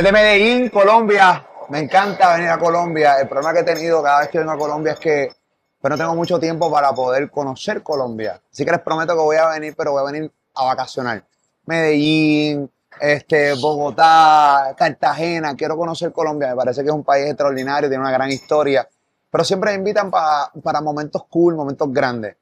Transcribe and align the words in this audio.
Desde 0.00 0.12
Medellín, 0.12 0.70
Colombia. 0.70 1.46
Me 1.68 1.80
encanta 1.80 2.32
venir 2.34 2.48
a 2.48 2.58
Colombia. 2.58 3.20
El 3.20 3.28
problema 3.28 3.52
que 3.52 3.58
he 3.58 3.64
tenido 3.64 4.02
cada 4.02 4.20
vez 4.20 4.30
que 4.30 4.38
vengo 4.38 4.52
a 4.52 4.56
Colombia 4.56 4.94
es 4.94 4.98
que 4.98 5.30
pues, 5.78 5.90
no 5.90 5.98
tengo 5.98 6.14
mucho 6.14 6.40
tiempo 6.40 6.70
para 6.72 6.90
poder 6.94 7.30
conocer 7.30 7.82
Colombia. 7.82 8.40
Así 8.50 8.64
que 8.64 8.70
les 8.70 8.80
prometo 8.80 9.12
que 9.12 9.20
voy 9.20 9.36
a 9.36 9.48
venir, 9.48 9.74
pero 9.76 9.92
voy 9.92 10.00
a 10.00 10.10
venir 10.10 10.32
a 10.54 10.64
vacacionar. 10.64 11.22
Medellín, 11.66 12.70
este, 12.98 13.52
Bogotá, 13.52 14.74
Cartagena. 14.74 15.54
Quiero 15.54 15.76
conocer 15.76 16.12
Colombia. 16.12 16.48
Me 16.48 16.56
parece 16.56 16.80
que 16.80 16.88
es 16.88 16.94
un 16.94 17.04
país 17.04 17.26
extraordinario, 17.26 17.90
tiene 17.90 18.02
una 18.02 18.10
gran 18.10 18.30
historia. 18.30 18.88
Pero 19.30 19.44
siempre 19.44 19.72
me 19.72 19.76
invitan 19.80 20.10
pa- 20.10 20.50
para 20.62 20.80
momentos 20.80 21.24
cool, 21.28 21.56
momentos 21.56 21.92
grandes. 21.92 22.36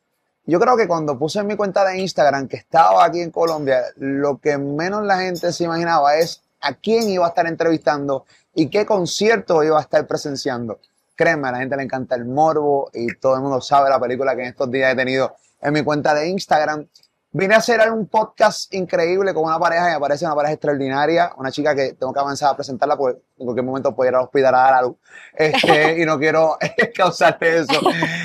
Yo 0.44 0.60
creo 0.60 0.76
que 0.76 0.86
cuando 0.86 1.18
puse 1.18 1.40
en 1.40 1.48
mi 1.48 1.56
cuenta 1.56 1.84
de 1.84 1.98
Instagram 1.98 2.46
que 2.46 2.58
estaba 2.58 3.04
aquí 3.04 3.20
en 3.20 3.32
Colombia, 3.32 3.82
lo 3.96 4.38
que 4.38 4.56
menos 4.58 5.02
la 5.04 5.18
gente 5.18 5.52
se 5.52 5.64
imaginaba 5.64 6.14
es 6.14 6.40
a 6.60 6.74
quién 6.74 7.08
iba 7.08 7.26
a 7.26 7.28
estar 7.28 7.46
entrevistando 7.46 8.24
y 8.54 8.68
qué 8.68 8.84
concierto 8.84 9.62
iba 9.62 9.78
a 9.78 9.82
estar 9.82 10.06
presenciando. 10.06 10.80
Créeme, 11.14 11.48
a 11.48 11.52
la 11.52 11.58
gente 11.58 11.76
le 11.76 11.82
encanta 11.82 12.14
el 12.14 12.24
morbo 12.24 12.90
y 12.92 13.14
todo 13.16 13.36
el 13.36 13.42
mundo 13.42 13.60
sabe 13.60 13.90
la 13.90 14.00
película 14.00 14.34
que 14.36 14.42
en 14.42 14.48
estos 14.48 14.70
días 14.70 14.92
he 14.92 14.96
tenido 14.96 15.34
en 15.60 15.72
mi 15.72 15.82
cuenta 15.82 16.14
de 16.14 16.28
Instagram. 16.28 16.86
Vine 17.30 17.54
a 17.54 17.58
hacer 17.58 17.90
un 17.92 18.06
podcast 18.06 18.72
increíble 18.72 19.34
con 19.34 19.44
una 19.44 19.58
pareja 19.58 19.90
y 19.90 19.94
me 19.94 20.00
parece 20.00 20.24
una 20.24 20.34
pareja 20.34 20.54
extraordinaria, 20.54 21.32
una 21.36 21.50
chica 21.50 21.74
que 21.74 21.92
tengo 21.92 22.12
que 22.12 22.20
avanzar 22.20 22.52
a 22.52 22.56
presentarla 22.56 22.96
porque 22.96 23.20
en 23.36 23.44
cualquier 23.44 23.66
momento 23.66 23.94
puede 23.94 24.10
ir 24.10 24.16
al 24.16 24.22
hospital 24.22 24.54
a 24.54 24.58
dar 24.58 24.74
a 24.74 24.82
luz 24.82 24.96
este, 25.34 26.00
y 26.00 26.06
no 26.06 26.18
quiero 26.18 26.56
causarle 26.96 27.58
eso. 27.58 27.80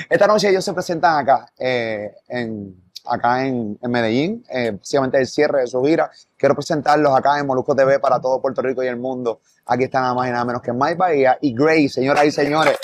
Esta 0.10 0.26
noche 0.26 0.50
ellos 0.50 0.64
se 0.64 0.74
presentan 0.74 1.18
acá, 1.18 1.52
eh, 1.58 2.16
en, 2.30 2.83
acá 3.06 3.46
en, 3.46 3.78
en 3.82 3.92
Medellín, 3.92 4.46
eh, 4.50 4.72
básicamente 4.72 5.18
el 5.18 5.28
cierre 5.28 5.62
de 5.62 5.68
su 5.68 5.84
gira. 5.84 6.10
Quiero 6.38 6.56
presentarlos 6.56 7.16
acá 7.16 7.40
en 7.40 7.48
Molusco 7.48 7.76
TV 7.76 8.00
para 8.00 8.20
todo 8.20 8.42
Puerto 8.42 8.62
Rico 8.62 8.84
y 8.84 8.88
el 8.88 8.98
mundo. 8.98 9.42
Aquí 9.66 9.86
está 9.86 10.02
nada 10.02 10.14
más 10.14 10.28
y 10.28 10.32
nada 10.32 10.46
menos 10.46 10.62
que 10.62 10.74
Mike 10.74 10.96
Bahía 10.96 11.38
y 11.42 11.54
Grace, 11.54 11.90
señoras 11.90 12.26
y 12.26 12.32
señores. 12.32 12.78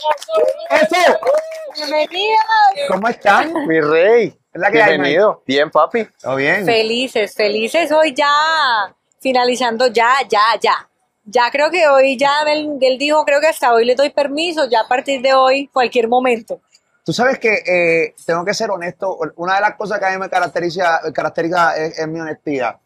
¡Eso! 0.70 1.20
Bienvenidos. 1.76 2.40
¿Cómo 2.88 3.08
están? 3.08 3.54
Mi 3.68 3.80
rey. 3.80 4.36
Es 4.54 4.62
la 4.62 4.72
que 4.72 4.82
hay, 4.82 4.90
Bienvenido. 4.92 5.44
Bien, 5.46 5.70
papi. 5.70 6.08
¿Todo 6.22 6.36
bien? 6.36 6.66
Felices, 6.66 7.34
felices 7.36 7.92
hoy 7.92 8.14
ya, 8.14 8.30
finalizando 9.20 9.88
ya, 9.88 10.14
ya, 10.28 10.42
ya. 10.60 10.90
Ya 11.26 11.52
creo 11.52 11.70
que 11.70 11.88
hoy 11.88 12.18
ya 12.18 12.42
él, 12.48 12.78
él 12.82 12.98
dijo, 12.98 13.24
creo 13.24 13.40
que 13.40 13.48
hasta 13.48 13.72
hoy 13.72 13.86
le 13.86 13.94
doy 13.94 14.10
permiso, 14.10 14.68
ya 14.68 14.82
a 14.82 14.88
partir 14.88 15.22
de 15.22 15.34
hoy, 15.34 15.68
cualquier 15.68 16.08
momento. 16.08 16.60
Tú 17.10 17.14
sabes 17.14 17.40
que 17.40 17.64
eh, 17.66 18.14
tengo 18.24 18.46
que 18.46 18.54
ser 18.54 18.70
honesto. 18.70 19.18
Una 19.38 19.56
de 19.56 19.62
las 19.62 19.74
cosas 19.74 19.98
que 19.98 20.06
a 20.06 20.12
mí 20.12 20.20
me 20.20 20.30
caracteriza, 20.30 21.00
caracteriza 21.12 21.76
es, 21.76 21.98
es 21.98 22.08
mi 22.08 22.20
honestidad. 22.20 22.78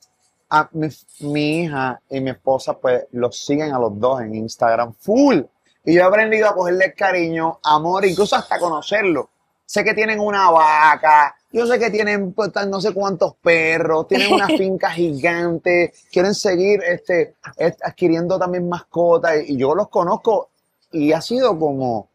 A 0.50 0.70
mi, 0.72 0.88
mi 1.20 1.64
hija 1.64 2.00
y 2.10 2.22
mi 2.22 2.30
esposa, 2.30 2.72
pues, 2.80 3.04
los 3.12 3.38
siguen 3.38 3.74
a 3.74 3.80
los 3.80 4.00
dos 4.00 4.22
en 4.22 4.34
Instagram 4.34 4.94
full. 4.94 5.42
Y 5.84 5.96
yo 5.96 6.00
he 6.00 6.04
aprendido 6.06 6.48
a 6.48 6.56
cogerle 6.56 6.94
cariño, 6.94 7.60
amor, 7.64 8.06
incluso 8.06 8.38
hasta 8.38 8.58
conocerlo. 8.60 9.30
Sé 9.66 9.84
que 9.84 9.94
tienen 9.94 10.22
una 10.22 10.50
vaca, 10.52 11.36
yo 11.52 11.68
sé 11.68 11.78
que 11.78 11.90
tienen 11.90 12.32
pues, 12.32 12.50
no 12.70 12.80
sé 12.80 12.94
cuántos 12.94 13.36
perros, 13.36 14.08
tienen 14.08 14.32
una 14.34 14.48
finca 14.58 14.90
gigante, 14.92 15.94
quieren 16.10 16.34
seguir 16.34 16.82
este, 16.82 17.36
est- 17.58 17.82
adquiriendo 17.84 18.40
también 18.40 18.70
mascotas. 18.70 19.36
Y 19.46 19.58
yo 19.58 19.76
los 19.76 19.90
conozco 19.90 20.48
y 20.94 21.12
ha 21.12 21.20
sido 21.20 21.60
como 21.60 22.08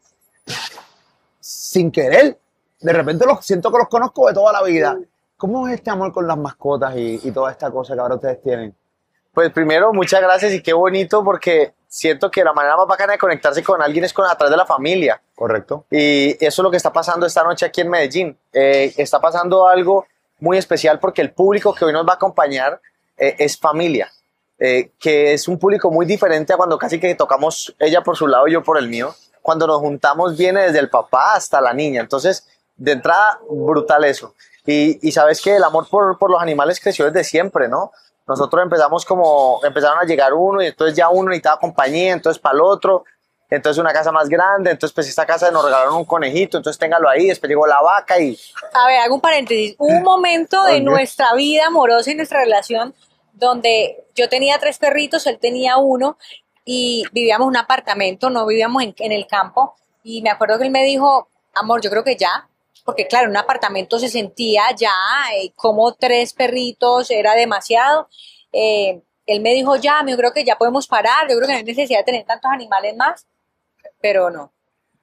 sin 1.49 1.91
querer. 1.91 2.37
De 2.79 2.93
repente 2.93 3.25
los 3.25 3.43
siento 3.45 3.71
que 3.71 3.79
los 3.79 3.87
conozco 3.87 4.27
de 4.27 4.33
toda 4.33 4.53
la 4.53 4.61
vida. 4.63 4.97
¿Cómo 5.35 5.67
es 5.67 5.75
este 5.75 5.89
amor 5.89 6.11
con 6.11 6.27
las 6.27 6.37
mascotas 6.37 6.95
y, 6.95 7.19
y 7.23 7.31
toda 7.31 7.51
esta 7.51 7.71
cosa 7.71 7.93
que 7.93 7.99
ahora 7.99 8.15
ustedes 8.15 8.41
tienen? 8.41 8.75
Pues 9.33 9.51
primero, 9.51 9.93
muchas 9.93 10.21
gracias 10.21 10.53
y 10.53 10.61
qué 10.61 10.73
bonito 10.73 11.23
porque 11.23 11.73
siento 11.87 12.29
que 12.29 12.43
la 12.43 12.53
manera 12.53 12.77
más 12.77 12.87
bacana 12.87 13.13
de 13.13 13.19
conectarse 13.19 13.63
con 13.63 13.81
alguien 13.81 14.03
es 14.03 14.13
con, 14.13 14.25
a 14.25 14.35
través 14.35 14.51
de 14.51 14.57
la 14.57 14.65
familia. 14.65 15.21
Correcto. 15.35 15.85
Y 15.89 16.31
eso 16.43 16.61
es 16.61 16.63
lo 16.63 16.69
que 16.69 16.77
está 16.77 16.93
pasando 16.93 17.25
esta 17.25 17.43
noche 17.43 17.65
aquí 17.65 17.81
en 17.81 17.89
Medellín. 17.89 18.37
Eh, 18.53 18.93
está 18.97 19.19
pasando 19.19 19.67
algo 19.67 20.05
muy 20.39 20.57
especial 20.57 20.99
porque 20.99 21.21
el 21.21 21.31
público 21.31 21.73
que 21.73 21.85
hoy 21.85 21.93
nos 21.93 22.05
va 22.05 22.13
a 22.13 22.15
acompañar 22.15 22.79
eh, 23.17 23.35
es 23.39 23.57
familia, 23.57 24.11
eh, 24.59 24.91
que 24.99 25.33
es 25.33 25.47
un 25.47 25.57
público 25.57 25.89
muy 25.89 26.05
diferente 26.05 26.53
a 26.53 26.57
cuando 26.57 26.77
casi 26.77 26.99
que 26.99 27.15
tocamos 27.15 27.75
ella 27.79 28.01
por 28.01 28.15
su 28.15 28.27
lado 28.27 28.47
y 28.47 28.53
yo 28.53 28.63
por 28.63 28.77
el 28.77 28.87
mío. 28.87 29.15
Cuando 29.49 29.65
nos 29.65 29.79
juntamos 29.79 30.37
viene 30.37 30.61
desde 30.61 30.77
el 30.77 30.91
papá 30.91 31.33
hasta 31.33 31.59
la 31.59 31.73
niña. 31.73 32.01
Entonces, 32.01 32.47
de 32.77 32.91
entrada, 32.91 33.39
brutal 33.49 34.05
eso. 34.05 34.35
Y, 34.63 35.07
y 35.07 35.11
sabes 35.11 35.41
que 35.41 35.55
el 35.55 35.63
amor 35.63 35.89
por, 35.89 36.19
por 36.19 36.29
los 36.29 36.39
animales 36.39 36.79
creció 36.79 37.05
desde 37.05 37.23
siempre, 37.23 37.67
¿no? 37.67 37.91
Nosotros 38.27 38.61
empezamos 38.61 39.05
como, 39.05 39.59
empezaron 39.63 39.97
a 39.97 40.05
llegar 40.05 40.35
uno 40.35 40.61
y 40.61 40.67
entonces 40.67 40.95
ya 40.95 41.09
uno 41.09 41.29
necesitaba 41.29 41.59
compañía, 41.59 42.13
entonces 42.13 42.39
para 42.39 42.53
el 42.53 42.61
otro, 42.61 43.05
entonces 43.49 43.81
una 43.81 43.91
casa 43.91 44.11
más 44.11 44.29
grande, 44.29 44.69
entonces 44.69 44.93
pues 44.93 45.09
esta 45.09 45.25
casa 45.25 45.49
nos 45.49 45.65
regalaron 45.65 45.95
un 45.95 46.05
conejito, 46.05 46.57
entonces 46.57 46.77
téngalo 46.77 47.09
ahí, 47.09 47.25
después 47.25 47.49
llegó 47.49 47.65
la 47.65 47.81
vaca 47.81 48.19
y 48.19 48.37
A 48.71 48.85
ver, 48.85 48.99
hago 48.99 49.15
un 49.15 49.21
paréntesis. 49.21 49.75
Un 49.79 50.03
momento 50.03 50.63
de 50.65 50.79
nuestra 50.79 51.33
vida 51.33 51.65
amorosa 51.65 52.11
y 52.11 52.13
nuestra 52.13 52.41
relación 52.41 52.93
donde 53.33 54.05
yo 54.13 54.29
tenía 54.29 54.59
tres 54.59 54.77
perritos, 54.77 55.25
él 55.25 55.39
tenía 55.39 55.77
uno 55.77 56.19
y 56.71 57.03
vivíamos 57.13 57.45
en 57.45 57.49
un 57.49 57.57
apartamento, 57.57 58.29
no 58.29 58.45
vivíamos 58.45 58.83
en, 58.83 58.93
en 58.99 59.11
el 59.11 59.25
campo. 59.25 59.75
Y 60.03 60.21
me 60.21 60.29
acuerdo 60.29 60.59
que 60.59 60.65
él 60.65 60.71
me 60.71 60.83
dijo, 60.83 61.27
amor, 61.55 61.81
yo 61.81 61.89
creo 61.89 62.03
que 62.03 62.15
ya, 62.15 62.47
porque 62.85 63.07
claro, 63.07 63.25
en 63.25 63.31
un 63.31 63.37
apartamento 63.37 63.97
se 63.97 64.07
sentía 64.07 64.61
ya 64.77 64.91
eh, 65.35 65.51
como 65.55 65.93
tres 65.95 66.33
perritos 66.33 67.09
era 67.09 67.33
demasiado. 67.33 68.07
Eh, 68.53 69.01
él 69.25 69.41
me 69.41 69.53
dijo, 69.55 69.77
ya, 69.77 70.03
yo 70.07 70.15
creo 70.15 70.31
que 70.31 70.43
ya 70.43 70.57
podemos 70.59 70.85
parar, 70.85 71.27
yo 71.27 71.35
creo 71.37 71.47
que 71.47 71.53
no 71.53 71.57
hay 71.57 71.63
necesidad 71.63 71.99
de 72.01 72.03
tener 72.05 72.25
tantos 72.25 72.51
animales 72.51 72.95
más, 72.95 73.25
pero 73.99 74.29
no. 74.29 74.51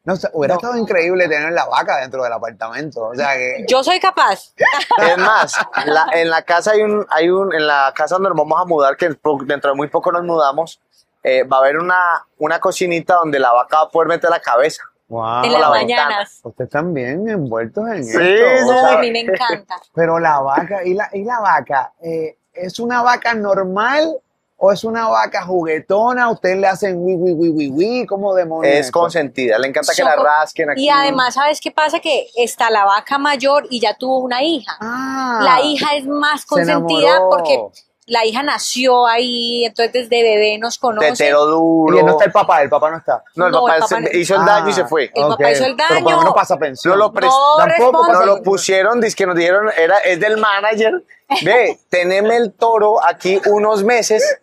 No, 0.05 0.13
o 0.13 0.17
sea, 0.17 0.31
hubiera 0.35 0.55
No. 0.55 0.61
estado 0.61 0.77
increíble 0.79 1.27
tener 1.29 1.53
la 1.53 1.65
vaca 1.67 1.97
dentro 1.97 2.23
del 2.23 2.33
apartamento. 2.33 3.09
O 3.09 3.15
sea 3.17 3.35
que. 3.35 3.65
Yo 3.69 3.83
soy 3.83 3.99
capaz. 3.99 4.55
es 5.03 5.19
más, 5.19 5.53
la- 5.85 6.07
en 6.13 6.31
la 6.31 6.43
casa 6.43 6.71
hay 6.73 6.83
un, 6.83 7.05
hay 7.11 7.29
un, 7.29 7.53
en 7.53 7.67
la 7.67 7.93
casa 7.93 8.15
donde 8.15 8.29
nos 8.29 8.39
vamos 8.39 8.61
a 8.63 8.65
mudar, 8.67 8.97
que 8.97 9.09
dentro 9.47 9.71
de 9.73 9.77
muy 9.77 9.89
poco 9.89 10.13
nos 10.13 10.23
mudamos, 10.23 10.81
eh, 11.29 11.43
va 11.43 11.57
a 11.57 11.61
haber 11.61 11.79
una, 11.79 11.99
una 12.39 12.61
cocinita 12.61 13.15
donde 13.17 13.41
la 13.41 13.51
vaca 13.53 13.79
va 13.79 13.83
a 13.83 13.89
poder 13.89 14.07
meter 14.09 14.31
la 14.31 14.39
cabeza. 14.41 14.83
Wow. 15.09 15.45
en 15.45 15.53
la 15.53 15.59
las 15.61 15.71
mañanas. 15.71 16.41
Ustedes 16.43 16.69
bien 16.93 17.29
envueltos 17.29 17.85
en 17.89 18.05
Sí, 18.05 18.17
esto. 18.21 18.73
sí, 18.73 18.95
a 18.95 18.99
mí 18.99 19.11
me 19.13 19.21
encanta. 19.21 19.77
Pero 19.95 20.19
la 20.19 20.41
vaca, 20.41 20.85
¿y 20.85 20.95
la, 20.95 21.09
y 21.13 21.23
la 21.25 21.39
vaca? 21.41 21.93
eh, 22.01 22.39
¿Es 22.53 22.79
una 22.81 23.03
vaca 23.03 23.35
normal 23.35 24.17
o 24.57 24.73
es 24.73 24.83
una 24.83 25.09
vaca 25.09 25.43
juguetona? 25.45 26.29
¿Ustedes 26.31 26.59
le 26.59 26.67
hacen 26.67 26.97
wi, 27.05 27.15
wi, 27.15 27.33
wi, 27.33 27.49
wi, 27.51 27.69
wi? 27.71 28.07
¿Cómo 28.07 28.35
demonios? 28.35 28.75
Es 28.75 28.91
consentida, 28.91 29.59
le 29.59 29.69
encanta 29.69 29.93
que 29.95 30.03
la 30.03 30.17
rasquen 30.17 30.71
aquí. 30.71 30.85
Y 30.85 30.89
además, 30.89 31.35
¿sabes 31.35 31.61
qué 31.61 31.71
pasa? 31.71 32.01
Que 32.01 32.27
está 32.37 32.71
la 32.71 32.85
vaca 32.85 33.19
mayor 33.19 33.67
y 33.71 33.79
ya 33.81 33.95
tuvo 33.97 34.19
una 34.19 34.43
hija. 34.43 34.77
Ah, 34.81 35.41
La 35.43 35.61
hija 35.63 35.95
es 35.97 36.07
más 36.07 36.41
se 36.43 36.47
consentida 36.49 37.21
porque 37.31 37.61
la 38.07 38.25
hija 38.25 38.43
nació 38.43 39.07
ahí, 39.07 39.65
entonces 39.65 40.09
desde 40.09 40.23
bebé 40.23 40.59
nos 40.59 40.79
conoce. 40.79 41.11
Tetero 41.11 41.45
Y 41.45 41.51
duro. 41.51 42.03
no 42.05 42.13
está 42.13 42.25
el 42.27 42.33
papá, 42.33 42.63
el 42.63 42.69
papá 42.69 42.91
no 42.91 42.99
está. 42.99 43.25
No, 43.35 43.47
el 43.47 43.53
No, 43.53 43.61
papá, 43.63 43.75
el 43.75 43.81
papá 43.83 43.97
se- 43.97 44.01
no- 44.01 44.09
hizo 44.21 44.35
el 44.37 44.45
daño 44.47 44.69
y 44.69 44.73
se 44.73 44.81
Ah, 44.83 44.87
fue. 44.87 45.11
El 45.15 45.27
papá 45.29 45.51
hizo 45.51 45.65
el 45.65 45.75
Pero 45.77 45.89
por 45.89 46.01
lo 46.03 46.05
daño. 46.11 46.19
menos 46.21 46.35
pasa 46.35 46.57
pensión. 46.57 46.93
No 46.93 46.97
lo 46.97 47.09
No 47.09 47.13
Tampoco 47.21 47.65
responde. 47.67 48.13
Nos 48.13 48.27
lo 48.27 48.43
pusieron, 48.43 49.01
dice 49.01 49.17
que 49.17 49.27
nos 49.27 49.35
dijeron, 49.37 49.71
era, 49.77 49.99
es 49.99 50.21
del 50.21 50.37
manager. 50.37 51.03
Ve, 51.43 51.79
teneme 51.89 52.37
el 52.37 52.53
toro 52.53 53.05
aquí 53.05 53.41
unos 53.47 53.83
meses. 53.83 54.39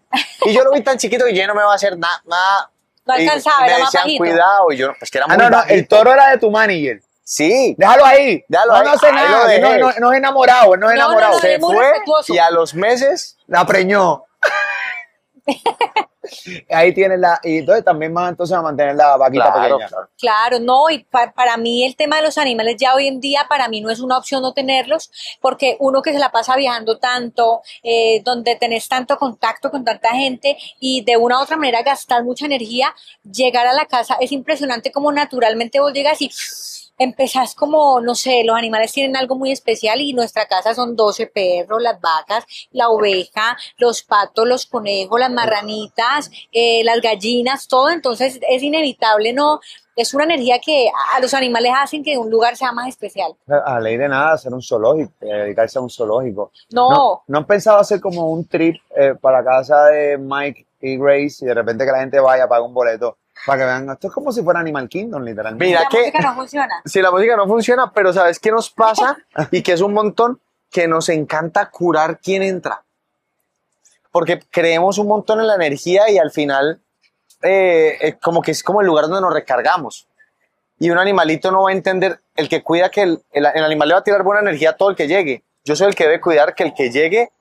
Y 0.46 0.54
yo 0.54 0.64
lo 0.66 0.72
vi 0.72 0.82
tan 0.82 0.98
chiquito 0.98 1.24
que 1.26 1.34
yo 1.34 1.48
no 1.48 1.56
me 1.56 1.64
va 1.64 1.72
a 1.72 1.76
hacer 1.76 1.98
nada. 1.98 2.22
nada. 2.26 2.70
No 3.06 3.18
Y 3.18 3.22
alcanzaba, 3.24 3.60
me 3.62 3.68
era 3.68 3.80
más 3.80 3.92
decían, 3.92 4.04
bajito. 4.04 4.24
cuidado. 4.24 4.72
Y 4.72 4.78
yo, 4.78 4.94
pues 5.00 5.10
que 5.12 5.18
era 5.18 5.28
muy 5.28 5.34
Ah, 5.36 5.38
no, 5.38 5.50
no, 5.50 5.58
bajito. 5.58 5.74
el 5.76 5.88
toro 5.88 6.14
era 6.14 6.30
de 6.32 6.38
tu 6.38 6.52
manager. 6.52 7.02
Sí. 7.24 7.76
Déjalo 7.78 8.06
ahí. 8.06 8.44
Déjalo 8.48 8.72
no, 8.74 8.78
ahí. 8.80 8.86
no 8.86 8.92
hace 8.92 9.08
Ahí 9.08 9.14
nada. 9.14 9.58
No, 9.60 9.78
no, 9.78 9.92
no 10.00 10.12
es 10.12 10.18
enamorado, 10.18 10.66
no 10.68 10.74
es 10.74 10.80
No, 10.80 10.88
no, 10.88 10.92
enamorado. 10.94 11.34
no, 11.34 11.40
Se 11.40 11.60
fue 11.60 11.76
respetuoso. 11.92 12.34
y 12.34 12.38
a 12.38 12.50
los 12.52 12.74
meses 12.74 13.38
La 13.48 13.66
preñó. 13.66 14.26
Ahí 16.70 16.94
tienes 16.94 17.20
la. 17.20 17.38
Y 17.44 17.58
entonces 17.60 17.84
también 17.84 18.14
van 18.14 18.30
entonces 18.30 18.56
a 18.56 18.62
mantener 18.62 18.96
la 18.96 19.18
vaquita 19.18 19.52
Claro, 19.52 19.62
pequeña. 19.78 19.88
claro. 19.90 20.10
Claro, 20.18 20.60
no, 20.60 20.90
y 20.90 21.04
pa- 21.04 21.34
para 21.34 21.58
mí 21.58 21.86
el 21.86 21.98
tema 21.98 22.16
de 22.16 22.22
los 22.24 22.38
animales 22.38 22.78
ya 22.80 22.96
hoy 22.96 23.08
en 23.08 23.20
día, 23.20 23.46
para 23.50 23.68
mí 23.68 23.82
no 23.82 23.90
es 23.90 24.00
una 24.00 24.18
opción 24.18 24.42
no 24.42 24.54
tenerlos, 24.54 25.12
porque 25.42 25.76
uno 25.80 26.02
que 26.02 26.14
se 26.14 26.20
la 26.20 26.32
pasa 26.32 26.56
viajando 26.56 26.98
tanto, 26.98 27.62
eh, 27.84 28.22
donde 28.24 28.56
tenés 28.56 28.88
tanto 28.88 29.18
contacto 29.18 29.70
con 29.70 29.84
tanta 29.84 30.12
gente 30.12 30.58
y 30.80 31.04
de 31.04 31.18
una 31.18 31.40
u 31.40 31.44
otra 31.44 31.58
manera 31.58 31.84
gastas 31.84 32.24
mucha 32.24 32.46
energía, 32.46 32.96
llegar 33.30 33.68
a 33.68 33.74
la 33.74 33.86
casa 33.86 34.16
es 34.22 34.32
impresionante 34.32 34.92
como 34.94 35.12
naturalmente 35.12 35.82
vos 35.82 35.92
llegas 35.92 36.22
y 36.22 36.32
empezás 37.04 37.56
como, 37.56 38.00
no 38.02 38.16
sé, 38.16 38.44
los 38.44 38.56
animales 38.56 38.92
tienen 38.92 39.16
algo 39.16 39.36
muy 39.36 39.52
especial 39.52 40.02
y 40.02 40.14
nuestra 40.14 40.46
casa 40.46 40.74
son 40.74 40.96
12 40.96 41.28
perros, 41.28 41.82
las 41.82 42.00
vacas, 42.00 42.46
la 42.72 42.90
oveja, 42.90 43.58
los 43.78 44.04
patos, 44.04 44.48
los 44.48 44.66
conejos, 44.66 45.20
las 45.20 45.32
marranitas, 45.32 46.32
eh, 46.52 46.84
las 46.84 47.02
gallinas, 47.02 47.68
todo, 47.68 47.90
entonces 47.90 48.40
es 48.48 48.64
inevitable, 48.64 49.34
¿no? 49.34 49.60
Es 49.96 50.14
una 50.14 50.24
energía 50.24 50.60
que 50.60 50.90
a 51.16 51.20
los 51.20 51.36
animales 51.36 51.72
hacen 51.76 52.04
que 52.04 52.18
un 52.18 52.32
lugar 52.32 52.56
sea 52.56 52.72
más 52.72 52.88
especial. 52.88 53.36
A 53.48 53.80
ley 53.80 53.96
de 53.96 54.10
nada, 54.10 54.34
hacer 54.34 54.52
un 54.52 54.62
zoológico, 54.62 55.12
eh, 55.22 55.28
dedicarse 55.28 55.78
a 55.78 55.82
un 55.82 55.90
zoológico. 55.90 56.52
No. 56.72 57.22
¿No 57.28 57.38
han 57.38 57.46
pensado 57.46 57.78
hacer 57.78 58.02
como 58.02 58.32
un 58.32 58.48
trip 58.48 58.78
eh, 58.96 59.14
para 59.22 59.44
casa 59.44 59.86
de 59.86 60.18
Mike 60.18 60.66
y 60.82 60.98
Grace 60.98 61.38
y 61.42 61.46
de 61.46 61.54
repente 61.54 61.86
que 61.86 61.92
la 61.92 62.00
gente 62.00 62.20
vaya, 62.20 62.48
paga 62.48 62.64
un 62.64 62.74
boleto 62.74 63.18
para 63.46 63.60
que 63.60 63.66
vean? 63.66 63.90
Esto 63.90 64.08
es 64.08 64.14
como 64.14 64.32
si 64.32 64.42
fuera 64.44 64.60
Animal 64.60 64.88
Kingdom, 64.90 65.24
literalmente. 65.24 65.66
Mira 65.66 65.82
la 65.82 65.90
que- 65.90 66.00
música 66.00 66.20
no 66.22 66.36
funciona. 66.36 66.82
Si 66.86 67.02
la 67.02 67.12
música 67.12 67.36
no 67.36 67.48
funciona, 67.48 67.92
pero 67.92 68.14
¿sabes 68.14 68.40
qué 68.40 68.52
nos 68.52 68.70
pasa? 68.70 69.18
Y 69.52 69.62
que 69.62 69.74
es 69.74 69.82
un 69.82 69.94
montón, 69.94 70.40
que 70.72 70.88
nos 70.88 71.10
encanta 71.10 71.70
curar 71.70 72.20
quién 72.20 72.42
entra. 72.44 72.84
Porque 74.12 74.40
creemos 74.52 74.98
un 74.98 75.08
montón 75.08 75.40
en 75.40 75.48
la 75.48 75.56
energía 75.56 76.10
y 76.10 76.18
al 76.18 76.32
final 76.32 76.80
eh, 77.42 77.98
eh, 78.00 78.18
como 78.22 78.42
que 78.42 78.52
es 78.52 78.64
como 78.64 78.82
el 78.82 78.88
lugar 78.88 79.06
donde 79.06 79.22
nos 79.22 79.34
recargamos. 79.34 80.08
Y 80.80 80.90
un 80.90 80.98
animalito 80.98 81.52
no 81.52 81.64
va 81.64 81.70
a 81.70 81.74
entender, 81.74 82.20
el 82.36 82.50
que 82.50 82.62
cuida 82.64 82.90
que 82.90 83.02
el, 83.04 83.24
el- 83.32 83.46
el 83.54 83.64
animal 83.64 83.88
le 83.88 83.94
va 83.96 84.00
a 84.02 84.04
tirar 84.04 84.24
buena 84.24 84.42
energía 84.42 84.72
a 84.72 84.78
todo 84.78 84.90
el 84.92 84.96
que 84.96 85.08
llegue. 85.08 85.44
Yo 85.64 85.76
soy 85.76 85.88
el 85.88 85.96
que 85.96 86.04
debe 86.06 86.20
cuidar 86.22 86.56
que 86.56 86.64
el 86.64 86.74
que 86.74 86.92
llegue 86.92 87.32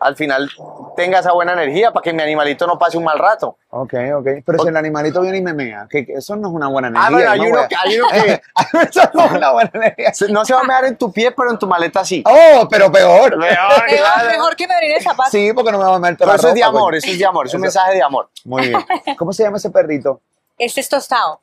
al 0.00 0.14
final 0.14 0.48
tenga 0.96 1.18
esa 1.18 1.32
buena 1.32 1.52
energía 1.54 1.90
para 1.92 2.02
que 2.04 2.12
mi 2.12 2.22
animalito 2.22 2.66
no 2.68 2.78
pase 2.78 2.96
un 2.96 3.02
mal 3.04 3.18
rato. 3.18 3.56
Ok, 3.70 3.94
ok. 4.14 4.26
Pero 4.46 4.58
si 4.62 4.68
el 4.68 4.76
animalito 4.76 5.20
viene 5.20 5.38
y 5.38 5.42
me 5.42 5.52
mea, 5.54 5.88
que, 5.90 6.06
que 6.06 6.12
eso 6.14 6.36
no 6.36 6.48
es 6.48 6.54
una 6.54 6.68
buena 6.68 6.88
Ah, 6.94 7.08
energía. 7.08 7.28
bueno, 7.28 7.30
hay 7.30 7.50
uno, 7.50 7.68
que- 7.68 7.74
a- 7.74 7.80
hay 7.82 7.98
uno 7.98 8.08
que 8.08 8.42
eso 8.90 9.10
no 9.12 9.24
es 9.26 9.32
una 9.32 9.50
buena 9.50 9.70
energía. 9.74 10.14
se- 10.14 10.28
no 10.28 10.44
se 10.44 10.54
va 10.54 10.60
a 10.60 10.64
mear 10.64 10.84
en 10.84 10.96
tu 10.96 11.12
pie, 11.12 11.32
pero 11.32 11.50
en 11.50 11.58
tu 11.58 11.66
maleta 11.66 12.04
sí. 12.04 12.22
Oh, 12.24 12.68
pero 12.70 12.92
peor. 12.92 13.36
Mejor, 13.36 13.84
claro. 13.86 14.28
mejor 14.30 14.54
que 14.56 14.68
me 14.68 14.74
abrir 14.74 14.92
el 14.96 15.02
zapato. 15.02 15.30
Sí, 15.32 15.52
porque 15.52 15.72
no 15.72 15.78
me 15.78 15.84
va 15.84 15.96
a 15.96 15.98
meter 15.98 16.16
Pero 16.18 16.30
la 16.30 16.36
eso 16.36 16.48
es 16.48 16.54
de 16.54 16.60
ropa, 16.62 16.78
amor, 16.78 16.94
eso 16.94 17.10
es 17.10 17.18
de 17.18 17.26
amor, 17.26 17.46
es 17.46 17.54
un 17.54 17.58
Eso- 17.58 17.62
mensaje 17.62 17.94
de 17.94 18.02
amor. 18.02 18.28
Muy 18.44 18.68
bien. 18.68 18.86
¿Cómo 19.18 19.32
se 19.32 19.42
llama 19.42 19.56
ese 19.56 19.70
perrito? 19.70 20.20
Este 20.56 20.80
es 20.80 20.88
tostado. 20.88 21.40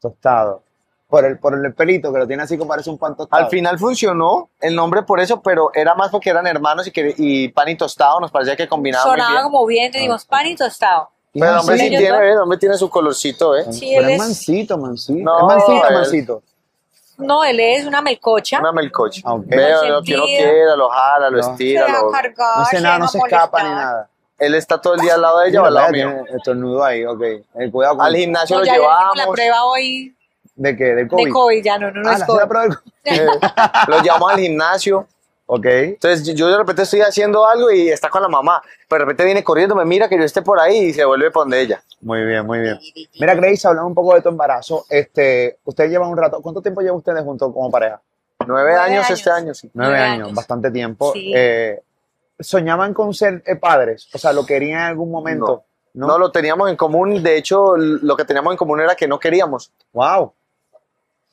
Tostado. 0.00 0.63
Por 1.14 1.24
el, 1.24 1.38
por 1.38 1.54
el 1.54 1.72
pelito 1.74 2.12
que 2.12 2.18
lo 2.18 2.26
tiene 2.26 2.42
así 2.42 2.58
como 2.58 2.70
parece 2.70 2.90
un 2.90 2.98
pan 2.98 3.14
tostado. 3.16 3.40
Al 3.44 3.48
final 3.48 3.78
funcionó 3.78 4.48
el 4.60 4.74
nombre 4.74 5.02
por 5.04 5.20
eso, 5.20 5.40
pero 5.40 5.70
era 5.72 5.94
más 5.94 6.10
porque 6.10 6.30
eran 6.30 6.44
hermanos 6.48 6.88
y, 6.88 6.90
que, 6.90 7.14
y 7.16 7.48
pan 7.50 7.68
y 7.68 7.76
tostado 7.76 8.18
nos 8.18 8.32
parecía 8.32 8.56
que 8.56 8.66
combinaba 8.66 9.04
muy 9.04 9.12
Sonaba 9.12 9.30
bien. 9.30 9.42
como 9.44 9.64
bien, 9.66 9.92
te 9.92 9.98
dimos 9.98 10.24
pan 10.24 10.46
y 10.46 10.56
tostado. 10.56 11.10
Pero 11.32 11.46
el 11.52 11.58
hombre 11.58 11.78
sí 11.78 11.86
ellos 11.86 12.00
tiene. 12.00 12.16
¿eh? 12.18 12.30
el 12.32 12.38
hombre 12.38 12.58
tiene 12.58 12.76
su 12.76 12.90
colorcito, 12.90 13.56
¿eh? 13.56 13.72
Sí, 13.72 13.92
pero 13.94 14.08
él 14.08 14.12
es 14.14 14.18
mansito, 14.18 14.76
mansito. 14.76 15.20
No, 15.22 15.38
es 15.38 15.56
mansito, 15.56 15.88
él- 15.88 15.94
mansito. 15.94 16.42
No, 17.18 17.44
él 17.44 17.60
es 17.60 17.86
una 17.86 18.02
melcocha. 18.02 18.58
Una 18.58 18.72
melcocha. 18.72 19.22
Ah, 19.24 19.34
ok. 19.34 19.44
Veo 19.46 19.84
lo 19.84 20.02
que 20.02 20.16
Consentido. 20.16 20.24
quiera, 20.26 20.74
lo 20.76 20.88
jala, 20.88 21.30
lo 21.30 21.36
No. 21.36 21.42
se 21.44 21.50
estira. 21.52 21.86
deja 21.86 22.02
lo- 22.02 22.10
cargar, 22.10 22.56
No 22.56 22.62
hace 22.62 22.80
nada, 22.80 22.98
no 22.98 23.06
se 23.08 23.18
escapa 23.18 23.62
ni 23.62 23.68
molestar. 23.68 23.86
nada. 23.92 24.08
Él 24.36 24.54
está 24.56 24.80
todo 24.80 24.94
el 24.94 25.00
día 25.00 25.14
al 25.14 25.22
lado 25.22 25.38
de 25.40 25.48
ella 25.48 25.62
o 25.62 25.64
al 25.66 25.74
lado 25.74 25.92
mío. 25.92 26.10
estornudo 26.36 26.82
ahí, 26.84 27.04
ok. 27.04 27.22
Eh, 27.22 27.70
cuidado 27.70 27.96
con 27.98 28.04
Al 28.06 28.16
gimnasio 28.16 28.56
No, 28.56 28.60
lo 28.62 28.66
ya 28.66 28.72
le 28.72 28.78
hicimos 28.78 28.92
la 28.98 29.12
llevamos, 29.14 29.34
prueba 29.36 29.64
hoy 29.64 30.13
¿De 30.56 30.76
qué? 30.76 30.84
¿Del 30.94 31.08
COVID? 31.08 31.24
de 31.24 31.30
COVID, 31.30 31.64
ya 31.64 31.78
no, 31.78 31.90
no, 31.90 32.02
no 32.02 32.08
Ah, 32.10 32.14
es 32.14 32.24
COVID. 32.24 32.46
prueba 32.48 32.82
eh, 33.04 33.26
lo 33.88 34.00
llevamos 34.02 34.32
al 34.32 34.38
gimnasio. 34.38 35.06
Ok. 35.46 35.66
Entonces 35.66 36.34
yo 36.34 36.48
de 36.48 36.56
repente 36.56 36.82
estoy 36.82 37.00
haciendo 37.02 37.46
algo 37.46 37.70
y 37.70 37.90
está 37.90 38.08
con 38.08 38.22
la 38.22 38.28
mamá. 38.28 38.62
Pero 38.88 39.00
de 39.00 39.04
repente 39.04 39.24
viene 39.24 39.44
corriendo, 39.44 39.74
me 39.74 39.84
mira 39.84 40.08
que 40.08 40.16
yo 40.16 40.24
esté 40.24 40.40
por 40.42 40.58
ahí 40.58 40.76
y 40.78 40.92
se 40.94 41.04
vuelve 41.04 41.30
por 41.30 41.42
donde 41.42 41.60
ella. 41.60 41.82
Muy 42.00 42.24
bien, 42.24 42.46
muy 42.46 42.60
bien. 42.60 42.78
Mira, 43.20 43.34
Grace, 43.34 43.66
hablando 43.68 43.88
un 43.88 43.94
poco 43.94 44.14
de 44.14 44.22
tu 44.22 44.28
embarazo. 44.30 44.86
Este, 44.88 45.58
usted 45.64 45.90
lleva 45.90 46.08
un 46.08 46.16
rato. 46.16 46.40
¿Cuánto 46.40 46.62
tiempo 46.62 46.80
lleva 46.80 46.96
ustedes 46.96 47.22
juntos 47.22 47.52
como 47.52 47.70
pareja? 47.70 48.00
Nueve, 48.46 48.70
Nueve 48.72 48.74
años, 48.76 49.06
años. 49.06 49.18
este 49.18 49.30
año, 49.30 49.54
sí. 49.54 49.70
Nueve, 49.74 49.92
Nueve 49.92 50.04
años, 50.06 50.24
años. 50.26 50.36
bastante 50.36 50.70
tiempo. 50.70 51.12
Sí. 51.12 51.32
Eh, 51.34 51.82
¿Soñaban 52.38 52.94
con 52.94 53.12
ser 53.14 53.42
eh, 53.46 53.56
padres? 53.56 54.08
O 54.14 54.18
sea, 54.18 54.32
¿lo 54.32 54.44
querían 54.46 54.80
en 54.80 54.86
algún 54.86 55.10
momento? 55.10 55.64
No. 55.94 56.18
lo 56.18 56.30
teníamos 56.32 56.68
en 56.70 56.76
común. 56.76 57.22
De 57.22 57.36
hecho, 57.36 57.76
lo 57.76 58.16
que 58.16 58.24
teníamos 58.24 58.52
en 58.52 58.56
común 58.56 58.80
era 58.80 58.94
que 58.96 59.06
no 59.06 59.18
queríamos. 59.18 59.70
Wow. 59.92 60.32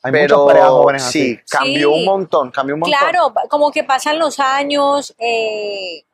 Hay 0.02 0.10
pero 0.12 0.38
muchas 0.38 0.46
parejas 0.54 0.70
jóvenes 0.70 1.02
así. 1.04 1.36
sí, 1.36 1.40
cambió 1.48 1.92
Sí. 1.92 1.98
un 2.00 2.04
montón, 2.04 2.50
cambió 2.50 2.74
un 2.74 2.80
montón. 2.80 2.98
Claro, 2.98 3.32
como 3.48 3.70
que 3.70 3.84
pasan 3.84 4.18
los 4.18 4.40
años, 4.40 5.14
eh, 5.18 6.04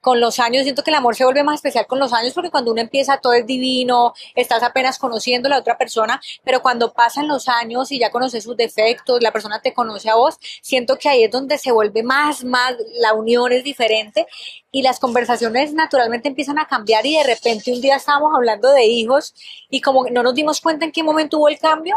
con 0.00 0.20
los 0.20 0.38
años 0.38 0.62
siento 0.62 0.84
que 0.84 0.90
el 0.92 0.94
amor 0.96 1.16
se 1.16 1.24
vuelve 1.24 1.42
más 1.42 1.56
especial 1.56 1.84
con 1.88 1.98
los 1.98 2.12
años 2.12 2.32
porque 2.32 2.48
cuando 2.50 2.70
uno 2.70 2.80
empieza 2.80 3.18
todo 3.18 3.32
es 3.32 3.44
divino, 3.44 4.14
estás 4.36 4.62
apenas 4.62 5.00
conociendo 5.00 5.48
a 5.48 5.50
la 5.50 5.58
otra 5.58 5.76
persona, 5.78 6.20
pero 6.44 6.62
cuando 6.62 6.92
pasan 6.92 7.26
los 7.26 7.48
años 7.48 7.90
y 7.90 7.98
ya 7.98 8.10
conoces 8.12 8.44
sus 8.44 8.56
defectos, 8.56 9.20
la 9.20 9.32
persona 9.32 9.60
te 9.60 9.74
conoce 9.74 10.08
a 10.08 10.14
vos, 10.14 10.38
siento 10.62 10.96
que 10.96 11.08
ahí 11.08 11.24
es 11.24 11.30
donde 11.32 11.58
se 11.58 11.72
vuelve 11.72 12.04
más, 12.04 12.44
más, 12.44 12.74
la 13.00 13.14
unión 13.14 13.50
es 13.50 13.64
diferente 13.64 14.28
y 14.70 14.82
las 14.82 15.00
conversaciones 15.00 15.72
naturalmente 15.72 16.28
empiezan 16.28 16.60
a 16.60 16.68
cambiar 16.68 17.04
y 17.04 17.16
de 17.16 17.24
repente 17.24 17.72
un 17.72 17.80
día 17.80 17.96
estábamos 17.96 18.32
hablando 18.32 18.70
de 18.70 18.84
hijos 18.84 19.34
y 19.70 19.80
como 19.80 20.04
que 20.04 20.12
no 20.12 20.22
nos 20.22 20.36
dimos 20.36 20.60
cuenta 20.60 20.84
en 20.84 20.92
qué 20.92 21.02
momento 21.02 21.38
hubo 21.38 21.48
el 21.48 21.58
cambio 21.58 21.96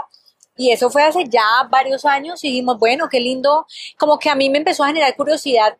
y 0.59 0.73
eso 0.73 0.89
fue 0.89 1.03
hace 1.03 1.23
ya 1.29 1.41
varios 1.71 2.03
años 2.03 2.44
y 2.44 2.50
dijimos, 2.50 2.77
bueno, 2.77 3.07
qué 3.07 3.21
lindo. 3.21 3.65
Como 3.97 4.19
que 4.19 4.29
a 4.29 4.35
mí 4.35 4.50
me 4.50 4.57
empezó 4.57 4.83
a 4.83 4.88
generar 4.88 5.15
curiosidad. 5.15 5.77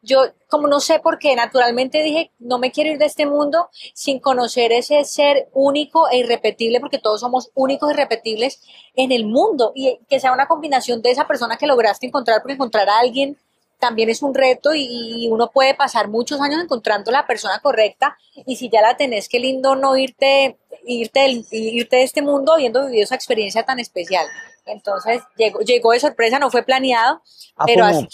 Yo, 0.00 0.22
como 0.48 0.68
no 0.68 0.80
sé 0.80 1.00
por 1.00 1.18
qué, 1.18 1.36
naturalmente 1.36 2.02
dije, 2.02 2.32
no 2.38 2.58
me 2.58 2.72
quiero 2.72 2.88
ir 2.88 2.96
de 2.96 3.04
este 3.04 3.26
mundo 3.26 3.68
sin 3.92 4.18
conocer 4.18 4.72
ese 4.72 5.04
ser 5.04 5.50
único 5.52 6.08
e 6.08 6.16
irrepetible, 6.16 6.80
porque 6.80 6.98
todos 6.98 7.20
somos 7.20 7.50
únicos 7.54 7.90
e 7.90 7.92
irrepetibles 7.92 8.62
en 8.94 9.12
el 9.12 9.26
mundo. 9.26 9.72
Y 9.74 9.98
que 10.08 10.18
sea 10.18 10.32
una 10.32 10.48
combinación 10.48 11.02
de 11.02 11.10
esa 11.10 11.26
persona 11.26 11.58
que 11.58 11.66
lograste 11.66 12.06
encontrar, 12.06 12.40
porque 12.40 12.54
encontrar 12.54 12.88
a 12.88 13.00
alguien 13.00 13.36
también 13.78 14.08
es 14.08 14.22
un 14.22 14.34
reto 14.34 14.74
y, 14.74 15.26
y 15.26 15.28
uno 15.28 15.50
puede 15.50 15.74
pasar 15.74 16.08
muchos 16.08 16.40
años 16.40 16.62
encontrando 16.62 17.10
la 17.10 17.26
persona 17.26 17.58
correcta. 17.58 18.16
Y 18.46 18.56
si 18.56 18.70
ya 18.70 18.80
la 18.80 18.96
tenés, 18.96 19.28
qué 19.28 19.40
lindo 19.40 19.76
no 19.76 19.94
irte, 19.98 20.56
irte, 20.86 21.20
del- 21.20 21.46
irte 21.50 21.96
de 21.96 22.02
este 22.04 22.22
mundo 22.22 22.52
habiendo 22.54 22.84
vivido 22.86 23.04
esa 23.04 23.14
experiencia 23.14 23.64
tan 23.64 23.78
especial. 23.78 24.26
Entonces 24.64 25.20
llegó, 25.36 25.60
llegó 25.60 25.92
de 25.92 26.00
sorpresa, 26.00 26.38
no 26.38 26.50
fue 26.50 26.62
planeado, 26.62 27.22
Ah, 27.56 27.64
pero 27.66 27.84
así- 27.84 28.08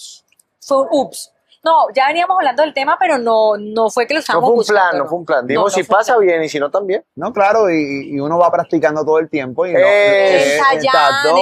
fue 0.60 0.82
un 0.82 0.88
ups. 0.90 1.31
No, 1.64 1.86
ya 1.94 2.08
veníamos 2.08 2.36
hablando 2.38 2.62
del 2.62 2.74
tema, 2.74 2.96
pero 2.98 3.18
no, 3.18 3.56
no 3.56 3.88
fue 3.88 4.04
que 4.06 4.14
lo 4.14 4.18
No 4.18 4.20
estábamos 4.20 4.46
fue 4.48 4.52
un 4.52 4.56
buscando, 4.58 4.80
plan, 4.90 4.98
no 4.98 5.06
fue 5.08 5.18
un 5.18 5.24
plan. 5.24 5.46
Dimos 5.46 5.62
No, 5.62 5.68
no 5.68 5.70
si 5.70 5.84
pasa 5.84 6.18
bien 6.18 6.42
y 6.42 6.48
si 6.48 6.58
no 6.58 6.70
también. 6.72 7.04
No, 7.14 7.32
claro, 7.32 7.70
y, 7.70 8.10
y 8.14 8.18
uno 8.18 8.36
va 8.36 8.50
practicando 8.50 9.04
todo 9.04 9.20
el 9.20 9.28
tiempo. 9.30 9.64
Y 9.66 9.72
no, 9.72 9.78
Eh, 9.78 10.56
eh, 10.56 10.60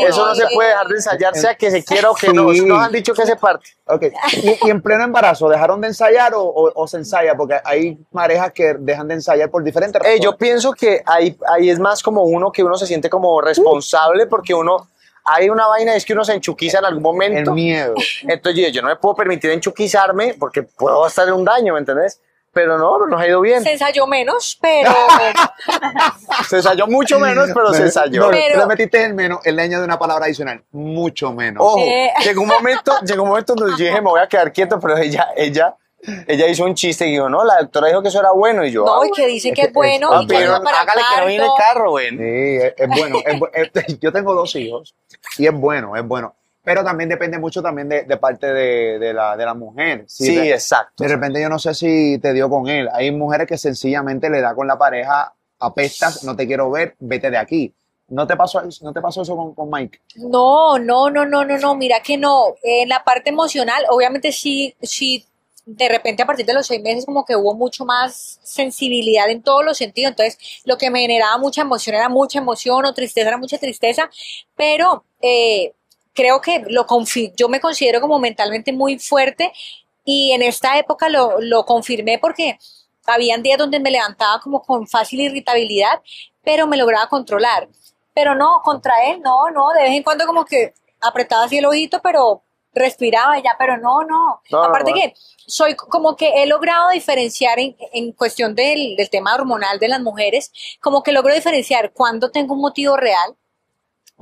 Eso 0.06 0.26
no 0.26 0.34
se 0.34 0.42
eh, 0.44 0.48
puede 0.54 0.68
dejar 0.68 0.86
de 0.88 0.94
ensayar, 0.96 1.34
sea 1.34 1.54
que 1.54 1.70
se 1.70 1.82
quiera 1.82 2.10
o 2.10 2.14
que 2.14 2.32
no. 2.34 2.50
Sí. 2.52 2.60
Nos 2.66 2.82
han 2.82 2.92
dicho 2.92 3.14
que 3.14 3.24
se 3.24 3.36
parte. 3.36 3.70
Ok. 3.86 4.02
¿Y, 4.42 4.66
y 4.66 4.70
en 4.70 4.82
pleno 4.82 5.04
embarazo, 5.04 5.48
¿dejaron 5.48 5.80
de 5.80 5.88
ensayar 5.88 6.34
o, 6.34 6.42
o- 6.42 6.72
o 6.74 6.86
se 6.86 6.98
ensaya? 6.98 7.34
Porque 7.34 7.58
hay 7.64 7.94
parejas 8.12 8.52
que 8.52 8.74
dejan 8.78 9.08
de 9.08 9.14
ensayar 9.14 9.50
por 9.50 9.64
diferentes 9.64 10.00
Eh, 10.02 10.04
razones. 10.04 10.20
yo 10.20 10.36
pienso 10.36 10.72
que 10.72 11.02
ahí, 11.06 11.36
ahí 11.48 11.70
es 11.70 11.78
más 11.78 12.02
como 12.02 12.24
uno 12.24 12.52
que 12.52 12.62
uno 12.62 12.76
se 12.76 12.86
siente 12.86 13.08
como 13.08 13.40
responsable 13.40 14.26
porque 14.26 14.52
uno. 14.54 14.86
Hay 15.32 15.48
una 15.50 15.66
vaina, 15.66 15.94
es 15.94 16.04
que 16.04 16.12
uno 16.12 16.24
se 16.24 16.34
enchuquiza 16.34 16.78
en 16.78 16.84
algún 16.86 16.98
El 16.98 17.02
momento. 17.02 17.52
miedo. 17.52 17.94
Entonces 18.22 18.62
yo, 18.64 18.68
yo 18.70 18.82
no 18.82 18.88
me 18.88 18.96
puedo 18.96 19.14
permitir 19.14 19.50
enchuquizarme 19.50 20.34
porque 20.38 20.62
puedo 20.62 21.06
estar 21.06 21.26
en 21.28 21.34
un 21.34 21.44
daño, 21.44 21.74
¿me 21.74 21.80
entendés? 21.80 22.20
Pero 22.52 22.78
no, 22.78 23.06
nos 23.06 23.20
ha 23.20 23.28
ido 23.28 23.40
bien. 23.40 23.62
Se 23.62 23.72
ensayó 23.72 24.08
menos, 24.08 24.58
pero 24.60 24.90
Se 26.48 26.56
ensayó 26.56 26.86
mucho 26.86 27.18
menos, 27.20 27.50
pero 27.54 27.72
se 27.72 27.82
ensayó. 27.84 28.22
No, 28.22 28.30
Pero- 28.30 28.54
tú 28.54 28.58
le 28.60 28.66
metiste 28.66 29.04
el 29.04 29.14
menos, 29.14 29.40
él 29.44 29.56
le 29.56 29.62
añade 29.62 29.84
una 29.84 29.98
palabra 29.98 30.24
adicional. 30.26 30.64
Mucho 30.72 31.32
menos. 31.32 31.62
Ojo, 31.64 31.78
Eh. 31.80 32.10
llegó 32.24 32.42
un 32.42 32.48
momento, 32.48 32.92
llegó 33.06 33.22
un 33.22 33.28
momento 33.28 33.54
donde 33.54 33.72
yo 33.78 33.84
dije, 33.84 34.00
me 34.00 34.08
voy 34.10 34.20
a 34.20 34.26
quedar 34.26 34.52
quieto, 34.52 34.80
pero 34.80 34.96
ella, 34.98 35.28
ella, 35.36 35.76
ella 36.26 36.48
hizo 36.48 36.64
un 36.64 36.74
chiste 36.74 37.06
y 37.06 37.12
dijo, 37.12 37.28
no, 37.28 37.44
la 37.44 37.58
doctora 37.60 37.88
dijo 37.88 38.02
que 38.02 38.08
eso 38.08 38.18
era 38.18 38.32
bueno 38.32 38.64
y 38.64 38.72
yo, 38.72 38.84
no, 38.84 39.02
ah, 39.02 39.06
y 39.06 39.10
que 39.12 39.26
dice 39.28 39.50
Es 39.50 39.54
que 39.54 39.62
es 39.62 39.72
bueno. 39.72 40.12
es- 40.14 40.22
y 40.22 40.26
que 40.26 40.34
pero 40.34 40.54
ayuda 40.54 40.62
para 40.64 40.80
hágale 40.80 41.02
que 41.14 41.20
no 41.20 41.26
viene 41.28 41.44
el 41.44 41.50
carro, 41.56 41.90
güey. 41.90 42.08
Sí, 42.10 42.16
es, 42.18 42.74
es 42.76 42.88
bueno. 42.88 43.18
es 43.24 43.34
bu- 43.38 43.50
es- 43.52 43.98
yo 44.00 44.12
tengo 44.12 44.34
dos 44.34 44.56
hijos 44.56 44.94
y 45.38 45.46
es 45.46 45.52
bueno, 45.52 45.96
es 45.96 46.06
bueno. 46.06 46.34
Pero 46.62 46.84
también 46.84 47.08
depende 47.08 47.38
mucho 47.38 47.62
también 47.62 47.88
de, 47.88 48.02
de 48.02 48.16
parte 48.18 48.52
de, 48.52 48.98
de 48.98 49.14
la, 49.14 49.36
de 49.36 49.44
la 49.46 49.54
mujer. 49.54 50.04
Si 50.06 50.26
Sí, 50.26 50.34
de, 50.36 50.50
exacto. 50.52 51.02
de 51.02 51.08
repente 51.08 51.40
yo 51.40 51.48
no 51.48 51.58
sé 51.58 51.72
si 51.74 52.18
te 52.18 52.32
dio 52.34 52.50
con 52.50 52.68
él. 52.68 52.88
Hay 52.92 53.10
mujeres 53.12 53.46
que 53.46 53.56
sencillamente 53.56 54.28
le 54.28 54.40
da 54.42 54.54
con 54.54 54.66
la 54.66 54.76
pareja, 54.78 55.32
apestas, 55.58 56.22
no 56.24 56.36
te 56.36 56.46
quiero 56.46 56.70
ver, 56.70 56.96
vete 56.98 57.30
de 57.30 57.38
aquí. 57.38 57.74
¿No 58.08 58.26
te 58.26 58.36
pasó, 58.36 58.62
no 58.82 58.92
te 58.92 59.00
pasó 59.00 59.22
eso 59.22 59.36
con, 59.36 59.54
con 59.54 59.70
Mike? 59.70 60.00
No, 60.16 60.78
no, 60.78 61.08
no, 61.10 61.24
no, 61.24 61.44
no, 61.44 61.56
no, 61.58 61.74
mira 61.76 62.00
que 62.02 62.18
no. 62.18 62.54
En 62.62 62.88
la 62.88 63.04
parte 63.04 63.30
emocional, 63.30 63.84
obviamente 63.88 64.32
sí, 64.32 64.74
sí, 64.82 65.24
de 65.66 65.88
repente 65.88 66.22
a 66.22 66.26
partir 66.26 66.46
de 66.46 66.54
los 66.54 66.66
seis 66.66 66.82
meses 66.82 67.06
como 67.06 67.24
que 67.24 67.36
hubo 67.36 67.54
mucho 67.54 67.84
más 67.84 68.40
sensibilidad 68.42 69.28
en 69.30 69.42
todos 69.42 69.64
los 69.64 69.76
sentidos. 69.76 70.10
Entonces, 70.10 70.38
lo 70.64 70.78
que 70.78 70.90
me 70.90 71.00
generaba 71.00 71.38
mucha 71.38 71.62
emoción 71.62 71.96
era 71.96 72.08
mucha 72.08 72.38
emoción 72.38 72.84
o 72.84 72.94
tristeza 72.94 73.28
era 73.28 73.38
mucha 73.38 73.58
tristeza, 73.58 74.10
pero 74.56 75.04
eh, 75.22 75.72
creo 76.14 76.40
que 76.40 76.64
lo 76.68 76.86
yo 77.36 77.48
me 77.48 77.60
considero 77.60 78.00
como 78.00 78.18
mentalmente 78.18 78.72
muy 78.72 78.98
fuerte 78.98 79.52
y 80.04 80.32
en 80.32 80.42
esta 80.42 80.78
época 80.78 81.08
lo, 81.08 81.40
lo 81.40 81.64
confirmé 81.64 82.18
porque 82.18 82.58
habían 83.06 83.42
días 83.42 83.58
donde 83.58 83.80
me 83.80 83.90
levantaba 83.90 84.40
como 84.40 84.62
con 84.62 84.86
fácil 84.86 85.20
irritabilidad, 85.20 86.00
pero 86.42 86.66
me 86.66 86.76
lograba 86.76 87.08
controlar. 87.08 87.68
Pero 88.14 88.34
no, 88.34 88.60
contra 88.64 88.92
él, 89.06 89.20
no, 89.22 89.50
no, 89.50 89.70
de 89.70 89.82
vez 89.82 89.92
en 89.92 90.02
cuando 90.02 90.26
como 90.26 90.44
que 90.44 90.74
apretaba 91.00 91.44
así 91.44 91.58
el 91.58 91.66
ojito, 91.66 92.00
pero 92.02 92.42
respiraba 92.72 93.38
ya, 93.38 93.56
pero 93.58 93.76
no, 93.76 94.04
no. 94.04 94.40
No, 94.50 94.62
Aparte 94.64 94.90
no. 94.90 94.96
que 94.96 95.14
soy 95.46 95.74
como 95.74 96.16
que 96.16 96.42
he 96.42 96.46
logrado 96.46 96.90
diferenciar 96.90 97.58
en, 97.58 97.76
en 97.92 98.12
cuestión 98.12 98.54
del, 98.54 98.96
del 98.96 99.10
tema 99.10 99.34
hormonal 99.34 99.78
de 99.78 99.88
las 99.88 100.00
mujeres, 100.00 100.52
como 100.80 101.02
que 101.02 101.12
logro 101.12 101.34
diferenciar 101.34 101.92
cuando 101.92 102.30
tengo 102.30 102.54
un 102.54 102.60
motivo 102.60 102.96
real 102.96 103.36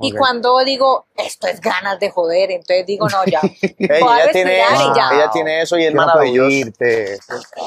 y 0.01 0.11
Ok. 0.13 0.17
cuando 0.17 0.57
digo, 0.63 1.05
esto 1.15 1.47
es 1.47 1.59
ganas 1.59 1.99
de 1.99 2.09
joder, 2.09 2.51
entonces 2.51 2.85
digo, 2.85 3.07
no, 3.09 3.25
ya. 3.25 3.39
Ey, 3.61 3.67
ella 3.77 4.31
tiene 4.31 4.53
y 4.57 4.95
ya. 4.95 5.09
ella 5.13 5.29
tiene 5.31 5.61
eso 5.61 5.77
y 5.77 5.83
es 5.85 5.91
Quiero 5.91 6.05
maravilloso. 6.05 6.49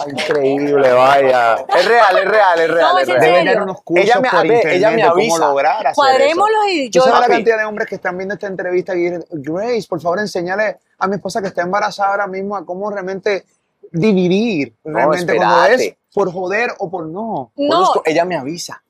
increíble, 0.09 0.93
vaya. 0.93 1.55
Es 1.77 1.85
real, 1.87 2.19
es 2.19 2.25
real, 2.29 2.61
es 2.61 2.71
real. 2.71 2.93
No, 2.93 2.99
es 2.99 3.09
es 3.09 3.15
en 3.15 3.15
real. 3.15 3.21
Deben 3.21 3.37
serio. 3.39 3.53
dar 3.55 3.63
unos 3.63 3.83
cursos 3.83 4.05
Ella 4.07 4.21
me- 4.21 4.31
por 4.31 4.47
internet 4.47 4.75
ella 4.77 4.91
me 4.91 4.97
de 4.97 5.03
cómo 5.03 5.13
avisa. 5.15 5.39
lograr 5.39 5.77
hacer 5.87 5.95
Cuadrémoslo 5.95 6.69
y 6.69 6.91
yo 6.91 7.03
¿Tú 7.03 7.09
sabes 7.11 7.29
la 7.29 7.35
cantidad 7.35 7.59
de 7.59 7.65
hombres 7.65 7.89
que 7.89 7.95
están 7.97 8.17
viendo 8.17 8.35
esta 8.35 8.47
entrevista 8.47 8.95
y 8.95 8.99
dicen, 9.03 9.25
Grace, 9.31 9.87
por 9.89 10.01
favor, 10.01 10.19
enséñale 10.21 10.79
a 10.99 11.07
mi 11.07 11.17
esposa 11.17 11.41
que 11.41 11.49
está 11.49 11.63
embarazada 11.63 12.11
ahora 12.11 12.27
mismo 12.27 12.57
a 12.57 12.65
cómo 12.65 12.91
realmente 12.91 13.45
dividir, 13.91 14.75
realmente 14.85 15.37
cuando 15.37 15.65
espérate. 15.65 15.85
es 15.87 15.95
por 16.15 16.33
joder 16.33 16.73
o 16.79 16.91
por 16.91 17.07
no. 17.07 17.53
No, 17.57 17.93
ella 18.05 18.25
me 18.25 18.37
avisa. 18.37 18.83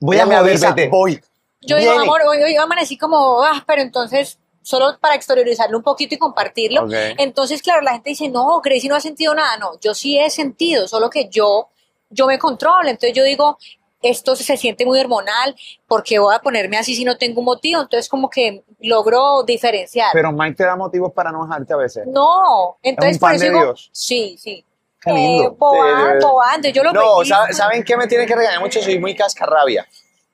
Voy 0.00 0.16
ella 0.16 0.24
a 0.24 0.26
me 0.26 0.36
avisa, 0.36 0.72
vete. 0.72 0.88
voy. 0.88 1.20
Yo 1.62 1.76
digo, 1.76 1.92
amor, 1.92 2.22
hoy, 2.28 2.42
hoy 2.42 2.56
amanecí 2.56 2.96
como, 2.98 3.42
ah, 3.42 3.64
pero 3.66 3.82
entonces, 3.82 4.38
solo 4.62 4.98
para 5.00 5.14
exteriorizarlo 5.14 5.76
un 5.78 5.82
poquito 5.82 6.14
y 6.14 6.18
compartirlo. 6.18 6.86
Entonces, 7.18 7.62
claro, 7.62 7.80
la 7.82 7.92
gente 7.92 8.10
dice, 8.10 8.28
no, 8.28 8.60
Gracie 8.60 8.88
no 8.88 8.96
ha 8.96 9.00
sentido 9.00 9.34
nada. 9.34 9.56
No, 9.58 9.78
yo 9.80 9.94
sí 9.94 10.18
he 10.18 10.28
sentido, 10.30 10.86
solo 10.86 11.08
que 11.10 11.28
yo, 11.28 11.68
yo 12.10 12.26
me 12.26 12.38
controlo. 12.38 12.88
Entonces 12.88 13.14
yo 13.14 13.24
digo, 13.24 13.58
esto 14.02 14.36
se 14.36 14.56
siente 14.56 14.84
muy 14.84 15.00
hormonal, 15.00 15.56
porque 15.88 16.18
voy 16.18 16.34
a 16.34 16.38
ponerme 16.38 16.76
así 16.76 16.94
si 16.94 17.04
no 17.04 17.16
tengo 17.16 17.40
un 17.40 17.46
motivo? 17.46 17.80
Entonces, 17.80 18.08
como 18.08 18.28
que 18.30 18.62
logro 18.80 19.42
diferenciar. 19.42 20.10
Pero 20.12 20.30
Mike 20.32 20.56
te 20.56 20.64
da 20.64 20.76
motivos 20.76 21.12
para 21.12 21.32
no 21.32 21.44
dejarte 21.44 21.72
a 21.72 21.76
veces. 21.76 22.06
no, 22.06 22.78
entonces 22.82 23.14
un 23.16 23.20
por 23.20 23.28
pan 23.30 23.36
eso 23.36 23.44
de 23.44 23.50
digo, 23.50 23.62
Dios. 23.64 23.88
sí, 23.92 24.36
sí. 24.38 24.64
Qué 25.00 25.12
lindo. 25.12 25.44
Eh, 25.74 26.18
entonces 26.56 26.72
yo 26.72 26.82
lo 26.82 26.92
No, 26.92 27.00
pellizco. 27.18 27.24
¿sabe- 27.36 27.52
¿saben 27.54 27.84
qué 27.84 27.96
me 27.96 28.06
tiene 28.06 28.26
que 28.26 28.34
regañar 28.34 28.60
mucho? 28.60 28.80
Soy 28.82 28.98
muy 28.98 29.14
cascarrabia. 29.14 29.86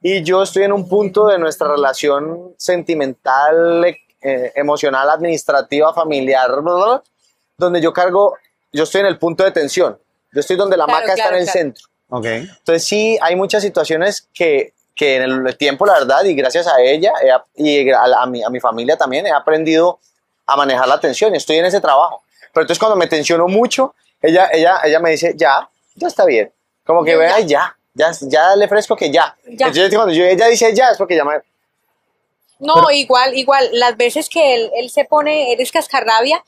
Y 0.03 0.23
yo 0.25 0.43
estoy 0.43 0.65
en 0.65 0.73
un 0.73 0.89
punto 0.89 1.27
de 1.27 1.39
nuestra 1.39 1.69
relación 1.69 2.55
sentimental, 2.59 3.85
eh, 4.21 4.53
emocional, 4.57 5.09
administrativa, 5.11 5.95
familiar, 5.95 6.49
bla, 6.51 6.61
bla, 6.61 6.85
bla, 6.85 7.03
donde 7.57 7.81
yo 7.81 7.93
cargo, 7.93 8.37
yo 8.73 8.83
estoy 8.83 9.03
en 9.03 9.07
el 9.07 9.19
punto 9.19 9.45
de 9.45 9.53
tensión. 9.53 9.99
Yo 10.33 10.41
estoy 10.41 10.57
donde 10.57 10.77
la 10.77 10.85
Claro, 10.87 11.01
maca 11.01 11.13
está 11.13 11.25
claro, 11.25 11.37
en 11.37 11.43
el 11.43 11.47
claro. 11.47 11.59
centro. 11.59 11.85
Ok. 12.09 12.25
Entonces 12.27 12.85
sí, 12.85 13.19
hay 13.23 13.37
muchas 13.37 13.63
situaciones 13.63 14.29
que, 14.35 14.73
que 14.95 15.17
en 15.17 15.47
el 15.47 15.57
tiempo, 15.57 15.87
la 15.87 15.95
verdad, 15.95 16.25
y 16.25 16.35
gracias 16.35 16.67
a 16.67 16.81
ella 16.81 17.13
he 17.23 17.29
y 17.63 17.91
a, 17.91 18.03
a 18.03 18.27
mi, 18.27 18.43
a 18.43 18.51
mi 18.51 18.61
familia 18.61 18.97
también, 18.97 19.27
he 19.27 19.31
aprendido 19.31 20.01
a 20.47 20.57
manejar 20.57 20.89
la 20.89 20.99
tensión 20.99 21.33
y 21.35 21.39
estoy 21.39 21.57
en 21.59 21.67
ese 21.67 21.81
trabajo. 21.81 22.23
Pero 22.53 22.63
entonces 22.65 22.79
cuando 22.79 22.97
me 22.97 23.07
tensiono 23.07 23.47
mucho, 23.47 23.95
ella, 24.21 24.49
ella, 24.53 24.81
ella 24.85 25.01
me 25.01 25.11
dice, 25.11 25.35
ya, 25.37 25.69
ya 25.95 26.09
está 26.09 26.25
bien. 26.25 26.53
Como 26.85 27.05
que 27.05 27.17
vea, 27.17 27.39
ya. 27.41 27.47
ya, 27.47 27.77
ya, 27.95 28.13
ya 28.23 28.57
le 28.57 28.65
ofrezco 28.65 28.97
que 28.97 29.11
ya. 29.11 29.37
Ya. 29.45 29.67
Entonces 29.67 29.95
cuando 29.95 30.13
yo, 30.13 30.25
ella 30.25 30.49
dice 30.49 30.75
ya, 30.75 30.91
es 30.91 30.99
porque 30.99 31.17
ya 31.17 31.25
me... 31.25 31.35
No, 32.59 32.91
igual, 32.93 33.37
igual, 33.37 33.69
las 33.73 33.97
veces 33.97 34.29
que 34.29 34.55
él, 34.55 34.71
él 34.77 34.89
se 34.89 35.05
pone, 35.05 35.53
eres 35.53 35.73
cascarrabia, 35.73 36.45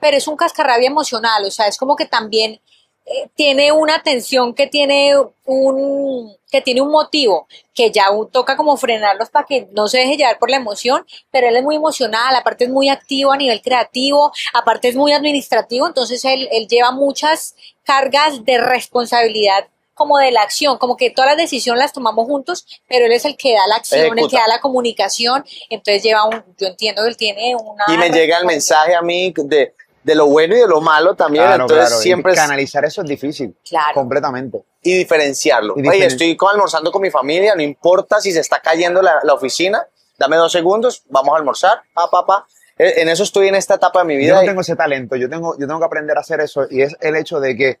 pero 0.00 0.16
es 0.16 0.26
un 0.26 0.36
cascarrabia 0.36 0.86
emocional, 0.86 1.44
o 1.44 1.50
sea, 1.50 1.66
es 1.66 1.76
como 1.76 1.94
que 1.94 2.06
también 2.06 2.58
eh, 3.04 3.28
tiene 3.34 3.72
una 3.72 4.02
tensión 4.02 4.54
que 4.54 4.66
tiene 4.66 5.14
un, 5.44 6.36
que 6.50 6.62
tiene 6.62 6.80
un 6.80 6.90
motivo, 6.90 7.48
que 7.74 7.90
ya 7.90 8.06
toca 8.32 8.56
como 8.56 8.76
frenarlos 8.76 9.28
para 9.28 9.46
que 9.46 9.68
no 9.72 9.88
se 9.88 9.98
deje 9.98 10.16
llevar 10.16 10.38
por 10.38 10.50
la 10.50 10.56
emoción, 10.56 11.06
pero 11.30 11.48
él 11.48 11.56
es 11.56 11.62
muy 11.62 11.76
emocional, 11.76 12.34
aparte 12.34 12.64
es 12.64 12.70
muy 12.70 12.88
activo 12.88 13.32
a 13.32 13.36
nivel 13.36 13.60
creativo, 13.60 14.32
aparte 14.54 14.88
es 14.88 14.96
muy 14.96 15.12
administrativo, 15.12 15.86
entonces 15.86 16.24
él, 16.24 16.48
él 16.50 16.66
lleva 16.66 16.92
muchas 16.92 17.54
cargas 17.84 18.44
de 18.44 18.58
responsabilidad 18.58 19.66
como 19.98 20.16
de 20.18 20.30
la 20.30 20.40
acción, 20.42 20.78
como 20.78 20.96
que 20.96 21.10
todas 21.10 21.32
las 21.32 21.36
decisiones 21.36 21.82
las 21.82 21.92
tomamos 21.92 22.24
juntos, 22.26 22.64
pero 22.88 23.04
él 23.04 23.12
es 23.12 23.26
el 23.26 23.36
que 23.36 23.52
da 23.52 23.66
la 23.68 23.76
acción, 23.76 24.00
el 24.00 24.06
que 24.14 24.20
Ejecuta. 24.20 24.40
da 24.40 24.48
la 24.48 24.60
comunicación, 24.60 25.44
entonces 25.68 26.02
lleva 26.02 26.24
un, 26.24 26.42
yo 26.56 26.68
entiendo 26.68 27.02
que 27.02 27.08
él 27.08 27.16
tiene 27.18 27.54
una... 27.56 27.84
Y 27.88 27.98
me 27.98 28.08
llega 28.10 28.38
el 28.38 28.46
mensaje 28.46 28.94
a 28.94 29.02
mí 29.02 29.34
de, 29.36 29.74
de 30.02 30.14
lo 30.14 30.26
bueno 30.26 30.56
y 30.56 30.60
de 30.60 30.66
lo 30.68 30.80
malo 30.80 31.14
también. 31.14 31.44
Claro, 31.44 31.64
entonces 31.64 31.86
claro. 31.88 32.00
y 32.00 32.02
siempre 32.04 32.32
es, 32.32 32.38
canalizar 32.38 32.84
eso 32.86 33.02
es 33.02 33.08
difícil. 33.08 33.54
Claro. 33.68 33.92
Completamente. 33.94 34.62
y 34.82 34.96
diferenciarlo. 34.96 35.74
Y 35.76 35.80
Oye, 35.80 35.90
diferen- 35.98 36.06
estoy 36.06 36.36
co- 36.36 36.48
almorzando 36.48 36.90
con 36.92 37.02
mi 37.02 37.10
familia, 37.10 37.54
no 37.54 37.62
importa 37.62 38.20
si 38.20 38.32
se 38.32 38.40
está 38.40 38.60
cayendo 38.60 39.02
la, 39.02 39.18
la 39.24 39.34
oficina, 39.34 39.84
dame 40.16 40.36
dos 40.36 40.52
segundos, 40.52 41.02
vamos 41.10 41.34
a 41.34 41.36
almorzar, 41.38 41.82
pa, 41.92 42.08
pa, 42.10 42.24
pa. 42.24 42.46
Eh, 42.78 43.02
En 43.02 43.08
eso 43.08 43.24
estoy 43.24 43.48
en 43.48 43.56
esta 43.56 43.74
etapa 43.74 43.98
de 44.00 44.04
mi 44.06 44.14
Yo 44.14 44.20
vida. 44.20 44.34
no 44.36 44.42
y- 44.44 44.46
tengo 44.46 44.60
ese 44.60 44.76
talento, 44.76 45.16
yo 45.16 45.28
tengo, 45.28 45.58
yo 45.58 45.66
tengo 45.66 45.80
que 45.80 45.84
aprender 45.86 46.16
a 46.16 46.20
hacer 46.20 46.40
eso 46.40 46.62
y 46.70 46.82
es 46.82 46.96
el 47.00 47.16
hecho 47.16 47.40
de 47.40 47.56
que 47.56 47.80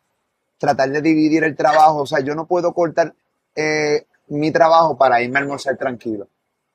tratar 0.58 0.90
de 0.90 1.00
dividir 1.00 1.44
el 1.44 1.56
trabajo, 1.56 1.98
o 2.02 2.06
sea, 2.06 2.20
yo 2.20 2.34
no 2.34 2.46
puedo 2.46 2.72
cortar 2.74 3.14
eh, 3.54 4.04
mi 4.28 4.50
trabajo 4.50 4.96
para 4.98 5.22
irme 5.22 5.38
a 5.38 5.42
almorzar 5.42 5.76
tranquilo. 5.76 6.26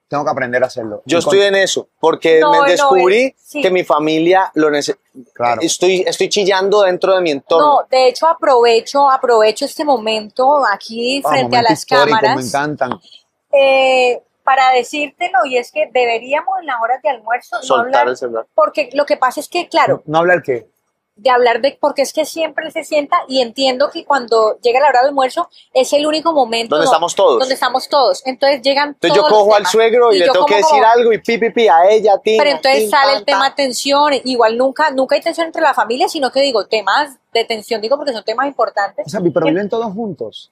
Tengo 0.07 0.25
que 0.25 0.31
aprender 0.31 0.63
a 0.63 0.67
hacerlo. 0.67 1.01
yo 1.05 1.17
estoy 1.19 1.41
en 1.41 1.55
eso, 1.55 1.87
porque 1.99 2.39
No, 2.39 2.51
me 2.51 2.57
no, 2.59 2.63
descubrí 2.65 3.23
es- 3.23 3.33
sí. 3.37 3.61
que 3.61 3.71
mi 3.71 3.83
familia 3.83 4.51
lo 4.53 4.69
necesita. 4.69 4.99
Claro. 5.33 5.61
Estoy, 5.61 6.01
estoy 6.05 6.29
chillando 6.29 6.81
dentro 6.83 7.15
de 7.15 7.21
mi 7.21 7.31
entorno. 7.31 7.67
No, 7.81 7.87
de 7.89 8.07
hecho 8.09 8.27
aprovecho, 8.27 9.09
aprovecho 9.09 9.65
este 9.65 9.83
momento 9.83 10.63
aquí 10.71 11.21
Ah, 11.25 11.29
frente 11.29 11.57
a 11.57 11.61
momentos 11.61 11.69
las 11.71 11.85
cámaras. 11.85 12.35
Me 12.37 12.43
encantan. 12.43 12.99
eh, 13.51 14.21
para 14.43 14.71
decírtelo, 14.73 15.45
y 15.45 15.57
es 15.57 15.71
que 15.71 15.89
deberíamos 15.93 16.59
en 16.59 16.65
las 16.67 16.75
horas 16.81 17.01
de 17.01 17.09
almuerzo 17.09 17.55
no 17.57 17.63
Soltar 17.63 17.85
hablar, 18.01 18.07
el 18.09 18.17
celular. 18.17 18.45
porque 18.53 18.89
lo 18.93 19.05
que 19.05 19.15
pasa 19.17 19.39
es 19.39 19.47
que, 19.47 19.69
claro, 19.69 20.03
No 20.05 20.17
hablar 20.19 20.43
qué. 20.43 20.67
De 21.15 21.29
hablar 21.29 21.61
de, 21.61 21.77
porque 21.79 22.01
es 22.01 22.11
que 22.11 22.25
siempre 22.25 22.71
se 22.71 22.83
sienta 22.83 23.17
y 23.27 23.41
entiendo 23.41 23.89
que 23.91 24.03
cuando 24.03 24.57
llega 24.61 24.79
la 24.79 24.87
hora 24.89 24.99
del 25.01 25.09
almuerzo 25.09 25.47
es 25.73 25.93
el 25.93 26.07
único 26.07 26.33
momento 26.33 26.75
Donde 26.75 26.85
estamos 26.85 27.13
todos. 27.13 27.39
donde 27.39 27.53
estamos 27.53 27.87
todos. 27.87 28.21
Entonces 28.25 28.61
llegan 28.63 28.89
Entonces 28.89 29.15
yo 29.15 29.21
todos 29.21 29.31
los 29.31 29.39
cojo 29.39 29.51
al 29.55 29.59
temas. 29.61 29.71
suegro 29.71 30.11
y, 30.13 30.19
le 30.19 30.25
yo 30.25 30.33
tengo 30.33 30.45
que 30.47 30.55
decir 30.55 30.71
como- 30.71 30.85
algo 30.85 31.13
y 31.13 31.17
pi, 31.19 31.37
pi, 31.37 31.49
pi, 31.51 31.67
a 31.67 31.87
ella, 31.89 32.13
a 32.15 32.17
ti. 32.19 32.35
Pero 32.37 32.49
entonces 32.49 32.89
sale 32.89 33.17
el 33.17 33.25
tema 33.25 33.53
tensión, 33.53 34.11
igual 34.23 34.57
nunca, 34.57 34.89
nunca 34.89 35.15
hay 35.15 35.21
tensión 35.21 35.45
entre 35.47 35.61
la 35.61 35.73
familia, 35.75 36.09
sino 36.09 36.31
que 36.31 36.41
digo, 36.41 36.65
temas 36.65 37.15
de 37.31 37.45
tensión, 37.45 37.79
digo 37.79 37.95
porque 37.97 38.11
son 38.13 38.23
temas 38.23 38.47
importantes 38.47 39.05
O 39.05 39.09
sea, 39.09 39.21
pero 39.21 39.45
viven 39.45 39.69
todos 39.69 39.93
juntos. 39.93 40.51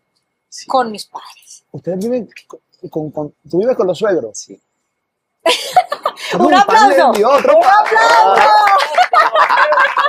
con 0.68 0.92
mis 0.92 1.06
padres. 1.06 1.64
Ustedes 1.72 1.98
viven 2.00 2.30
con, 2.48 2.60
con- 2.90 3.12
con- 3.12 3.34
tú 3.50 3.58
vives 3.58 3.76
con 3.76 3.88
los 3.88 3.98
suegros. 3.98 4.38
Sí. 4.38 4.60
¡Un 6.40 6.54
aplauso! 6.54 7.12
de 7.12 7.18
Dios, 7.18 7.32
otro 7.34 7.58
¡Un 7.58 7.64
aplauso! 7.66 8.42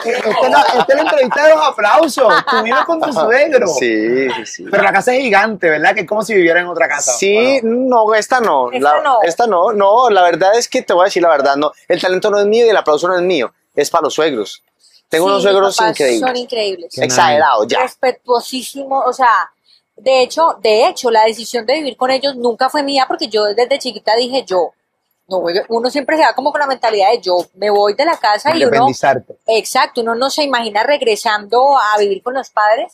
Esta 0.05 0.29
es 0.29 0.51
la, 0.51 0.61
esta 0.61 0.85
es 0.89 0.95
la 0.97 1.01
entrevista 1.03 1.45
de 1.47 1.55
los 1.55 1.65
aplausos. 1.69 2.35
Tú 2.51 2.63
vives 2.63 2.85
con 2.87 3.01
tu 3.01 3.13
suegro. 3.13 3.67
Sí, 3.69 4.29
sí, 4.31 4.47
sí. 4.47 4.65
Pero 4.71 4.83
la 4.83 4.93
casa 4.93 5.15
es 5.15 5.21
gigante, 5.23 5.71
¿verdad? 5.71 5.95
Que 5.95 6.01
es 6.03 6.07
como 6.09 6.23
si 6.23 6.35
viviera 6.35 6.61
en 6.61 6.67
otra 6.67 6.89
casa. 6.89 7.13
Sí, 7.13 7.61
Bueno, 7.63 8.07
no, 8.07 8.15
esta 8.15 8.41
no. 8.41 8.71
Esta 8.73 8.97
La- 8.97 9.03
no. 9.03 9.19
Esta 9.23 9.47
no, 9.47 9.73
no. 9.73 10.11
La 10.11 10.23
verdad 10.23 10.57
es 10.57 10.69
que 10.69 10.83
te 10.83 10.93
voy 10.93 11.03
a 11.03 11.05
decir 11.07 11.23
la 11.23 11.29
verdad, 11.29 11.57
no. 11.57 11.73
El 11.89 12.01
talento 12.01 12.31
no 12.31 12.39
es 12.41 12.47
mío 12.47 12.67
y 12.67 12.69
el 12.71 12.77
aplauso 12.77 13.07
no 13.09 13.15
es 13.17 13.23
mío. 13.23 13.53
Es 13.75 13.91
para 13.91 14.03
los 14.03 14.15
suegros. 14.15 14.63
Tengo 15.09 15.27
Sí, 15.27 15.31
unos 15.31 15.43
suegros 15.43 15.81
increíbles. 15.81 16.21
Son 16.29 16.37
increíbles. 16.37 16.99
Exagerados, 16.99 17.67
ya. 17.69 17.81
respetuosísimo, 17.83 19.01
o 19.01 19.13
sea, 19.13 19.51
de 19.97 20.23
hecho, 20.23 20.57
de 20.61 20.89
hecho, 20.89 21.11
la 21.11 21.25
decisión 21.25 21.65
de 21.67 21.75
vivir 21.75 21.97
con 21.97 22.11
ellos 22.11 22.35
nunca 22.37 22.69
fue 22.71 22.83
mía 22.83 23.05
porque 23.07 23.29
yo 23.29 23.45
desde 23.55 23.79
chiquita 23.79 24.17
dije 24.17 24.45
yo, 24.47 24.73
no, 25.33 25.41
voy- 25.41 25.61
uno 25.69 25.91
siempre 25.91 26.17
se 26.17 26.23
va 26.23 26.33
como 26.35 26.53
con 26.53 26.61
la 26.61 26.67
mentalidad 26.67 27.11
de 27.11 27.21
yo 27.21 27.39
me 27.55 27.71
voy 27.71 27.95
de 27.95 28.05
la 28.05 28.17
casa 28.19 28.51
y 28.55 28.65
uno, 28.65 28.87
exacto, 29.47 30.01
uno 30.03 30.15
no 30.15 30.31
se 30.31 30.45
imagina 30.45 30.83
regresando 30.85 31.77
a 31.79 31.99
vivir 31.99 32.23
con 32.23 32.35
los 32.35 32.51
padres, 32.51 32.93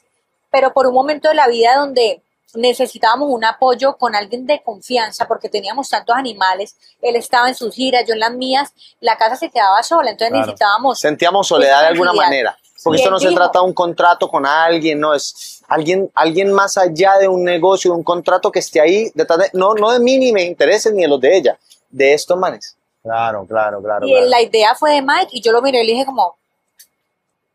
pero 0.50 0.73
por 0.73 0.87
un 0.87 0.95
momento 0.95 1.28
de 1.28 1.35
la 1.35 1.47
vida 1.49 1.76
donde 1.76 2.23
necesitábamos 2.54 3.28
un 3.30 3.45
apoyo 3.45 3.97
con 3.97 4.14
alguien 4.14 4.47
de 4.47 4.62
confianza 4.62 5.26
porque 5.28 5.49
teníamos 5.49 5.88
tantos 5.90 6.16
animales, 6.16 6.76
él 7.02 7.14
estaba 7.16 7.49
en 7.49 7.54
sus 7.54 7.75
giras, 7.75 8.04
yo 8.07 8.14
en 8.14 8.21
las 8.21 8.33
mías, 8.33 8.73
la 9.00 9.16
casa 9.18 9.37
se 9.37 9.50
quedaba 9.50 9.83
sola, 9.83 10.11
entonces 10.11 10.30
Claro. 10.33 10.47
necesitábamos 10.47 10.99
Sentíamos 10.99 11.47
soledad 11.47 11.80
de 11.83 11.87
alguna 11.88 12.12
manera. 12.12 12.57
Porque 12.83 12.99
esto 12.99 13.11
no 13.11 13.18
se 13.18 13.33
trata 13.33 13.59
de 13.59 13.64
un 13.64 13.75
contrato 13.75 14.28
con 14.28 14.47
alguien, 14.47 15.00
no, 15.00 15.12
es 15.12 15.62
alguien, 15.66 16.11
alguien 16.14 16.52
más 16.52 16.78
allá 16.78 17.18
de 17.18 17.26
un 17.26 17.42
negocio, 17.45 17.90
de 17.90 17.97
un 17.99 18.04
contrato 18.04 18.52
que 18.52 18.61
esté 18.61 18.80
ahí 18.80 19.11
detrás 19.14 19.38
de, 19.40 19.50
no, 19.52 19.75
no 19.75 19.90
de 19.90 19.99
mí 19.99 20.16
ni 20.16 20.33
me 20.33 20.45
interese 20.45 20.92
ni 20.92 21.02
de 21.02 21.09
los 21.09 21.21
de 21.21 21.37
ella, 21.37 21.59
de 21.90 22.14
estos 22.14 22.38
manes. 22.38 22.76
Claro, 23.02 23.47
claro, 23.47 23.80
claro. 23.83 24.07
Y 24.07 24.11
claro. 24.12 24.26
la 24.26 24.42
idea 24.42 24.75
fue 24.75 24.92
de 24.92 25.02
Mike 25.02 25.28
y 25.33 25.40
yo 25.40 25.52
lo 25.52 25.62
miré 25.62 25.83
y 25.83 25.87
le 25.87 25.92
dije 25.92 26.04
como, 26.07 26.37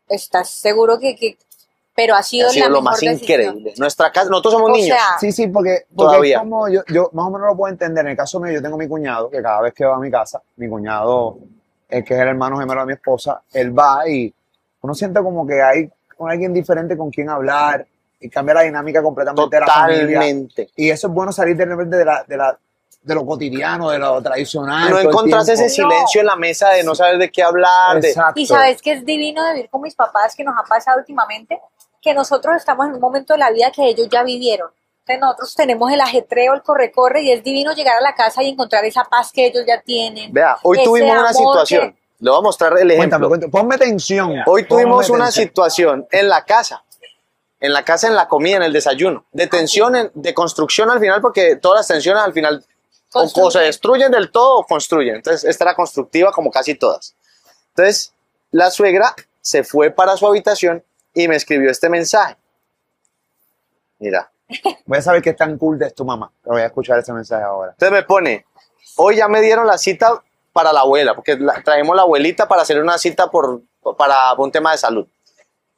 ¿estás 0.08 0.50
seguro 0.50 0.98
que...? 0.98 1.16
que-?" 1.16 1.36
Pero 1.96 2.16
ha 2.16 2.24
sido, 2.24 2.48
Ha 2.48 2.50
sido 2.50 2.64
la 2.64 2.70
lo 2.70 2.82
mejor 2.82 2.90
más 2.92 3.00
decisión. 3.00 3.40
increíble. 3.54 3.74
Nuestra 3.78 4.10
casa, 4.10 4.28
nosotros 4.28 4.54
somos 4.54 4.70
O 4.70 4.72
niños. 4.74 4.88
sea, 4.98 5.16
Sí, 5.20 5.30
sí, 5.30 5.46
porque, 5.46 5.84
porque 5.94 6.08
Todavía. 6.10 6.36
es 6.38 6.42
como 6.42 6.68
yo, 6.68 6.80
yo 6.92 7.08
más 7.12 7.26
o 7.26 7.30
menos 7.30 7.46
lo 7.46 7.56
puedo 7.56 7.72
entender. 7.72 8.04
En 8.04 8.10
el 8.10 8.16
caso 8.16 8.40
mío, 8.40 8.50
yo 8.52 8.60
tengo 8.60 8.76
mi 8.76 8.88
cuñado, 8.88 9.30
que 9.30 9.40
cada 9.40 9.60
vez 9.60 9.72
que 9.74 9.84
va 9.84 9.94
a 9.94 10.00
mi 10.00 10.10
casa, 10.10 10.42
mi 10.56 10.68
cuñado, 10.68 11.38
el 11.88 12.02
que 12.02 12.14
es 12.14 12.20
el 12.20 12.26
hermano 12.26 12.58
gemelo 12.58 12.80
de 12.80 12.86
mi 12.88 12.92
esposa, 12.94 13.42
él 13.52 13.78
va 13.78 14.08
y 14.08 14.34
uno 14.80 14.92
siente 14.92 15.22
como 15.22 15.46
que 15.46 15.62
hay 15.62 15.88
con 16.18 16.28
alguien 16.28 16.52
diferente 16.52 16.96
con 16.96 17.10
quien 17.12 17.30
hablar 17.30 17.86
y 18.18 18.28
cambia 18.28 18.54
la 18.54 18.62
dinámica 18.62 19.00
completamente 19.00 19.54
de 19.54 19.60
la 19.60 19.66
familia. 19.68 20.04
Totalmente. 20.18 20.70
Y 20.74 20.90
eso 20.90 21.06
es 21.06 21.12
bueno 21.12 21.30
salir 21.30 21.56
de 21.56 21.64
repente 21.64 21.96
de 21.96 22.04
la, 22.04 22.24
de 22.26 22.36
la, 22.36 22.58
de 23.04 23.14
lo 23.14 23.24
cotidiano, 23.26 23.90
de 23.90 23.98
lo 23.98 24.20
tradicional. 24.22 24.90
No 24.90 24.98
encontrás 24.98 25.48
ese 25.48 25.68
silencio 25.68 26.20
en 26.22 26.26
la 26.26 26.36
mesa 26.36 26.70
de 26.70 26.82
no 26.82 26.94
saber 26.94 27.18
de 27.18 27.30
qué 27.30 27.42
hablar. 27.42 28.00
de- 28.00 28.08
Exacto. 28.08 28.40
Y 28.40 28.46
sabes 28.46 28.80
que 28.82 28.92
es 28.92 29.04
divino 29.04 29.44
de 29.46 29.52
vivir 29.54 29.70
con 29.70 29.82
mis 29.82 29.94
papás, 29.94 30.34
que 30.34 30.42
nos 30.42 30.54
ha 30.58 30.62
pasado 30.66 30.98
últimamente, 30.98 31.60
que 32.00 32.14
nosotros 32.14 32.56
estamos 32.56 32.86
en 32.86 32.94
un 32.94 33.00
momento 33.00 33.34
de 33.34 33.38
la 33.40 33.50
vida 33.50 33.70
que 33.70 33.86
ellos 33.86 34.08
ya 34.10 34.22
vivieron. 34.22 34.70
Entonces 35.00 35.20
nosotros 35.20 35.54
tenemos 35.54 35.92
el 35.92 36.00
ajetreo, 36.00 36.54
el 36.54 36.62
corre-corre, 36.62 37.22
y 37.22 37.30
es 37.32 37.44
divino 37.44 37.74
llegar 37.74 37.96
a 37.98 38.00
la 38.00 38.14
casa 38.14 38.42
y 38.42 38.48
encontrar 38.48 38.84
esa 38.86 39.04
paz 39.04 39.30
que 39.32 39.46
ellos 39.46 39.64
ya 39.66 39.82
tienen. 39.82 40.32
Vea, 40.32 40.56
hoy 40.62 40.82
tuvimos 40.82 41.10
una 41.18 41.32
situación. 41.34 41.92
que- 41.92 42.04
Le 42.20 42.30
voy 42.30 42.38
a 42.38 42.42
mostrar 42.42 42.78
el 42.78 42.90
ejemplo. 42.90 43.28
cuéntame. 43.28 43.50
Ponme 43.50 43.76
tensión. 43.76 44.36
Hoy 44.46 44.66
tuvimos 44.66 45.10
una 45.10 45.24
tensión. 45.24 45.46
situación 45.48 46.06
en 46.10 46.28
la 46.30 46.42
casa. 46.46 46.82
En 47.60 47.72
la 47.74 47.82
casa, 47.84 48.06
en 48.08 48.14
la 48.14 48.28
comida, 48.28 48.56
en 48.56 48.62
el 48.62 48.72
desayuno. 48.72 49.26
De 49.32 49.46
tensión, 49.46 49.94
en- 49.96 50.10
de 50.14 50.32
construcción 50.32 50.90
al 50.90 51.00
final, 51.00 51.20
porque 51.20 51.56
todas 51.56 51.80
las 51.80 51.88
tensiones 51.88 52.22
al 52.22 52.32
final 52.32 52.64
o- 53.14 53.50
se 53.50 53.60
destruyen 53.60 54.10
del 54.12 54.30
todo 54.30 54.58
o 54.58 54.66
construyen. 54.66 55.16
Entonces, 55.16 55.44
esta 55.44 55.64
era 55.64 55.74
constructiva 55.74 56.32
como 56.32 56.50
casi 56.50 56.74
todas. 56.74 57.14
Entonces, 57.70 58.12
la 58.50 58.70
suegra 58.70 59.14
se 59.40 59.64
fue 59.64 59.90
para 59.90 60.16
su 60.16 60.26
habitación 60.26 60.82
y 61.12 61.28
me 61.28 61.36
escribió 61.36 61.70
este 61.70 61.88
mensaje. 61.88 62.36
Mira. 63.98 64.30
Voy 64.86 64.98
a 64.98 65.02
saber 65.02 65.22
qué 65.22 65.32
tan 65.32 65.56
cool 65.58 65.80
es 65.82 65.94
tu 65.94 66.04
mamá. 66.04 66.30
Pero 66.42 66.54
voy 66.54 66.62
a 66.62 66.66
escuchar 66.66 66.98
ese 66.98 67.12
mensaje 67.12 67.42
ahora. 67.42 67.70
Entonces 67.72 67.92
me 67.92 68.02
pone, 68.02 68.44
hoy 68.96 69.16
ya 69.16 69.26
me 69.28 69.40
dieron 69.40 69.66
la 69.66 69.78
cita 69.78 70.22
para 70.52 70.72
la 70.72 70.80
abuela, 70.80 71.14
porque 71.14 71.36
la- 71.36 71.62
traemos 71.62 71.96
la 71.96 72.02
abuelita 72.02 72.46
para 72.46 72.62
hacer 72.62 72.80
una 72.80 72.98
cita 72.98 73.30
por, 73.30 73.62
para 73.96 74.34
un 74.34 74.52
tema 74.52 74.72
de 74.72 74.78
salud. 74.78 75.06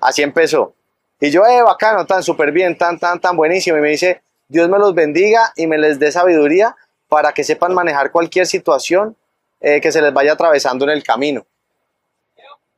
Así 0.00 0.22
empezó. 0.22 0.74
Y 1.20 1.30
yo, 1.30 1.46
eh, 1.46 1.62
bacano, 1.62 2.04
tan 2.06 2.22
súper 2.22 2.50
bien, 2.52 2.76
tan, 2.76 2.98
tan, 2.98 3.20
tan 3.20 3.36
buenísimo. 3.36 3.78
Y 3.78 3.80
me 3.80 3.88
dice, 3.90 4.22
Dios 4.48 4.68
me 4.68 4.78
los 4.78 4.94
bendiga 4.94 5.52
y 5.56 5.66
me 5.66 5.78
les 5.78 5.98
dé 5.98 6.10
sabiduría 6.12 6.76
para 7.08 7.32
que 7.32 7.44
sepan 7.44 7.72
manejar 7.74 8.10
cualquier 8.10 8.46
situación 8.46 9.16
eh, 9.60 9.80
que 9.80 9.90
se 9.92 10.02
les 10.02 10.12
vaya 10.12 10.32
atravesando 10.32 10.84
en 10.84 10.90
el 10.90 11.02
camino. 11.02 11.44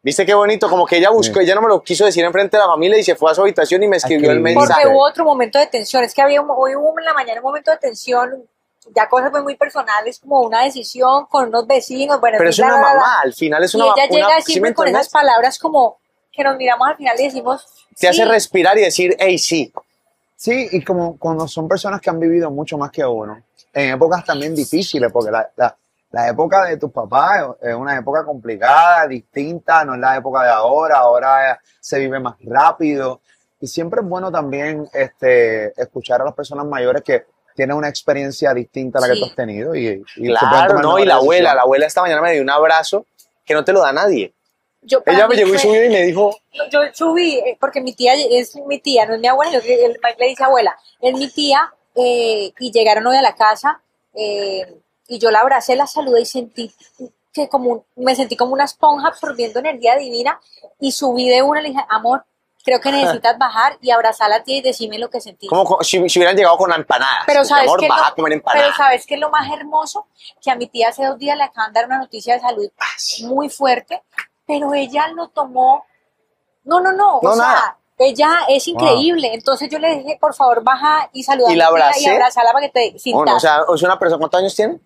¿Viste 0.00 0.25
qué 0.25 0.32
bonito? 0.32 0.70
Como 0.70 0.87
que 0.87 0.97
ella 0.97 1.11
buscó, 1.11 1.40
Sí. 1.40 1.44
ella 1.44 1.56
no 1.56 1.62
me 1.62 1.68
lo 1.68 1.82
quiso 1.82 2.04
decir 2.04 2.25
enfrente 2.25 2.56
de 2.56 2.62
la 2.62 2.68
familia 2.68 2.99
y 2.99 3.02
se 3.02 3.16
fue 3.16 3.30
a 3.30 3.35
su 3.35 3.42
habitación 3.42 3.82
y 3.82 3.88
me 3.88 3.97
escribió 3.97 4.30
el 4.30 4.40
mensaje. 4.40 4.82
Porque 4.82 4.88
hubo 4.94 5.04
otro 5.04 5.25
momento 5.25 5.58
de 5.58 5.66
tensión. 5.66 6.04
Es 6.04 6.14
que 6.14 6.23
había 6.23 6.40
un- 6.40 6.49
hoy 6.50 6.76
hubo 6.76 6.97
en 6.99 7.04
la 7.04 7.12
mañana 7.14 7.40
un 7.40 7.44
momento 7.47 7.70
de 7.73 7.78
tensión, 7.78 8.49
ya 8.94 9.08
cosas 9.08 9.32
muy, 9.42 9.56
personales, 9.56 10.20
como 10.20 10.40
una 10.42 10.62
decisión 10.64 11.26
con 11.26 11.49
unos 11.49 11.66
vecinos. 11.66 12.20
Bueno, 12.20 12.37
Pero 12.38 12.49
es 12.50 12.58
una 12.61 12.78
mamá, 12.78 13.20
al 13.23 13.35
final 13.35 13.64
es 13.64 13.75
Y 13.75 13.76
una 13.76 13.87
ella 13.87 13.94
una- 13.97 14.06
llega 14.16 14.28
¿sí 14.28 14.35
me 14.37 14.52
siempre 14.52 14.75
con 14.75 14.88
esas 14.88 15.08
palabras 15.08 15.58
como 15.58 15.99
que 16.32 16.44
nos 16.44 16.56
miramos 16.56 16.88
al 16.88 16.97
final 16.97 17.18
y 17.18 17.25
decimos. 17.25 17.66
Te 17.99 18.08
hace 18.08 18.23
sí, 18.23 18.28
respirar 18.28 18.78
y 18.78 18.82
decir, 18.82 19.16
hey, 19.18 19.37
sí. 19.37 19.73
Sí, 20.37 20.68
y 20.70 20.85
como 20.85 21.18
cuando 21.18 21.49
son 21.49 21.66
personas 21.66 22.00
que 22.00 22.08
han 22.08 22.20
vivido 22.20 22.49
mucho 22.52 22.78
más 22.78 22.92
que 22.92 23.04
uno, 23.04 23.42
en 23.78 23.94
épocas 23.94 24.25
también 24.25 24.54
difíciles, 24.54 25.11
porque 25.12 25.30
la, 25.30 25.50
la, 25.56 25.76
la 26.11 26.28
época 26.28 26.64
de 26.64 26.76
tus 26.78 26.90
papás 26.90 27.44
es 27.61 27.75
una 27.75 27.97
época 27.97 28.25
complicada, 28.25 29.06
distinta, 29.06 29.85
no 29.85 29.94
es 29.94 30.00
la 30.00 30.16
época 30.16 30.42
de 30.44 30.50
ahora, 30.50 30.99
ahora 30.99 31.61
se 31.80 31.99
vive 31.99 32.18
más 32.18 32.35
rápido. 32.44 33.20
Y 33.61 33.66
siempre 33.66 34.00
es 34.00 34.06
bueno 34.06 34.30
también 34.30 34.88
este, 34.92 35.73
escuchar 35.80 36.20
a 36.23 36.25
las 36.25 36.35
personas 36.35 36.64
mayores 36.66 37.02
que 37.02 37.26
tienen 37.56 37.76
una 37.76 37.88
experiencia 37.88 38.54
distinta 38.54 38.99
a 38.99 39.02
la 39.02 39.08
que 39.08 39.14
Sí. 39.14 39.20
tú 39.20 39.26
has 39.26 39.35
tenido. 39.35 39.75
Y, 39.75 40.04
y 40.16 40.28
Claro, 40.28 40.78
no, 40.80 40.99
y 40.99 41.04
la 41.04 41.16
abuela, 41.16 41.54
la 41.54 41.62
abuela 41.62 41.87
esta 41.87 42.00
mañana 42.02 42.23
me 42.23 42.32
dio 42.32 42.42
un 42.42 42.50
abrazo 42.50 43.04
que 43.44 43.54
no 43.54 43.64
te 43.64 43.73
lo 43.73 43.80
da 43.80 43.92
nadie. 43.92 44.32
yo 44.82 45.02
Ella 45.04 45.26
me 45.26 45.35
llegó 45.35 45.54
y 45.54 45.58
subió 45.58 45.85
y 45.85 45.88
me 45.88 46.02
dijo, 46.04 46.37
Yo 46.70 46.80
subí, 46.94 47.38
eh, 47.38 47.56
porque 47.61 47.80
mi 47.80 47.94
tía 47.94 48.12
es 48.14 48.54
mi 48.64 48.78
tía, 48.78 49.06
no 49.06 49.14
es 49.14 49.20
mi 49.20 49.26
abuela, 49.26 49.50
yo 49.52 49.61
que- 49.61 49.85
el 49.85 49.99
Mike 50.02 50.16
le 50.20 50.26
dice 50.28 50.44
abuela, 50.44 50.76
es 51.00 51.14
mi 51.14 51.28
tía, 51.28 51.73
eh, 51.99 52.52
y 52.59 52.71
llegaron 52.71 53.07
hoy 53.07 53.17
a 53.17 53.23
la 53.23 53.35
casa, 53.35 53.81
eh, 54.14 54.81
y 55.09 55.19
yo 55.19 55.31
la 55.31 55.40
abracé, 55.40 55.75
la 55.76 55.87
saludé 55.87 56.21
y 56.23 56.26
sentí 56.26 56.73
que 57.33 57.49
como, 57.49 57.85
me 57.97 58.14
sentí 58.17 58.37
como 58.37 58.52
una 58.52 58.64
esponja 58.64 59.09
absorbiendo 59.09 59.59
energía 59.61 59.97
divina, 59.97 60.40
y 60.81 60.93
subí 60.93 61.28
de 61.28 61.43
una 61.43 61.61
y 61.61 61.64
le 61.64 61.69
dije, 61.71 61.85
amor, 61.88 62.25
creo 62.64 62.81
que 62.81 62.90
necesitas 62.93 63.38
bajar 63.38 63.78
y 63.81 63.90
abrazar 63.90 64.26
a 64.33 64.38
la 64.38 64.45
tía 64.45 64.57
y 64.59 64.62
decirme 64.62 64.99
lo 64.99 65.09
que 65.11 65.21
sentí. 65.21 65.47
como 65.47 65.64
co- 65.64 65.83
si, 65.85 66.09
si 66.09 66.19
hubieran 66.19 66.37
llegado 66.37 66.57
con 66.57 66.73
empanadas. 66.73 67.25
Pero 67.26 67.41
Porque, 67.41 67.49
sabes 67.49 67.65
amor, 67.69 67.80
que 67.80 68.15
comer 68.17 68.32
empanadas. 68.34 68.65
pero 68.65 68.76
sabes 68.76 69.06
que 69.06 69.15
es 69.15 69.21
lo 69.21 69.30
más 69.30 69.50
hermoso 69.52 70.06
que 70.43 70.50
a 70.50 70.56
mi 70.56 70.67
tía 70.67 70.89
hace 70.89 71.04
dos 71.04 71.19
días 71.19 71.37
le 71.37 71.45
acaban 71.45 71.73
de 71.73 71.80
dar 71.80 71.87
una 71.87 71.99
noticia 71.99 72.34
de 72.34 72.41
salud 72.41 72.71
Ah, 72.78 72.87
muy 73.26 73.49
fuerte, 73.49 74.02
pero 74.47 74.75
ella 74.75 75.08
lo 75.08 75.28
tomó. 75.28 75.84
No, 76.65 76.80
no, 76.80 76.93
no. 76.93 77.21
No, 77.23 77.30
o 77.30 77.34
sea, 77.34 77.45
nada. 77.47 77.78
Ella 77.99 78.41
es 78.49 78.67
increíble. 78.69 79.30
Entonces 79.34 79.69
yo 79.69 79.78
le 79.78 79.97
dije, 79.99 80.19
por 80.21 80.34
favor, 80.34 80.63
baja 80.63 81.11
y 81.13 81.23
saluda 81.23 81.52
Y 81.52 81.56
la 81.56 81.67
abracé. 81.67 82.02
y 82.02 82.06
abrazala 82.06 82.52
para 82.52 82.67
que 82.67 82.73
te 82.73 82.80
Bueno, 83.13 83.32
sintas. 83.32 83.34
o 83.34 83.41
sea, 83.41 83.61
es 83.75 83.82
una 83.82 83.99
persona, 83.99 84.19
¿cuántos 84.19 84.41
años 84.41 84.54
tiene? 84.54 84.78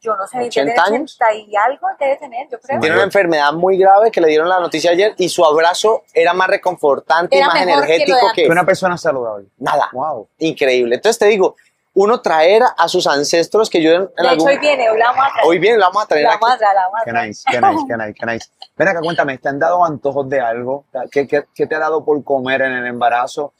yo 0.00 0.14
no 0.14 0.28
sé, 0.28 0.38
80 0.38 0.50
tiene 0.50 0.70
años. 0.80 1.16
80 1.20 1.34
y 1.34 1.56
algo 1.56 1.88
debe 1.98 2.16
tener, 2.18 2.46
yo 2.52 2.60
creo. 2.60 2.78
Tiene 2.78 2.94
una 2.94 3.04
enfermedad 3.04 3.52
muy 3.52 3.76
grave 3.76 4.12
que 4.12 4.20
le 4.20 4.28
dieron 4.28 4.48
la 4.48 4.60
noticia 4.60 4.92
ayer 4.92 5.12
y 5.18 5.28
su 5.28 5.44
abrazo 5.44 6.04
era 6.14 6.32
más 6.34 6.46
reconfortante 6.46 7.36
y 7.36 7.42
más 7.42 7.60
energético 7.60 8.16
que, 8.32 8.44
Que 8.44 8.48
una 8.48 8.64
persona 8.64 8.96
saludable. 8.96 9.48
nada. 9.58 9.88
Wow. 9.92 10.28
Increíble. 10.38 10.94
Entonces 10.94 11.18
te 11.18 11.26
digo, 11.26 11.56
uno 11.94 12.20
traer 12.20 12.62
a 12.76 12.88
sus 12.88 13.06
ancestros 13.06 13.68
que 13.70 13.82
yo 13.82 13.90
en, 13.90 14.02
en 14.02 14.06
De 14.08 14.22
hecho, 14.22 14.28
algún... 14.30 14.48
hoy 14.48 14.58
viene, 14.58 14.88
hoy 14.90 14.98
la 14.98 15.06
vamos 15.06 15.24
a 15.26 15.32
traer. 15.32 15.46
Hoy 15.48 15.58
bien, 15.58 15.78
la 15.80 15.86
vamos 15.86 16.02
a 16.04 16.06
traer 16.06 16.24
La 16.24 16.30
aquí. 16.32 16.38
vamos 16.42 16.54
a 16.54 16.58
traer, 16.58 16.74
la 16.74 16.82
vamos 16.84 17.00
a 17.00 17.04
Qué 17.04 17.12
nice, 17.12 17.42
qué 17.50 17.60
nice, 17.60 17.84
qué 17.88 17.96
nice, 17.96 18.14
qué 18.14 18.26
nice. 18.26 18.48
Ven 18.76 18.88
acá, 18.88 19.00
cuéntame, 19.00 19.38
¿te 19.38 19.48
han 19.48 19.58
dado 19.58 19.84
antojos 19.84 20.28
de 20.28 20.40
algo? 20.40 20.84
¿Qué, 21.10 21.26
qué, 21.26 21.44
qué 21.54 21.66
te 21.66 21.74
ha 21.74 21.78
dado 21.80 22.04
por 22.04 22.22
comer 22.22 22.62
en 22.62 22.72
el 22.72 22.86
embarazo? 22.86 23.52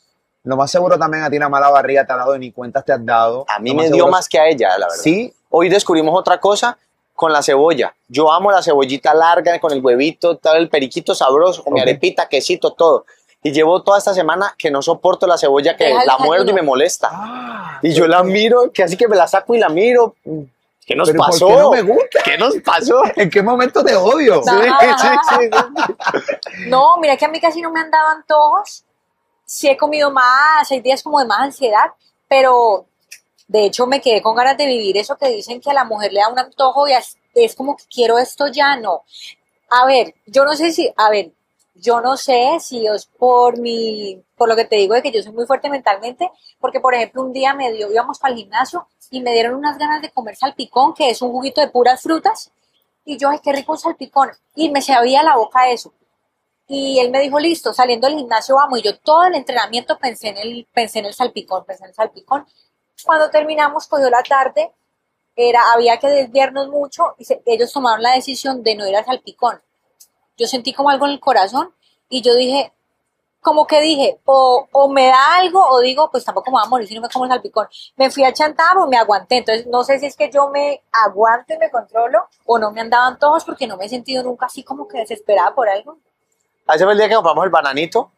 Lo 0.45 0.57
más 0.57 0.71
seguro 0.71 0.99
también 0.99 1.25
a 1.25 1.31
ti 1.31 1.38
la 1.38 1.49
mala 1.49 1.69
barriga 1.71 2.07
te 2.07 2.12
ha 2.12 2.17
dado 2.17 2.37
y 2.37 2.38
ni 2.38 2.53
cuentas 2.53 2.85
te 2.85 2.93
has 2.93 3.05
dado. 3.05 3.45
A 3.49 3.59
mí 3.59 3.75
me 3.75 3.85
dio 3.87 3.97
seguro- 3.97 4.12
más 4.12 4.29
que 4.29 4.38
a 4.38 4.47
ella, 4.47 4.71
la 4.79 4.87
verdad. 4.87 5.03
Sí, 5.03 5.35
Hoy 5.51 5.69
descubrimos 5.71 6.14
otra 6.19 6.38
cosa 6.38 6.79
con 7.14 7.33
la 7.33 7.43
cebolla. 7.43 7.93
Yo 8.07 8.31
amo 8.33 8.53
la 8.53 8.62
cebollita 8.62 9.12
larga 9.14 9.59
con 9.59 9.73
el 9.73 9.85
huevito, 9.85 10.37
todo 10.37 10.55
el 10.55 10.69
periquito 10.69 11.14
sabroso, 11.14 11.64
con 11.64 11.73
mi 11.73 11.81
Ok. 11.81 11.85
arepita, 11.88 12.29
quesito, 12.29 12.75
todo. 12.75 13.05
Y 13.42 13.53
llevo 13.53 13.83
toda 13.83 13.98
esta 13.98 14.14
semana 14.14 14.55
que 14.59 14.70
no 14.70 14.83
soporto 14.83 15.27
la 15.27 15.38
cebolla, 15.38 15.77
que 15.77 15.85
Deja 15.85 16.05
la 16.05 16.18
muerdo 16.18 16.51
y 16.51 16.55
me 16.55 16.62
molesta. 16.62 17.09
Ah, 17.12 17.79
y 17.83 17.92
yo 17.92 18.07
la 18.07 18.22
miro, 18.22 18.72
que 18.72 18.83
así 18.83 18.96
que 18.96 19.07
me 19.07 19.16
la 19.16 19.29
saco 19.29 19.55
y 19.55 19.59
la 19.59 19.68
miro. 19.68 20.16
¿Qué 20.85 20.96
nos 20.96 21.11
Pero 21.11 21.18
¿por 21.18 21.27
pasó? 21.31 21.46
qué 21.46 21.57
no 21.57 21.70
me 21.70 21.83
gusta? 21.83 22.22
¿Qué 22.24 22.38
nos 22.38 22.57
pasó? 22.57 23.03
¿En 23.16 23.31
qué 23.31 23.42
momento 23.42 23.85
te 23.85 23.94
odio? 23.94 24.42
Sí. 25.38 25.51
No, 26.68 26.96
mira 26.98 27.16
que 27.16 27.27
a 27.27 27.29
mí 27.29 27.40
casi 27.40 27.61
no 27.61 27.70
me 27.70 27.81
han 27.81 27.90
dado 27.90 28.09
antojos. 28.09 28.85
Sí 29.44 29.68
he 29.68 29.77
comido 29.77 30.11
más, 30.11 30.70
hay 30.70 30.81
días 30.81 31.03
como 31.03 31.20
de 31.20 31.27
más 31.27 31.40
ansiedad, 31.40 31.92
pero 32.27 32.87
de 33.46 33.66
hecho 33.66 33.87
me 33.87 34.01
quedé 34.01 34.20
con 34.20 34.35
ganas 34.35 34.57
de 34.57 34.66
vivir 34.66 34.96
eso 34.96 35.16
que 35.16 35.29
dicen 35.29 35.61
que 35.61 35.70
a 35.70 35.74
la 35.74 35.85
mujer 35.85 36.12
le 36.12 36.20
da 36.20 36.29
un 36.29 36.38
antojo 36.38 36.87
y 36.88 36.92
es 37.35 37.55
como 37.55 37.77
que 37.77 37.85
quiero 37.90 38.18
esto 38.18 38.48
ya, 38.48 38.77
no. 38.77 39.05
A 39.70 39.87
ver, 39.87 40.14
yo 40.27 40.44
no 40.44 40.55
sé 40.55 40.72
si, 40.72 40.92
a 40.96 41.11
ver, 41.11 41.31
yo 41.81 42.01
no 42.01 42.17
sé 42.17 42.59
si 42.61 42.87
es 42.87 43.07
por 43.07 43.59
mi, 43.59 44.23
por 44.37 44.49
lo 44.49 44.57
que 44.57 44.64
te 44.64 44.77
digo 44.77 44.95
de 44.95 45.03
que 45.03 45.12
yo 45.12 45.23
soy 45.23 45.33
muy 45.33 45.47
fuerte 45.47 45.71
mentalmente, 45.71 46.31
porque 46.61 46.81
por 46.81 46.95
ejemplo 46.95 47.23
un 47.23 47.33
día 47.33 47.55
me 47.55 47.73
dio, 47.73 47.91
íbamos 47.91 48.19
el 48.25 48.35
gimnasio 48.35 48.87
y 49.11 49.21
me 49.21 49.33
dieron 49.33 49.55
unas 49.55 49.79
ganas 49.79 50.03
de 50.03 50.11
comer 50.11 50.37
salpicón, 50.37 50.95
que 50.95 51.11
es 51.11 51.23
un 51.23 51.31
juguito 51.31 51.61
de 51.61 51.69
puras 51.69 52.03
frutas, 52.03 52.51
y 53.05 53.17
yo, 53.17 53.31
ay, 53.31 53.38
qué 53.43 53.53
rico 53.53 53.73
un 53.73 53.79
salpicón, 53.79 54.31
y 54.55 54.71
me 54.71 54.83
sabía 54.83 55.23
la 55.23 55.37
boca 55.37 55.71
eso. 55.71 55.93
Y 56.69 56.99
él 56.99 57.11
me 57.11 57.21
dijo, 57.21 57.41
listo, 57.41 57.73
saliendo 57.73 58.07
del 58.07 58.19
gimnasio 58.19 58.57
vamos. 58.57 58.79
Y 58.79 58.83
yo 58.83 58.99
todo 58.99 59.25
el 59.25 59.35
entrenamiento 59.35 59.99
pensé 59.99 60.29
en 60.29 60.37
el, 60.37 60.69
pensé 60.73 60.99
en 60.99 61.07
el 61.07 61.14
salpicón, 61.14 61.64
pensé 61.64 61.85
en 61.85 61.91
el 61.91 61.95
salpicón. 61.95 62.47
Cuando 63.05 63.31
terminamos, 63.31 63.87
cogió 63.87 64.11
la 64.11 64.23
tarde, 64.23 64.73
era, 65.35 65.73
había 65.73 65.99
que 65.99 66.09
desviarnos 66.09 66.69
mucho 66.69 67.14
y 67.19 67.27
ellos 67.47 67.73
tomaron 67.73 68.03
la 68.03 68.14
decisión 68.14 68.62
de 68.62 68.75
no 68.75 68.87
ir 68.87 68.97
al 68.97 69.07
salpicón. 69.07 69.62
Yo 70.38 70.46
sentí 70.46 70.72
como 70.72 70.90
algo 70.90 71.07
en 71.07 71.12
el 71.12 71.20
corazón 71.20 71.74
y 72.09 72.22
yo 72.22 72.35
dije, 72.35 72.72
como 73.40 73.66
que 73.66 73.81
dije, 73.81 74.20
o, 74.24 74.66
o 74.72 74.88
me 74.88 75.07
da 75.07 75.37
algo 75.37 75.64
o 75.68 75.81
digo, 75.81 76.11
pues 76.11 76.24
tampoco 76.24 76.51
me 76.51 76.57
voy 76.57 76.62
a 76.64 76.68
morir 76.68 76.88
si 76.88 76.94
no 76.94 77.01
me 77.01 77.09
como 77.09 77.24
el 77.24 77.31
salpicón. 77.31 77.68
Me 77.96 78.11
fui 78.11 78.24
a 78.24 78.33
chantar 78.33 78.77
o 78.79 78.87
me 78.87 78.96
aguanté. 78.96 79.38
Entonces, 79.38 79.66
no 79.66 79.85
sé 79.85 79.98
si 79.98 80.07
es 80.07 80.16
que 80.16 80.31
yo 80.31 80.48
me 80.48 80.83
aguanto 80.92 81.55
y 81.55 81.59
me 81.59 81.70
controlo 81.70 82.27
o 82.46 82.59
no 82.59 82.70
me 82.70 82.81
han 82.81 82.90
dado 82.90 83.05
antojos 83.05 83.44
porque 83.44 83.66
no 83.66 83.77
me 83.77 83.87
he 83.87 83.88
sentido 83.88 84.22
nunca 84.22 84.46
así 84.46 84.62
como 84.62 84.88
que 84.88 84.98
desesperada 84.98 85.55
por 85.55 85.68
algo. 85.68 85.98
Ese 86.72 86.85
fue 86.85 86.92
el 86.92 86.98
día 86.98 87.09
que 87.09 87.14
compramos 87.14 87.44
el 87.44 87.51
bananito. 87.51 88.11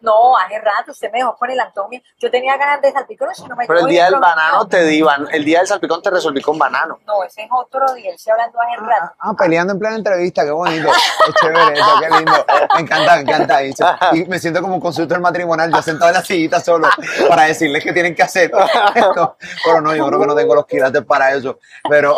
No, 0.00 0.36
hace 0.36 0.60
rato 0.60 0.92
usted 0.92 1.10
me 1.10 1.18
dejó 1.18 1.34
con 1.36 1.50
el 1.50 1.58
antojo. 1.58 1.88
Yo 2.18 2.30
tenía 2.30 2.56
ganas 2.56 2.82
de 2.82 2.92
salpicón, 2.92 3.34
si 3.34 3.44
no 3.46 3.56
me 3.56 3.66
Pero 3.66 3.80
el 3.80 3.86
día 3.86 4.04
del 4.10 4.20
banano 4.20 4.68
te 4.68 4.84
di, 4.84 5.00
ban- 5.00 5.26
el 5.32 5.44
día 5.44 5.58
del 5.60 5.66
salpicón 5.66 6.02
te 6.02 6.10
resolví 6.10 6.42
con 6.42 6.58
banano. 6.58 6.98
No, 7.06 7.24
ese 7.24 7.42
es 7.42 7.48
otro 7.50 7.92
día, 7.94 8.10
él 8.10 8.14
estoy 8.16 8.32
hablando 8.32 8.58
hace 8.60 8.76
rato. 8.76 9.14
Ah, 9.18 9.32
peleando 9.36 9.72
en 9.72 9.78
plena 9.78 9.96
entrevista, 9.96 10.44
qué 10.44 10.50
bonito. 10.50 10.88
Qué 11.26 11.32
chévere 11.40 11.72
eso, 11.80 11.90
qué 12.00 12.10
lindo. 12.16 12.46
Me 12.74 12.80
encanta, 12.82 13.14
me 13.16 13.20
encanta. 13.22 13.64
Y, 13.64 13.74
y 14.12 14.24
me 14.26 14.38
siento 14.38 14.60
como 14.60 14.74
un 14.74 14.80
consultor 14.80 15.18
matrimonial, 15.20 15.72
yo 15.72 15.82
sentado 15.82 16.10
en 16.10 16.16
la 16.16 16.22
sillita 16.24 16.60
solo 16.60 16.88
para 17.28 17.44
decirles 17.44 17.82
qué 17.82 17.92
tienen 17.92 18.14
que 18.14 18.22
hacer. 18.22 18.52
No, 18.52 19.36
pero 19.64 19.80
no, 19.80 19.94
yo 19.94 20.06
creo 20.06 20.20
que 20.20 20.26
no 20.26 20.34
tengo 20.36 20.54
los 20.54 20.66
quilates 20.66 21.04
para 21.04 21.32
eso. 21.34 21.58
Pero, 21.88 22.16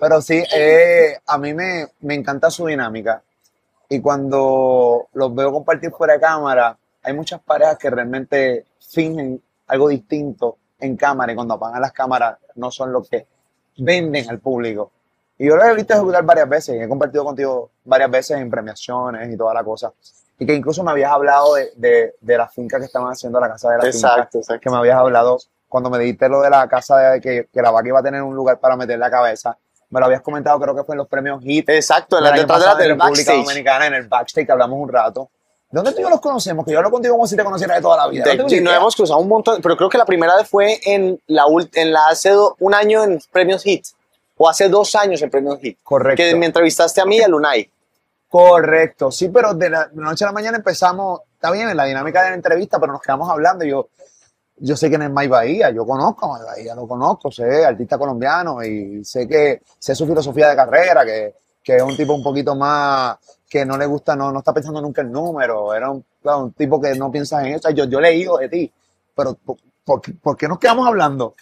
pero 0.00 0.20
sí, 0.20 0.42
eh, 0.52 1.18
a 1.26 1.38
mí 1.38 1.54
me, 1.54 1.86
me 2.00 2.14
encanta 2.14 2.50
su 2.50 2.66
dinámica. 2.66 3.22
Y 3.88 4.00
cuando 4.02 5.06
los 5.14 5.34
veo 5.34 5.50
compartir 5.52 5.90
fuera 5.92 6.14
de 6.14 6.20
cámara, 6.20 6.76
hay 7.08 7.14
muchas 7.14 7.40
parejas 7.40 7.78
que 7.78 7.88
realmente 7.88 8.66
fingen 8.80 9.42
algo 9.66 9.88
distinto 9.88 10.58
en 10.78 10.96
cámara 10.96 11.32
y 11.32 11.34
cuando 11.34 11.54
apagan 11.54 11.80
las 11.80 11.92
cámaras 11.92 12.38
no 12.54 12.70
son 12.70 12.92
lo 12.92 13.02
que 13.02 13.26
venden 13.78 14.28
al 14.28 14.38
público. 14.38 14.92
Y 15.38 15.46
yo 15.46 15.56
lo 15.56 15.64
he 15.64 15.74
visto 15.74 15.94
ejecutar 15.94 16.24
varias 16.24 16.48
veces, 16.48 16.76
y 16.76 16.80
he 16.80 16.88
compartido 16.88 17.24
contigo 17.24 17.70
varias 17.84 18.10
veces 18.10 18.38
en 18.38 18.50
premiaciones 18.50 19.32
y 19.32 19.36
toda 19.36 19.54
la 19.54 19.64
cosa. 19.64 19.92
Y 20.38 20.44
que 20.44 20.54
incluso 20.54 20.84
me 20.84 20.90
habías 20.90 21.12
hablado 21.12 21.54
de, 21.54 21.70
de, 21.76 22.14
de 22.20 22.36
la 22.36 22.48
finca 22.48 22.78
que 22.78 22.84
estaban 22.84 23.10
haciendo, 23.10 23.40
la 23.40 23.48
casa 23.48 23.70
de 23.70 23.76
la 23.76 23.82
finca. 23.84 23.96
Exacto, 23.96 24.38
exacto. 24.38 24.60
Que 24.60 24.70
me 24.70 24.76
habías 24.76 24.96
hablado 24.96 25.38
cuando 25.68 25.90
me 25.90 25.98
dijiste 25.98 26.28
lo 26.28 26.42
de 26.42 26.50
la 26.50 26.68
casa 26.68 26.98
de 26.98 27.20
que, 27.20 27.48
que 27.52 27.62
la 27.62 27.70
vaca 27.70 27.88
iba 27.88 28.00
a 28.00 28.02
tener 28.02 28.22
un 28.22 28.34
lugar 28.34 28.58
para 28.58 28.76
meter 28.76 28.98
la 28.98 29.10
cabeza. 29.10 29.56
Me 29.90 30.00
lo 30.00 30.06
habías 30.06 30.20
comentado, 30.20 30.60
creo 30.60 30.74
que 30.74 30.84
fue 30.84 30.94
en 30.94 30.98
los 30.98 31.08
premios 31.08 31.42
HIT. 31.42 31.70
Exacto, 31.70 32.18
en 32.18 32.24
la 32.24 32.32
detrás 32.32 32.58
de 32.60 32.66
la 32.66 32.72
en 32.72 32.78
del 32.78 32.88
República 32.90 33.08
backstage. 33.32 33.44
Dominicana, 33.44 33.86
en 33.86 33.94
el 33.94 34.08
backstage, 34.08 34.46
que 34.46 34.52
hablamos 34.52 34.78
un 34.80 34.88
rato. 34.88 35.30
¿Dónde 35.70 35.92
tú 35.92 35.98
y 36.00 36.02
yo 36.02 36.10
los 36.10 36.20
conocemos? 36.20 36.64
Que 36.64 36.72
yo 36.72 36.78
hablo 36.78 36.90
contigo 36.90 37.14
como 37.14 37.26
si 37.26 37.36
te 37.36 37.44
conociera 37.44 37.74
de 37.74 37.82
toda 37.82 37.96
la 37.98 38.08
vida. 38.08 38.24
No 38.36 38.48
sí, 38.48 38.60
nos 38.60 38.74
hemos 38.74 38.96
cruzado 38.96 39.20
un 39.20 39.28
montón, 39.28 39.60
pero 39.62 39.76
creo 39.76 39.88
que 39.90 39.98
la 39.98 40.06
primera 40.06 40.34
vez 40.36 40.48
fue 40.48 40.80
en 40.84 41.20
la, 41.26 41.44
en 41.74 41.92
la 41.92 42.06
hace 42.08 42.30
do- 42.30 42.56
un 42.60 42.74
año 42.74 43.04
en 43.04 43.20
Premios 43.30 43.62
Hit, 43.64 43.84
o 44.36 44.48
hace 44.48 44.68
dos 44.68 44.94
años 44.94 45.20
en 45.20 45.28
Premios 45.30 45.58
Hit. 45.60 45.78
Correcto. 45.82 46.22
Que 46.22 46.34
me 46.34 46.46
entrevistaste 46.46 47.00
a 47.00 47.04
mí 47.04 47.18
y 47.18 47.22
a 47.22 47.28
Lunay. 47.28 47.70
Correcto, 48.28 49.10
sí, 49.10 49.28
pero 49.30 49.54
de 49.54 49.70
la, 49.70 49.88
noche 49.94 50.24
a 50.24 50.28
la 50.28 50.32
mañana 50.32 50.58
empezamos, 50.58 51.20
está 51.34 51.50
bien, 51.50 51.68
en 51.70 51.76
la 51.76 51.84
dinámica 51.86 52.22
de 52.22 52.30
la 52.30 52.36
entrevista, 52.36 52.78
pero 52.78 52.92
nos 52.92 53.00
quedamos 53.00 53.28
hablando. 53.30 53.64
y 53.64 53.70
Yo, 53.70 53.88
yo 54.56 54.76
sé 54.76 54.88
quién 54.90 55.02
es 55.02 55.10
Mike 55.10 55.28
Bahía, 55.28 55.70
yo 55.70 55.86
conozco 55.86 56.26
a 56.26 56.34
Mike 56.38 56.44
Bahía, 56.50 56.74
lo 56.74 56.86
conozco, 56.86 57.30
sé, 57.32 57.64
artista 57.64 57.96
colombiano 57.96 58.62
y 58.62 59.02
sé 59.04 59.26
que 59.26 59.62
sé 59.78 59.94
su 59.94 60.06
filosofía 60.06 60.48
de 60.50 60.56
carrera, 60.56 61.04
que, 61.06 61.34
que 61.68 61.76
es 61.76 61.82
un 61.82 61.94
tipo 61.98 62.14
un 62.14 62.22
poquito 62.22 62.54
más 62.56 63.18
que 63.46 63.62
no 63.66 63.76
le 63.76 63.84
gusta, 63.84 64.16
no, 64.16 64.32
no 64.32 64.38
está 64.38 64.54
pensando 64.54 64.80
nunca 64.80 65.02
el 65.02 65.12
número, 65.12 65.74
era 65.74 65.90
un, 65.90 66.02
claro, 66.22 66.44
un 66.44 66.52
tipo 66.54 66.80
que 66.80 66.94
no 66.94 67.10
piensa 67.10 67.46
en 67.46 67.56
eso. 67.56 67.68
Yo, 67.68 67.84
yo 67.84 68.00
leído 68.00 68.38
de 68.38 68.48
ti, 68.48 68.72
pero 69.14 69.34
¿por, 69.34 69.58
por 69.84 70.00
qué- 70.00 70.12
por 70.14 70.34
qué 70.34 70.48
nos 70.48 70.58
quedamos 70.58 70.86
hablando? 70.88 71.34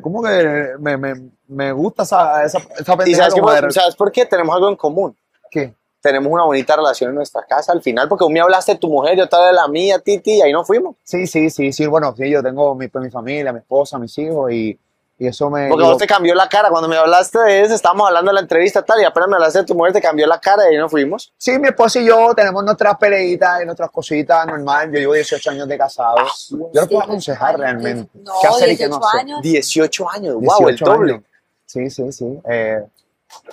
Como 0.00 0.22
que 0.22 0.70
me, 0.78 0.96
me, 0.96 1.30
me 1.48 1.72
gusta 1.72 2.04
esa, 2.04 2.42
esa, 2.44 2.56
esa 2.78 2.96
¿Y 3.04 3.14
sabes, 3.14 3.34
de- 3.34 3.70
¿sabes 3.72 3.94
por 3.94 4.10
qué? 4.10 4.24
Tenemos 4.24 4.54
algo 4.54 4.70
en 4.70 4.76
común. 4.76 5.14
¿qué? 5.50 5.74
Tenemos 6.00 6.32
una 6.32 6.44
bonita 6.44 6.76
relación 6.76 7.10
en 7.10 7.16
nuestra 7.16 7.44
casa 7.44 7.72
al 7.72 7.82
final, 7.82 8.08
porque 8.08 8.24
un 8.24 8.32
me 8.32 8.40
hablaste 8.40 8.72
de 8.72 8.78
tu 8.78 8.88
mujer, 8.88 9.18
yo 9.18 9.24
estaba 9.24 9.48
de 9.48 9.52
la 9.52 9.68
mía, 9.68 9.98
Titi, 9.98 10.36
y 10.38 10.40
ahí 10.40 10.52
nos 10.52 10.66
fuimos. 10.66 10.96
Sí, 11.04 11.26
sí, 11.26 11.50
sí, 11.50 11.74
sí. 11.74 11.86
Bueno, 11.86 12.14
sí, 12.16 12.30
yo 12.30 12.42
tengo 12.42 12.74
mi, 12.74 12.88
pues, 12.88 13.04
mi 13.04 13.10
familia, 13.10 13.52
mi 13.52 13.58
esposa, 13.58 13.98
mis 13.98 14.16
hijos 14.16 14.50
y, 14.50 14.78
y 15.24 15.28
eso 15.28 15.50
me... 15.50 15.68
Porque 15.68 15.82
digo, 15.82 15.92
vos 15.94 15.98
te 15.98 16.06
cambió 16.06 16.34
la 16.34 16.48
cara. 16.48 16.68
Cuando 16.70 16.88
me 16.88 16.96
hablaste 16.96 17.38
de 17.40 17.62
eso, 17.62 17.74
estábamos 17.74 18.06
hablando 18.08 18.30
de 18.30 18.34
la 18.34 18.40
entrevista 18.40 18.82
tal, 18.84 19.00
y 19.00 19.04
apenas 19.04 19.28
me 19.28 19.36
hablaste 19.36 19.58
de 19.60 19.64
tu 19.64 19.74
mujer, 19.74 19.92
te 19.92 20.00
cambió 20.00 20.26
la 20.26 20.38
cara 20.38 20.64
y 20.70 20.74
ahí 20.74 20.78
nos 20.78 20.90
fuimos. 20.90 21.32
Sí, 21.36 21.58
mi 21.58 21.68
esposa 21.68 21.98
y 22.00 22.06
yo 22.06 22.32
tenemos 22.34 22.62
nuestras 22.64 22.96
peleitas 22.96 23.62
y 23.62 23.64
nuestras 23.64 23.90
cositas 23.90 24.46
normal. 24.46 24.90
Yo 24.92 24.98
llevo 25.00 25.12
18 25.14 25.50
años 25.50 25.68
de 25.68 25.78
casado. 25.78 26.16
Yo 26.18 26.24
les 26.72 26.86
puedo 26.86 27.00
18 27.00 27.02
aconsejar 27.02 27.58
realmente 27.58 28.08
No, 28.14 28.32
qué 28.40 28.48
hacer 28.48 28.68
y 28.70 28.76
qué 28.76 28.88
no 28.88 28.98
18 28.98 29.06
hacer. 29.08 29.20
años. 29.20 29.42
18 29.42 30.10
años, 30.10 30.34
wow, 30.34 30.68
el 30.68 30.76
18 30.76 30.84
doble. 30.84 31.12
años. 31.14 31.24
Sí, 31.66 31.90
sí, 31.90 32.12
sí. 32.12 32.40
Eh, 32.48 32.84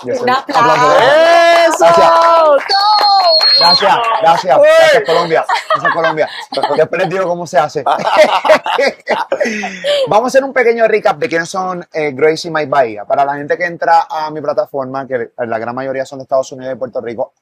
yo 0.04 0.22
Un 0.22 0.30
aplauso. 0.30 0.98
¡Eso! 1.68 1.86
Gracias, 3.60 3.96
gracias, 4.22 4.58
gracias 4.58 5.04
Colombia, 5.06 5.46
gracias 5.74 5.94
Colombia. 5.94 6.30
Después 6.78 7.02
les 7.02 7.10
digo 7.10 7.26
cómo 7.26 7.46
se 7.48 7.58
hace. 7.58 7.84
Vamos 10.08 10.26
a 10.26 10.28
hacer 10.28 10.44
un 10.44 10.54
pequeño 10.54 10.88
recap 10.88 11.18
de 11.18 11.30
quiénes 11.30 11.50
son 11.50 11.86
eh, 11.94 12.12
Grace 12.12 12.48
y 12.48 12.52
Mike 12.52 12.70
Bahía. 12.70 13.06
Para 13.06 13.26
la 13.26 13.36
gente 13.36 13.58
que 13.58 13.66
entra 13.66 14.08
a 14.10 14.30
mi 14.32 14.42
plataforma, 14.42 15.08
que 15.08 15.32
la 15.38 15.60
gran 15.60 15.76
mayoría 15.76 16.06
son 16.06 16.20
de 16.20 16.24
Estados 16.24 16.52
Unidos 16.52 16.76
y 16.76 16.78
Puerto 16.78 17.02
Rico, 17.02 17.34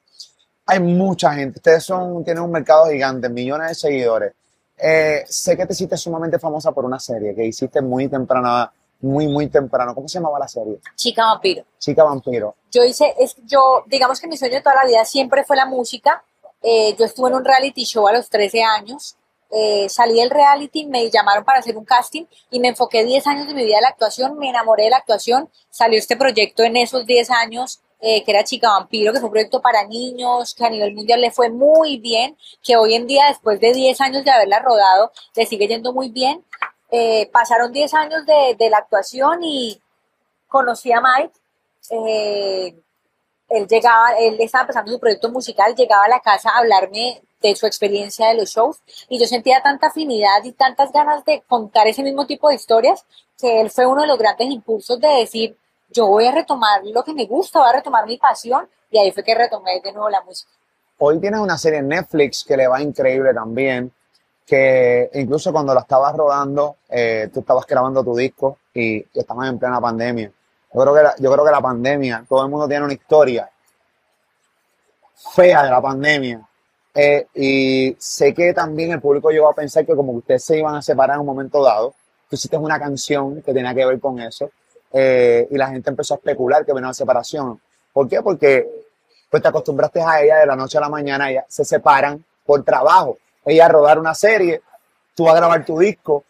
hay 0.65 0.79
mucha 0.79 1.33
gente. 1.33 1.59
Ustedes 1.59 1.83
son, 1.83 2.23
tienen 2.23 2.43
un 2.43 2.51
mercado 2.51 2.89
gigante, 2.89 3.29
millones 3.29 3.69
de 3.69 3.75
seguidores. 3.75 4.33
Eh, 4.77 5.23
sé 5.27 5.57
que 5.57 5.65
te 5.65 5.73
hiciste 5.73 5.97
sumamente 5.97 6.39
famosa 6.39 6.71
por 6.71 6.85
una 6.85 6.99
serie 6.99 7.35
que 7.35 7.45
hiciste 7.45 7.81
muy 7.81 8.07
temprana, 8.07 8.71
muy, 9.01 9.27
muy 9.27 9.47
temprano. 9.47 9.95
¿Cómo 9.95 10.07
se 10.07 10.19
llamaba 10.19 10.39
la 10.39 10.47
serie? 10.47 10.79
Chica 10.95 11.25
vampiro. 11.25 11.63
Chica 11.77 12.03
Vampiro. 12.03 12.55
Yo 12.71 12.83
hice, 12.83 13.13
es, 13.17 13.35
yo, 13.45 13.83
digamos 13.87 14.19
que 14.19 14.27
mi 14.27 14.37
sueño 14.37 14.55
de 14.55 14.61
toda 14.61 14.75
la 14.75 14.85
vida 14.85 15.05
siempre 15.05 15.43
fue 15.43 15.55
la 15.55 15.65
música. 15.65 16.23
Eh, 16.61 16.95
yo 16.97 17.05
estuve 17.05 17.29
en 17.29 17.35
un 17.35 17.45
reality 17.45 17.85
show 17.85 18.07
a 18.07 18.13
los 18.13 18.29
13 18.29 18.63
años. 18.63 19.15
Eh, 19.51 19.89
salí 19.89 20.19
del 20.19 20.29
reality, 20.29 20.85
me 20.85 21.09
llamaron 21.09 21.43
para 21.43 21.59
hacer 21.59 21.75
un 21.75 21.83
casting 21.83 22.25
y 22.51 22.59
me 22.59 22.67
enfoqué 22.67 23.03
10 23.03 23.25
años 23.25 23.47
de 23.47 23.55
mi 23.55 23.63
vida 23.63 23.77
en 23.77 23.81
la 23.81 23.89
actuación, 23.89 24.37
me 24.37 24.49
enamoré 24.49 24.83
de 24.83 24.89
la 24.91 24.97
actuación. 24.97 25.49
Salió 25.71 25.97
este 25.97 26.17
proyecto 26.17 26.63
en 26.63 26.77
esos 26.77 27.05
10 27.07 27.31
años, 27.31 27.81
eh, 28.01 28.23
que 28.23 28.31
era 28.31 28.43
Chica 28.43 28.69
Vampiro, 28.69 29.11
que 29.11 29.19
fue 29.19 29.27
un 29.27 29.31
proyecto 29.31 29.61
para 29.61 29.87
niños, 29.87 30.53
que 30.53 30.65
a 30.65 30.69
nivel 30.69 30.93
mundial 30.93 31.21
le 31.21 31.31
fue 31.31 31.49
muy 31.49 31.97
bien, 31.97 32.37
que 32.63 32.77
hoy 32.77 32.93
en 32.93 33.07
día, 33.07 33.25
después 33.27 33.59
de 33.59 33.73
10 33.73 33.99
años 34.01 34.23
de 34.23 34.31
haberla 34.31 34.59
rodado, 34.59 35.11
le 35.35 35.45
sigue 35.45 35.67
yendo 35.67 35.93
muy 35.93 36.09
bien. 36.09 36.45
Eh, 36.91 37.29
pasaron 37.31 37.71
10 37.71 37.93
años 37.93 38.25
de, 38.25 38.69
la 38.69 38.77
actuación 38.77 39.43
y 39.43 39.81
conocí 40.47 40.91
a 40.91 41.01
Mike. 41.01 41.33
eh, 41.91 42.75
él 43.49 43.67
llegaba, 43.67 44.11
él 44.19 44.37
estaba 44.39 44.61
empezando 44.61 44.91
su 44.91 44.99
proyecto 44.99 45.29
musical, 45.29 45.75
llegaba 45.75 46.05
a 46.05 46.09
la 46.09 46.19
casa 46.19 46.51
a 46.51 46.59
hablarme 46.59 47.21
de 47.41 47.55
su 47.55 47.65
experiencia 47.65 48.27
de 48.27 48.35
los 48.35 48.49
shows 48.49 48.77
y 49.07 49.19
yo 49.19 49.25
sentía 49.25 49.61
tanta 49.63 49.87
afinidad 49.87 50.43
y 50.43 50.51
tantas 50.51 50.91
ganas 50.91 51.23
de 51.25 51.41
contar 51.47 51.87
ese 51.87 52.03
mismo 52.03 52.27
tipo 52.27 52.49
de 52.49 52.55
historias 52.55 53.05
que 53.39 53.61
él 53.61 53.69
fue 53.71 53.85
uno 53.85 54.01
de 54.01 54.07
los 54.07 54.17
grandes 54.17 54.49
impulsos 54.49 54.99
de 54.99 55.07
decir, 55.07 55.57
yo 55.89 56.07
voy 56.07 56.25
a 56.25 56.31
retomar 56.31 56.81
lo 56.85 57.03
que 57.03 57.13
me 57.13 57.25
gusta, 57.25 57.59
voy 57.59 57.69
a 57.69 57.73
retomar 57.73 58.05
mi 58.05 58.17
pasión 58.17 58.67
y 58.91 58.99
ahí 58.99 59.11
fue 59.11 59.23
que 59.23 59.33
retomé 59.33 59.81
de 59.83 59.91
nuevo 59.93 60.09
la 60.09 60.21
música. 60.21 60.51
Hoy 60.97 61.19
tienes 61.19 61.39
una 61.39 61.57
serie 61.57 61.79
en 61.79 61.87
Netflix 61.87 62.43
que 62.43 62.57
le 62.57 62.67
va 62.67 62.81
increíble 62.81 63.33
también, 63.33 63.91
que 64.49 65.11
incluso 65.13 65.51
cuando 65.51 65.73
la 65.75 65.81
estabas 65.81 66.15
rodando, 66.15 66.77
eh, 66.89 67.29
tú 67.31 67.41
estabas 67.41 67.67
grabando 67.67 68.03
tu 68.03 68.15
disco 68.15 68.57
y, 68.73 68.97
y 68.97 69.07
en 69.45 69.59
plena 69.59 69.79
pandemia. 69.79 70.31
Yo 70.73 70.81
creo, 70.81 70.95
que 70.95 71.03
la, 71.03 71.15
yo 71.17 71.31
creo 71.31 71.45
que 71.45 71.51
la 71.51 71.61
pandemia, 71.61 72.25
todo 72.27 72.43
el 72.43 72.49
mundo 72.49 72.67
tiene 72.67 72.85
una 72.85 72.93
historia 72.93 73.49
fea 75.35 75.63
de 75.63 75.69
la 75.69 75.81
pandemia. 75.81 76.41
Eh, 76.95 77.27
y 77.35 77.95
sé 77.99 78.33
que 78.33 78.53
también 78.53 78.91
el 78.91 78.99
público 78.99 79.29
llegó 79.29 79.49
a 79.49 79.53
pensar 79.53 79.85
que 79.85 79.95
como 79.95 80.13
ustedes 80.13 80.43
se 80.43 80.57
iban 80.57 80.75
a 80.75 80.81
separar 80.81 81.15
en 81.15 81.21
un 81.21 81.27
momento 81.27 81.63
dado, 81.63 81.93
tú 82.27 82.35
hiciste 82.35 82.57
una 82.57 82.79
canción 82.79 83.41
que 83.43 83.53
tenía 83.53 83.73
que 83.75 83.85
ver 83.85 83.99
con 83.99 84.19
eso 84.19 84.49
eh, 84.91 85.47
y 85.49 85.57
la 85.57 85.69
gente 85.69 85.91
empezó 85.91 86.15
a 86.15 86.17
especular 86.17 86.65
que 86.65 86.73
venía 86.73 86.87
una 86.87 86.93
separación. 86.93 87.61
¿Por 87.93 88.07
qué? 88.09 88.21
Porque 88.21 88.67
pues 89.29 89.43
te 89.43 89.49
acostumbraste 89.49 90.01
a 90.01 90.21
ella 90.21 90.37
de 90.37 90.47
la 90.47 90.55
noche 90.55 90.79
a 90.79 90.81
la 90.81 90.89
mañana, 90.89 91.29
ella 91.29 91.45
se 91.47 91.63
separan 91.63 92.23
por 92.43 92.63
trabajo. 92.63 93.17
Ella 93.45 93.65
a 93.65 93.69
rodar 93.69 93.99
una 93.99 94.13
serie, 94.15 94.61
tú 95.15 95.25
vas 95.25 95.33
a 95.33 95.37
grabar 95.37 95.65
tu 95.65 95.79
disco, 95.79 96.23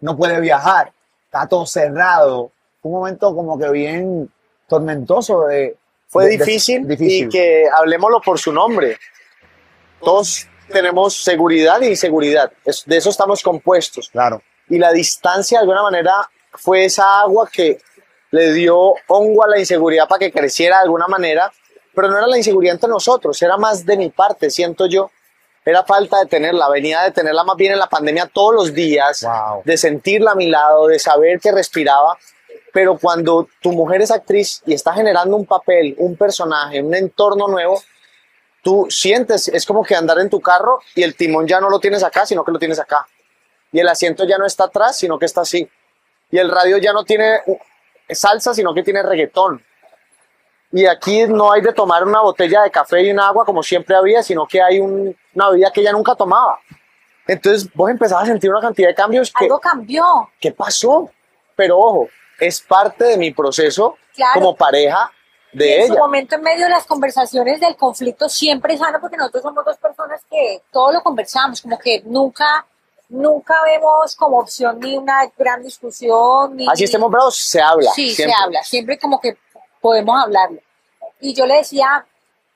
no 0.00 0.16
puede 0.16 0.40
viajar, 0.40 0.92
está 1.24 1.46
todo 1.46 1.66
cerrado. 1.66 2.50
Un 2.82 2.92
momento 2.92 3.34
como 3.34 3.58
que 3.58 3.68
bien 3.70 4.30
tormentoso 4.68 5.46
de... 5.46 5.76
Fue 6.08 6.24
de- 6.26 6.30
de- 6.36 6.44
difícil, 6.44 6.86
difícil. 6.86 7.26
y 7.26 7.28
que 7.30 7.64
hablemoslo 7.74 8.20
por 8.20 8.38
su 8.38 8.52
nombre. 8.52 8.98
Todos 10.00 10.46
tenemos 10.68 11.16
seguridad 11.22 11.82
e 11.82 11.90
inseguridad. 11.90 12.52
Es- 12.64 12.84
de 12.86 12.96
eso 12.96 13.10
estamos 13.10 13.42
compuestos. 13.42 14.08
Claro, 14.10 14.42
Y 14.68 14.78
la 14.78 14.92
distancia, 14.92 15.58
de 15.58 15.62
alguna 15.62 15.82
manera, 15.82 16.28
fue 16.52 16.84
esa 16.84 17.20
agua 17.20 17.48
que 17.50 17.78
le 18.30 18.52
dio 18.52 18.94
hongo 19.08 19.44
a 19.44 19.48
la 19.48 19.58
inseguridad 19.58 20.08
para 20.08 20.18
que 20.20 20.32
creciera 20.32 20.78
de 20.78 20.82
alguna 20.84 21.06
manera. 21.08 21.50
Pero 21.94 22.08
no 22.08 22.18
era 22.18 22.26
la 22.26 22.38
inseguridad 22.38 22.74
entre 22.74 22.88
nosotros, 22.88 23.40
era 23.42 23.56
más 23.58 23.84
de 23.84 23.96
mi 23.98 24.08
parte, 24.10 24.48
siento 24.50 24.86
yo. 24.86 25.10
Era 25.64 25.84
falta 25.84 26.18
de 26.18 26.26
tenerla, 26.26 26.68
venía 26.68 27.02
de 27.02 27.12
tenerla 27.12 27.44
más 27.44 27.56
bien 27.56 27.72
en 27.72 27.78
la 27.78 27.88
pandemia 27.88 28.26
todos 28.26 28.54
los 28.54 28.74
días, 28.74 29.22
Wow. 29.22 29.62
de 29.64 29.76
sentirla 29.76 30.32
a 30.32 30.34
mi 30.34 30.48
lado, 30.48 30.88
de 30.88 30.98
saber 30.98 31.38
que 31.40 31.52
respiraba. 31.52 32.18
Pero 32.72 32.98
cuando 32.98 33.48
tu 33.60 33.70
mujer 33.72 34.00
es 34.02 34.10
actriz 34.10 34.62
y 34.66 34.74
está 34.74 34.92
generando 34.94 35.36
un 35.36 35.46
papel, 35.46 35.94
un 35.98 36.16
personaje, 36.16 36.82
un 36.82 36.94
entorno 36.94 37.46
nuevo, 37.46 37.80
tú 38.62 38.86
sientes, 38.90 39.48
es 39.48 39.66
como 39.66 39.84
que 39.84 39.94
andar 39.94 40.18
en 40.18 40.30
tu 40.30 40.40
carro 40.40 40.80
y 40.94 41.02
el 41.02 41.14
timón 41.14 41.46
ya 41.46 41.60
no 41.60 41.68
lo 41.70 41.78
tienes 41.78 42.02
acá, 42.02 42.24
sino 42.26 42.44
que 42.44 42.50
lo 42.52 42.58
tienes 42.58 42.80
acá. 42.80 43.06
Y 43.70 43.78
el 43.78 43.88
asiento 43.88 44.24
ya 44.24 44.38
no 44.38 44.46
está 44.46 44.64
atrás, 44.64 44.96
sino 44.96 45.18
que 45.18 45.26
está 45.26 45.42
así. 45.42 45.68
Y 46.30 46.38
el 46.38 46.50
radio 46.50 46.78
ya 46.78 46.92
no 46.92 47.04
tiene 47.04 47.40
salsa, 48.10 48.52
sino 48.54 48.74
que 48.74 48.82
tiene 48.82 49.02
reggaetón. 49.02 49.62
Y 50.72 50.86
aquí 50.86 51.26
no 51.26 51.52
hay 51.52 51.60
de 51.60 51.72
tomar 51.72 52.04
una 52.04 52.20
botella 52.22 52.62
de 52.62 52.70
café 52.70 53.02
y 53.02 53.10
un 53.10 53.20
agua 53.20 53.44
como 53.44 53.62
siempre 53.62 53.94
había, 53.94 54.22
sino 54.22 54.46
que 54.46 54.62
hay 54.62 54.80
un- 54.80 55.14
una 55.34 55.50
bebida 55.50 55.70
que 55.70 55.80
ella 55.80 55.92
nunca 55.92 56.14
tomaba. 56.14 56.58
Entonces 57.26 57.72
vos 57.74 57.90
empezás 57.90 58.22
a 58.22 58.26
sentir 58.26 58.50
una 58.50 58.60
cantidad 58.60 58.88
de 58.88 58.94
cambios 58.94 59.32
que, 59.32 59.44
Algo 59.44 59.60
cambió. 59.60 60.30
¿qué 60.40 60.52
pasó? 60.52 61.10
Pero 61.54 61.78
ojo, 61.78 62.08
es 62.40 62.60
parte 62.60 63.04
de 63.04 63.16
mi 63.16 63.30
proceso 63.32 63.96
Claro. 64.14 64.40
como 64.40 64.54
pareja 64.56 65.10
Y 65.54 65.58
de 65.58 65.80
en 65.82 65.88
su 65.88 65.96
momento, 65.96 66.34
en 66.34 66.42
medio 66.42 66.64
de 66.64 66.70
las 66.70 66.84
conversaciones 66.84 67.60
del 67.60 67.76
conflicto, 67.76 68.28
siempre 68.28 68.74
es 68.74 68.80
sano 68.80 69.00
porque 69.00 69.16
nosotros 69.16 69.42
somos 69.42 69.64
dos 69.64 69.76
personas 69.78 70.20
que 70.30 70.62
todo 70.70 70.92
lo 70.92 71.02
conversamos, 71.02 71.62
como 71.62 71.78
que 71.78 72.02
nunca, 72.04 72.66
nunca 73.08 73.54
vemos 73.64 74.14
como 74.16 74.38
opción 74.40 74.78
ni 74.80 74.96
una 74.96 75.30
gran 75.38 75.62
discusión. 75.62 76.56
Ni, 76.56 76.66
Así 76.68 76.84
estemos 76.84 77.10
bravos, 77.10 77.36
se 77.38 77.60
habla. 77.62 77.90
Sí, 77.94 78.10
siempre. 78.10 78.34
se 78.36 78.42
habla, 78.42 78.62
siempre 78.64 78.98
como 78.98 79.18
que 79.20 79.38
podemos 79.80 80.22
hablarlo. 80.22 80.60
Y 81.20 81.32
yo 81.34 81.46
le 81.46 81.56
decía, 81.56 82.04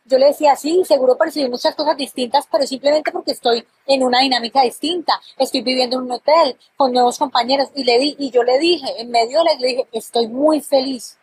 yo 0.08 0.18
le 0.18 0.26
decía, 0.26 0.54
sí, 0.56 0.82
seguro 0.86 1.16
percibí 1.18 1.48
muchas 1.48 1.74
cosas 1.74 1.96
distintas, 1.96 2.46
pero 2.50 2.66
simplemente 2.66 3.10
porque 3.12 3.32
estoy 3.32 3.66
en 3.86 4.02
una 4.02 4.20
dinámica 4.20 4.62
distinta. 4.62 5.20
Estoy 5.36 5.62
viviendo 5.62 5.96
en 5.96 6.02
un 6.04 6.12
hotel 6.12 6.56
con 6.76 6.92
nuevos 6.92 7.18
compañeros 7.18 7.68
y 7.74 7.84
le 7.84 7.98
di, 7.98 8.16
y 8.18 8.30
yo 8.30 8.42
le 8.42 8.58
dije, 8.58 8.86
en 9.00 9.10
medio 9.10 9.38
de 9.40 9.44
la, 9.44 9.54
le 9.54 9.66
dije, 9.68 9.86
estoy 9.92 10.28
muy 10.28 10.60
feliz 10.60 11.16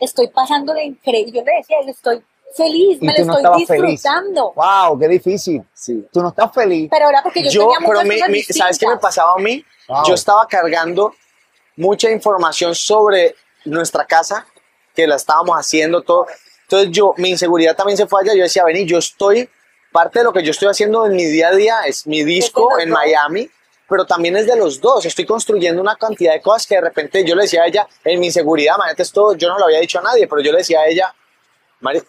estoy 0.00 0.26
pasando 0.28 0.74
de 0.74 0.82
increíble. 0.82 1.30
Yo 1.32 1.44
le 1.44 1.52
decía, 1.58 1.76
estoy 1.86 2.20
feliz, 2.56 2.98
Y 3.00 3.06
me 3.06 3.16
lo 3.18 3.24
no 3.24 3.36
estoy 3.36 3.66
feliz. 3.66 3.90
disfrutando. 4.02 4.52
Wow, 4.56 4.98
qué 4.98 5.06
difícil. 5.06 5.62
Sí. 5.72 6.04
Tú 6.12 6.20
no 6.20 6.30
estás 6.30 6.52
feliz. 6.52 6.88
Pero 6.90 7.06
ahora 7.06 7.22
porque 7.22 7.40
yo, 7.44 7.50
Yo, 7.50 7.60
tenía 7.72 7.88
pero 7.88 8.02
muchas 8.04 8.28
mi- 8.28 8.42
¿sabes 8.42 8.78
qué 8.80 8.88
me 8.88 8.96
pasaba 8.96 9.34
a 9.34 9.38
mí? 9.38 9.64
Wow. 9.86 10.04
Yo 10.08 10.14
estaba 10.14 10.44
cargando 10.48 11.14
mucha 11.76 12.10
información 12.10 12.74
sobre 12.74 13.36
nuestra 13.64 14.04
casa, 14.04 14.44
que 14.92 15.06
la 15.06 15.14
estábamos 15.14 15.54
haciendo 15.56 16.02
todo. 16.02 16.26
Entonces 16.72 16.90
yo, 16.96 17.12
mi 17.18 17.28
inseguridad 17.28 17.76
también 17.76 17.98
se 17.98 18.06
fue 18.06 18.22
allá. 18.22 18.34
Yo 18.34 18.44
decía, 18.44 18.64
vení, 18.64 18.86
yo 18.86 18.96
estoy, 18.96 19.46
parte 19.92 20.20
de 20.20 20.24
lo 20.24 20.32
que 20.32 20.42
yo 20.42 20.52
estoy 20.52 20.68
haciendo 20.68 21.04
en 21.04 21.14
mi 21.14 21.26
día 21.26 21.48
a 21.48 21.52
día 21.54 21.80
es 21.84 22.06
mi 22.06 22.24
disco 22.24 22.78
en 22.78 22.88
dos. 22.88 22.98
Miami, 22.98 23.50
pero 23.86 24.06
también 24.06 24.38
es 24.38 24.46
de 24.46 24.56
los 24.56 24.80
dos. 24.80 25.04
Estoy 25.04 25.26
construyendo 25.26 25.82
una 25.82 25.96
cantidad 25.96 26.32
de 26.32 26.40
cosas 26.40 26.66
que 26.66 26.76
de 26.76 26.80
repente 26.80 27.24
yo 27.26 27.34
le 27.34 27.42
decía 27.42 27.62
a 27.64 27.66
ella, 27.66 27.86
en 28.04 28.18
mi 28.20 28.26
inseguridad, 28.28 28.76
imagínate 28.76 29.02
esto, 29.02 29.34
yo 29.36 29.48
no 29.48 29.58
lo 29.58 29.66
había 29.66 29.80
dicho 29.80 29.98
a 29.98 30.02
nadie, 30.02 30.26
pero 30.26 30.40
yo 30.40 30.50
le 30.50 30.58
decía 30.58 30.80
a 30.80 30.86
ella, 30.86 31.14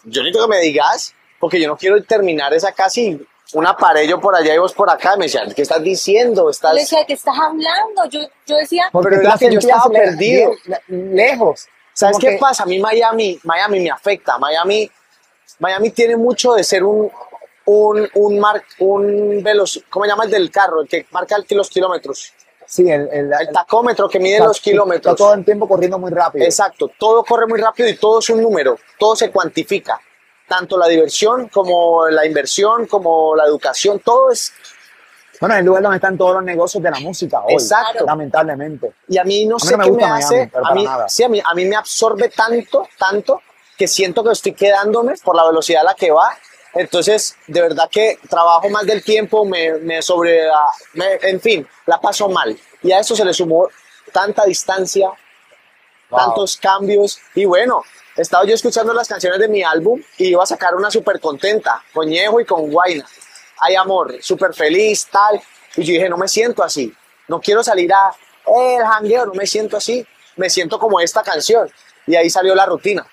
yo 0.05 0.21
necesito 0.21 0.43
que 0.43 0.49
me 0.49 0.59
digas, 0.61 1.13
porque 1.41 1.59
yo 1.59 1.67
no 1.67 1.75
quiero 1.75 2.01
terminar 2.03 2.53
esa 2.53 2.71
casa 2.71 3.01
y 3.01 3.21
un 3.51 3.67
aparello 3.67 4.21
por 4.21 4.33
allá 4.33 4.55
y 4.55 4.59
vos 4.59 4.71
por 4.71 4.89
acá. 4.89 5.15
Y 5.15 5.19
me 5.19 5.25
decían, 5.25 5.51
¿qué 5.53 5.63
estás 5.63 5.83
diciendo? 5.83 6.49
Estás... 6.49 6.73
le 6.73 6.79
decía, 6.81 6.99
¿de 6.99 7.05
qué 7.07 7.13
estás 7.13 7.35
hablando? 7.37 8.05
Yo, 8.09 8.21
yo 8.47 8.55
decía, 8.55 8.85
Porque 8.93 9.17
Pero 9.17 9.23
la 9.29 9.37
que 9.37 9.51
yo 9.51 9.59
estaba 9.59 9.87
le- 9.91 9.99
perdido. 9.99 10.51
le- 10.65 10.81
lejos. 10.87 11.67
¿Sabes 11.93 12.17
qué 12.19 12.29
que- 12.31 12.37
pasa? 12.37 12.63
A 12.63 12.65
mí 12.65 12.79
Miami, 12.79 13.39
Miami 13.43 13.79
me 13.81 13.91
afecta. 13.91 14.37
Miami, 14.37 14.89
Miami 15.59 15.91
tiene 15.91 16.17
mucho 16.17 16.53
de 16.53 16.63
ser 16.63 16.83
un, 16.83 17.11
un, 17.65 18.09
un, 18.15 18.39
mar, 18.39 18.63
un 18.79 19.41
veloz, 19.43 19.79
¿cómo 19.89 20.05
se 20.05 20.11
llama 20.11 20.25
el 20.25 20.31
del 20.31 20.51
carro? 20.51 20.81
El 20.81 20.87
que 20.87 21.05
marca 21.11 21.37
los 21.49 21.69
kilómetros. 21.69 22.33
Sí, 22.65 22.89
el, 22.89 23.07
el, 23.11 23.31
El 23.33 23.49
tacómetro 23.53 24.09
que 24.09 24.19
mide 24.19 24.39
los 24.39 24.59
kilómetros. 24.59 25.13
Está 25.13 25.15
todo 25.23 25.33
el 25.33 25.45
tiempo 25.45 25.67
corriendo 25.67 25.99
muy 25.99 26.11
rápido. 26.11 26.45
Exacto, 26.45 26.89
todo 26.97 27.23
corre 27.23 27.45
muy 27.45 27.59
rápido 27.59 27.87
y 27.89 27.95
todo 27.97 28.19
es 28.19 28.29
un 28.29 28.41
número, 28.41 28.77
todo 28.97 29.15
se 29.15 29.29
cuantifica. 29.31 29.99
Tanto 30.47 30.77
la 30.77 30.87
diversión 30.87 31.49
como 31.49 32.07
la 32.07 32.25
inversión, 32.25 32.87
como 32.87 33.35
la 33.35 33.45
educación, 33.45 33.99
todo 33.99 34.31
es... 34.31 34.51
Bueno, 35.43 35.55
es 35.55 35.59
el 35.59 35.65
lugar 35.65 35.83
donde 35.83 35.97
están 35.97 36.17
todos 36.17 36.35
los 36.35 36.43
negocios 36.45 36.81
de 36.81 36.89
la 36.89 36.99
música 37.01 37.41
hoy. 37.43 37.51
Exacto. 37.55 38.05
Lamentablemente. 38.05 38.93
Y 39.09 39.17
a 39.17 39.25
mí 39.25 39.45
no 39.45 39.57
A 39.57 39.59
mí 39.59 39.67
sé 39.67 39.71
no 39.73 39.77
me 39.79 39.83
qué 39.83 39.91
me 39.91 39.97
Miami, 39.97 40.23
hace, 40.23 40.49
pero 40.53 40.65
a 40.65 40.73
mí, 40.73 40.85
nada. 40.85 41.09
sí, 41.09 41.21
a 41.21 41.27
mí, 41.27 41.41
a 41.43 41.53
mí 41.53 41.65
me 41.65 41.75
absorbe 41.75 42.29
tanto, 42.29 42.87
tanto, 42.97 43.41
que 43.77 43.85
siento 43.85 44.23
que 44.23 44.31
estoy 44.31 44.53
quedándome 44.53 45.15
por 45.21 45.35
la 45.35 45.45
velocidad 45.45 45.81
a 45.81 45.83
la 45.83 45.95
que 45.95 46.11
va. 46.11 46.33
Entonces, 46.75 47.35
de 47.47 47.61
verdad 47.61 47.89
que 47.91 48.19
trabajo 48.29 48.69
más 48.69 48.85
del 48.85 49.03
tiempo, 49.03 49.43
me, 49.43 49.73
me 49.79 50.01
sobre, 50.01 50.49
ah, 50.49 50.71
me- 50.93 51.15
en 51.23 51.41
fin, 51.41 51.67
la 51.87 51.99
paso 51.99 52.29
mal. 52.29 52.57
Y 52.81 52.93
a 52.93 52.99
eso 52.99 53.13
se 53.13 53.25
le 53.25 53.33
sumó 53.33 53.67
tanta 54.13 54.45
distancia, 54.45 55.09
Wow. 56.09 56.19
tantos 56.19 56.55
cambios. 56.55 57.19
Y 57.35 57.43
bueno, 57.43 57.83
estaba 58.15 58.45
yo 58.45 58.53
escuchando 58.53 58.93
las 58.93 59.09
canciones 59.09 59.39
de 59.39 59.49
mi 59.49 59.61
álbum 59.61 60.01
y 60.17 60.27
iba 60.29 60.41
a 60.43 60.45
sacar 60.45 60.73
una 60.75 60.89
súper 60.89 61.19
contenta, 61.19 61.83
con 61.93 62.07
Ñejo 62.07 62.39
y 62.39 62.45
con 62.45 62.71
Guaina. 62.71 63.05
Hay 63.59 63.75
amor, 63.75 64.15
súper 64.21 64.53
feliz, 64.53 65.07
tal. 65.11 65.41
Y 65.75 65.83
yo 65.83 65.93
dije, 65.93 66.09
no 66.09 66.17
me 66.17 66.27
siento 66.27 66.63
así. 66.63 66.93
No 67.27 67.39
quiero 67.39 67.63
salir 67.63 67.91
a 67.93 68.11
"Eh, 68.45 68.75
el 68.79 68.85
jangueo, 68.85 69.25
no 69.25 69.33
me 69.33 69.47
siento 69.47 69.77
así. 69.77 70.05
Me 70.35 70.49
siento 70.49 70.77
como 70.79 70.99
esta 70.99 71.23
canción. 71.23 71.69
Y 72.05 72.15
ahí 72.15 72.29
salió 72.29 72.53
la 72.55 72.65
rutina. 72.65 73.05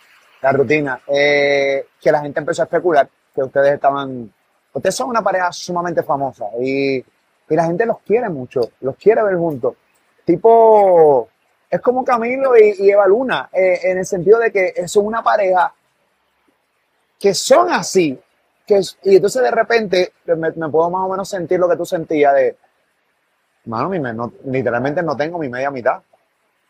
La 0.42 0.52
rutina. 0.52 1.00
Eh, 1.06 1.86
que 2.00 2.10
la 2.10 2.20
gente 2.20 2.40
empezó 2.40 2.62
a 2.62 2.64
especular 2.64 3.08
que 3.34 3.42
ustedes 3.42 3.74
estaban. 3.74 4.32
Ustedes 4.72 4.94
son 4.94 5.08
una 5.10 5.22
pareja 5.22 5.52
sumamente 5.52 6.02
famosa 6.02 6.44
y, 6.60 6.96
y 6.98 7.04
la 7.56 7.64
gente 7.64 7.84
los 7.86 7.98
quiere 8.00 8.28
mucho, 8.28 8.70
los 8.80 8.96
quiere 8.96 9.22
ver 9.22 9.36
juntos. 9.36 9.74
Tipo, 10.24 11.28
es 11.68 11.80
como 11.80 12.04
Camilo 12.04 12.56
y, 12.56 12.88
Eva 12.90 13.06
Luna, 13.06 13.48
eh, 13.52 13.80
en 13.82 13.98
el 13.98 14.06
sentido 14.06 14.38
de 14.38 14.52
que 14.52 14.86
son 14.88 15.06
una 15.06 15.22
pareja 15.22 15.74
que 17.18 17.34
son 17.34 17.70
así. 17.72 18.18
Que, 18.70 18.80
y 19.10 19.16
entonces 19.16 19.42
de 19.42 19.50
repente 19.50 20.12
me, 20.26 20.50
me 20.52 20.68
puedo 20.68 20.88
más 20.90 21.04
o 21.06 21.08
menos 21.08 21.28
sentir 21.28 21.58
lo 21.58 21.68
que 21.68 21.76
tú 21.76 21.84
sentías 21.84 22.34
de, 22.34 22.56
mano, 23.64 23.88
mi 23.88 23.98
me- 23.98 24.12
no- 24.14 24.32
literalmente 24.46 25.02
no 25.02 25.16
tengo 25.16 25.38
mi 25.38 25.48
media 25.48 25.70
mitad. 25.70 26.00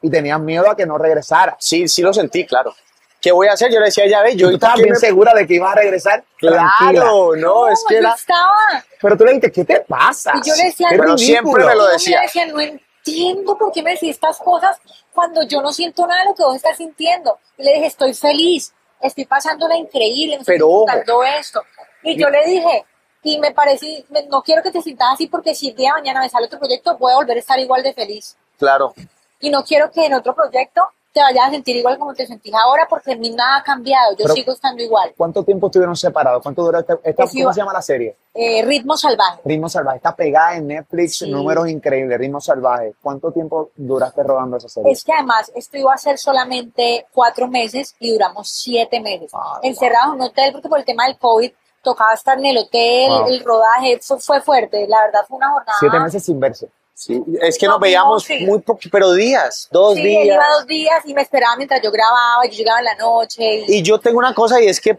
Y 0.02 0.08
tenías 0.10 0.40
miedo 0.40 0.70
a 0.70 0.74
que 0.76 0.86
no 0.86 0.96
regresara. 0.96 1.56
Sí, 1.60 1.86
sí 1.88 2.00
lo 2.00 2.12
sentí, 2.14 2.46
claro. 2.46 2.74
¿Qué 3.20 3.32
voy 3.32 3.48
a 3.48 3.52
hacer? 3.52 3.70
Yo 3.70 3.80
le 3.80 3.86
decía, 3.86 4.06
ya 4.08 4.22
ve, 4.22 4.34
yo 4.34 4.48
¿qué 4.48 4.56
bien 4.76 4.90
me- 4.92 4.96
segura 4.96 5.34
de 5.34 5.46
que 5.46 5.54
ibas 5.56 5.72
a 5.72 5.74
regresar. 5.74 6.24
tranquila. 6.40 7.02
Claro, 7.02 7.36
no, 7.36 7.68
es 7.68 7.84
que 7.86 7.94
yo 7.96 8.00
era... 8.00 8.14
estaba. 8.14 8.56
Pero 9.02 9.16
tú 9.18 9.24
le 9.26 9.32
dijiste, 9.32 9.52
¿qué 9.52 9.64
te 9.66 9.80
pasa? 9.82 10.32
Y 10.42 10.48
yo 10.48 10.54
le 10.56 10.64
decía, 10.64 10.86
Pero 10.88 11.18
siempre 11.18 11.64
me 11.66 11.74
lo 11.74 11.82
Yo 11.84 11.92
decía. 11.92 12.16
me 12.20 12.22
decía, 12.24 12.46
no 12.46 12.60
entiendo 12.60 13.58
por 13.58 13.72
qué 13.72 13.82
me 13.82 13.90
decís 13.90 14.08
estas 14.12 14.38
cosas 14.38 14.78
cuando 15.12 15.42
yo 15.46 15.60
no 15.60 15.70
siento 15.70 16.06
nada 16.06 16.22
de 16.22 16.30
lo 16.30 16.34
que 16.34 16.42
vos 16.44 16.56
estás 16.56 16.78
sintiendo. 16.78 17.38
Y 17.58 17.64
le 17.64 17.74
dije, 17.74 17.86
estoy 17.88 18.14
feliz, 18.14 18.72
estoy 19.02 19.26
pasándola 19.26 19.76
increíble, 19.76 20.36
me 20.36 20.40
estoy 20.40 20.54
Pero 20.54 20.68
ojo. 20.70 21.22
esto. 21.38 21.62
Y 22.02 22.16
yo 22.18 22.28
le 22.30 22.44
dije, 22.46 22.84
y 23.22 23.38
me 23.38 23.52
parecí, 23.52 24.04
me- 24.08 24.26
no 24.26 24.42
quiero 24.42 24.62
que 24.62 24.70
te 24.70 24.80
sientas 24.82 25.08
así 25.14 25.26
porque 25.26 25.54
si 25.54 25.68
el 25.70 25.76
día 25.76 25.90
de 25.94 26.00
mañana 26.00 26.20
me 26.20 26.28
sale 26.28 26.46
otro 26.46 26.58
proyecto, 26.58 26.96
voy 26.98 27.12
a 27.12 27.16
volver 27.16 27.36
a 27.36 27.40
estar 27.40 27.58
igual 27.58 27.82
de 27.82 27.92
feliz. 27.92 28.36
Claro. 28.58 28.94
Y 29.40 29.50
no 29.50 29.62
quiero 29.64 29.90
que 29.90 30.06
en 30.06 30.14
otro 30.14 30.34
proyecto 30.34 30.82
te 31.12 31.20
vayas 31.20 31.48
a 31.48 31.50
sentir 31.50 31.74
igual 31.76 31.98
como 31.98 32.14
te 32.14 32.24
sentís 32.24 32.54
ahora 32.54 32.86
porque 32.88 33.10
en 33.12 33.20
mí 33.20 33.30
nada 33.30 33.56
ha 33.56 33.62
cambiado, 33.64 34.12
yo 34.12 34.18
Pero- 34.24 34.34
sigo 34.34 34.52
estando 34.52 34.80
igual. 34.80 35.12
¿Cuánto 35.16 35.42
tiempo 35.42 35.66
estuvieron 35.66 35.96
separados? 35.96 36.40
¿Cuánto 36.40 36.62
duró 36.62 36.78
esta, 36.78 36.92
esta- 37.02 37.24
Pues 37.24 37.32
¿Cómo 37.32 37.52
se 37.52 37.60
llama 37.60 37.72
la 37.72 37.82
serie? 37.82 38.16
Eh, 38.32 38.62
ritmo 38.64 38.96
salvaje. 38.96 39.40
Ritmo 39.44 39.68
Salvaje. 39.68 39.96
Está 39.96 40.14
pegada 40.14 40.54
en 40.54 40.68
Netflix, 40.68 41.18
Sí. 41.18 41.28
números 41.30 41.68
increíbles. 41.68 42.16
Ritmo 42.16 42.40
Salvaje. 42.40 42.94
¿Cuánto 43.02 43.32
tiempo 43.32 43.70
duraste 43.74 44.22
rodando 44.22 44.56
esa 44.58 44.68
serie? 44.68 44.92
Es 44.92 45.02
que 45.02 45.12
además 45.12 45.50
esto 45.56 45.76
iba 45.78 45.92
a 45.92 45.98
ser 45.98 46.16
solamente 46.16 47.06
cuatro 47.12 47.48
meses 47.48 47.96
y 47.98 48.12
duramos 48.12 48.48
siete 48.48 49.00
meses. 49.00 49.32
Wow. 49.32 49.42
Encerrados 49.62 50.14
en 50.14 50.20
un 50.20 50.26
hotel 50.28 50.52
porque 50.52 50.68
por 50.68 50.78
el 50.78 50.84
tema 50.84 51.06
del 51.06 51.18
COVID 51.18 51.50
tocaba 51.82 52.12
estar 52.14 52.38
en 52.38 52.46
el 52.46 52.58
hotel, 52.58 53.08
Wow. 53.08 53.26
el 53.28 53.44
rodaje 53.44 53.98
fue, 54.02 54.20
fue 54.20 54.40
fuerte. 54.40 54.86
La 54.88 55.02
verdad 55.02 55.20
fue 55.28 55.36
una 55.38 55.50
jornada. 55.50 55.76
Siete 55.80 55.98
meses 56.00 56.24
sin 56.24 56.38
verse. 56.40 56.68
Sí, 56.94 57.22
es 57.40 57.56
que 57.56 57.64
No, 57.66 57.72
nos 57.72 57.80
veíamos 57.80 58.28
no, 58.28 58.36
sí. 58.36 58.44
muy 58.44 58.58
poco, 58.60 58.80
pero 58.92 59.12
días, 59.14 59.68
dos 59.70 59.94
Sí, 59.94 60.02
días. 60.02 60.22
él 60.22 60.28
iba 60.34 60.48
dos 60.50 60.66
días 60.66 61.02
y 61.06 61.14
me 61.14 61.22
esperaba 61.22 61.56
mientras 61.56 61.80
yo 61.82 61.90
grababa, 61.90 62.44
y 62.46 62.50
yo 62.50 62.58
llegaba 62.58 62.80
en 62.80 62.84
la 62.84 62.94
noche. 62.96 63.64
Y, 63.66 63.76
Y 63.78 63.82
yo 63.82 63.98
tengo 63.98 64.18
una 64.18 64.34
cosa 64.34 64.60
y 64.60 64.66
es 64.66 64.78
que 64.80 64.98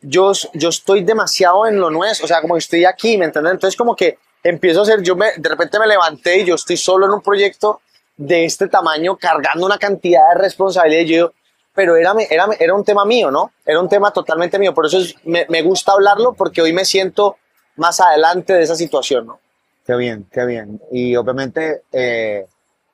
yo, 0.00 0.32
yo 0.54 0.68
estoy 0.68 1.02
demasiado 1.02 1.66
en 1.66 1.80
lo 1.80 1.90
nuestro, 1.90 2.26
o 2.26 2.28
sea, 2.28 2.40
como 2.40 2.54
que 2.54 2.58
estoy 2.58 2.84
aquí, 2.84 3.16
¿me 3.18 3.24
entiendes? 3.24 3.54
Entonces 3.54 3.76
como 3.76 3.96
que 3.96 4.18
empiezo 4.44 4.80
a 4.80 4.82
hacer, 4.84 5.02
yo 5.02 5.16
me, 5.16 5.32
de 5.36 5.48
repente 5.48 5.78
me 5.80 5.86
levanté 5.88 6.38
y 6.38 6.44
yo 6.44 6.54
estoy 6.54 6.76
solo 6.76 7.06
en 7.06 7.12
un 7.12 7.20
proyecto 7.22 7.80
de 8.16 8.44
este 8.44 8.68
tamaño, 8.68 9.16
cargando 9.16 9.66
una 9.66 9.78
cantidad 9.78 10.20
de 10.34 10.40
responsabilidad. 10.40 11.00
Y 11.02 11.06
yo 11.06 11.14
digo, 11.16 11.32
pero 11.76 11.94
era, 11.96 12.12
era, 12.28 12.48
era 12.58 12.74
un 12.74 12.82
tema 12.84 13.04
mío, 13.04 13.30
¿no? 13.30 13.52
Era 13.64 13.78
un 13.80 13.88
tema 13.88 14.10
totalmente 14.12 14.58
mío. 14.58 14.74
Por 14.74 14.86
eso 14.86 14.98
es- 14.98 15.14
me, 15.24 15.46
me 15.48 15.62
gusta 15.62 15.92
hablarlo 15.92 16.32
porque 16.32 16.60
hoy 16.62 16.72
me 16.72 16.84
siento 16.84 17.36
más 17.76 18.00
adelante 18.00 18.54
de 18.54 18.62
esa 18.62 18.74
situación, 18.74 19.26
¿no? 19.26 19.38
Qué 19.86 19.94
bien, 19.94 20.26
qué 20.32 20.44
bien. 20.46 20.80
Y 20.90 21.14
obviamente 21.14 21.82
eh, 21.92 22.46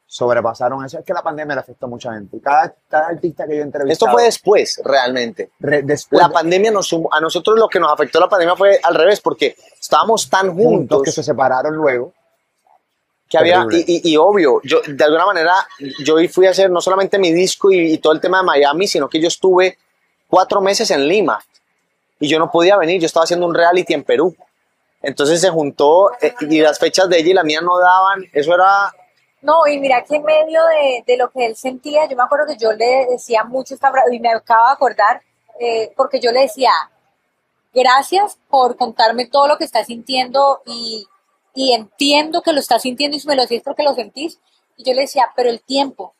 sobrepasaron 0.06 0.84
eso. 0.84 0.98
Es 0.98 1.04
que 1.04 1.14
la 1.14 1.22
pandemia 1.22 1.54
le 1.54 1.60
afectó 1.62 1.86
a 1.86 1.88
mucha 1.88 2.12
gente. 2.12 2.38
Cada, 2.40 2.74
cada 2.88 3.06
artista 3.08 3.46
que 3.46 3.54
yo 3.56 3.60
he 3.62 3.64
entrevistado. 3.64 3.92
Esto 3.92 4.06
fue 4.12 4.24
después, 4.24 4.80
realmente. 4.84 5.52
re- 5.58 5.82
después 5.82 6.20
La 6.20 6.28
de- 6.28 6.34
pandemia 6.34 6.70
nos 6.70 6.92
a 6.92 7.20
nosotros 7.20 7.58
lo 7.58 7.68
que 7.68 7.80
nos 7.80 7.90
afectó 7.92 8.20
la 8.20 8.28
pandemia 8.28 8.56
fue 8.56 8.78
al 8.82 8.94
revés, 8.94 9.20
porque 9.22 9.56
estábamos 9.80 10.28
tan 10.28 10.48
juntos 10.48 10.64
juntos 10.66 11.02
que 11.04 11.12
se 11.12 11.22
separaron 11.22 11.74
luego. 11.74 12.12
Que 13.32 13.38
había, 13.38 13.66
y, 13.70 13.84
y- 14.08 14.12
y 14.12 14.16
obvio, 14.18 14.60
yo 14.62 14.80
de 14.86 15.04
alguna 15.04 15.24
manera, 15.26 15.54
yo 16.04 16.16
fui 16.30 16.46
a 16.46 16.50
hacer 16.50 16.70
no 16.70 16.80
solamente 16.82 17.18
mi 17.18 17.32
disco 17.32 17.72
y, 17.72 17.94
y 17.94 17.98
todo 17.98 18.12
el 18.12 18.20
tema 18.20 18.38
de 18.38 18.44
Miami, 18.44 18.86
sino 18.86 19.08
que 19.08 19.18
yo 19.20 19.26
estuve 19.28 19.78
cuatro 20.28 20.60
meses 20.60 20.90
en 20.90 21.08
Lima 21.08 21.42
y 22.20 22.28
yo 22.28 22.38
no 22.38 22.50
podía 22.50 22.76
venir, 22.76 23.00
yo 23.00 23.06
estaba 23.06 23.24
haciendo 23.24 23.46
un 23.46 23.54
reality 23.54 23.94
en 23.94 24.04
Perú. 24.04 24.36
Entonces 25.00 25.40
se 25.40 25.48
juntó 25.50 26.12
eh, 26.20 26.34
y 26.40 26.60
las 26.60 26.78
fechas 26.78 27.08
de 27.08 27.18
ella 27.18 27.30
y 27.30 27.34
la 27.34 27.42
mía 27.42 27.60
no 27.60 27.78
daban, 27.78 28.24
eso 28.32 28.54
era, 28.54 28.92
No, 29.40 29.66
y 29.66 29.78
mira 29.80 30.04
que 30.04 30.16
en 30.16 30.24
medio 30.24 30.60
de, 30.66 31.02
de 31.06 31.16
lo 31.16 31.30
que 31.30 31.46
él 31.46 31.56
sentía, 31.56 32.06
yo 32.08 32.16
me 32.16 32.22
acuerdo 32.22 32.46
que 32.46 32.56
yo 32.56 32.70
le 32.72 33.06
decía 33.10 33.42
mucho 33.44 33.74
esta 33.74 33.90
frase, 33.90 34.14
y 34.14 34.20
me 34.20 34.30
acabo 34.30 34.66
de 34.66 34.72
acordar, 34.74 35.22
eh, 35.58 35.90
porque 35.96 36.20
yo 36.20 36.30
le 36.32 36.42
decía, 36.42 36.70
gracias 37.74 38.36
por 38.48 38.76
contarme 38.76 39.26
todo 39.26 39.48
lo 39.48 39.56
que 39.58 39.64
estás 39.64 39.86
sintiendo 39.86 40.60
y, 40.66 41.06
y 41.54 41.72
entiendo 41.72 42.42
que 42.42 42.52
lo 42.52 42.60
estás 42.60 42.82
sintiendo 42.82 43.16
y 43.16 43.26
me 43.26 43.36
lo 43.36 43.42
decís 43.42 43.62
porque 43.64 43.82
lo 43.82 43.94
sentís. 43.94 44.38
Y 44.76 44.84
yo 44.84 44.94
le 44.94 45.02
decía, 45.02 45.30
pero 45.36 45.50
el 45.50 45.60
tiempo. 45.62 46.14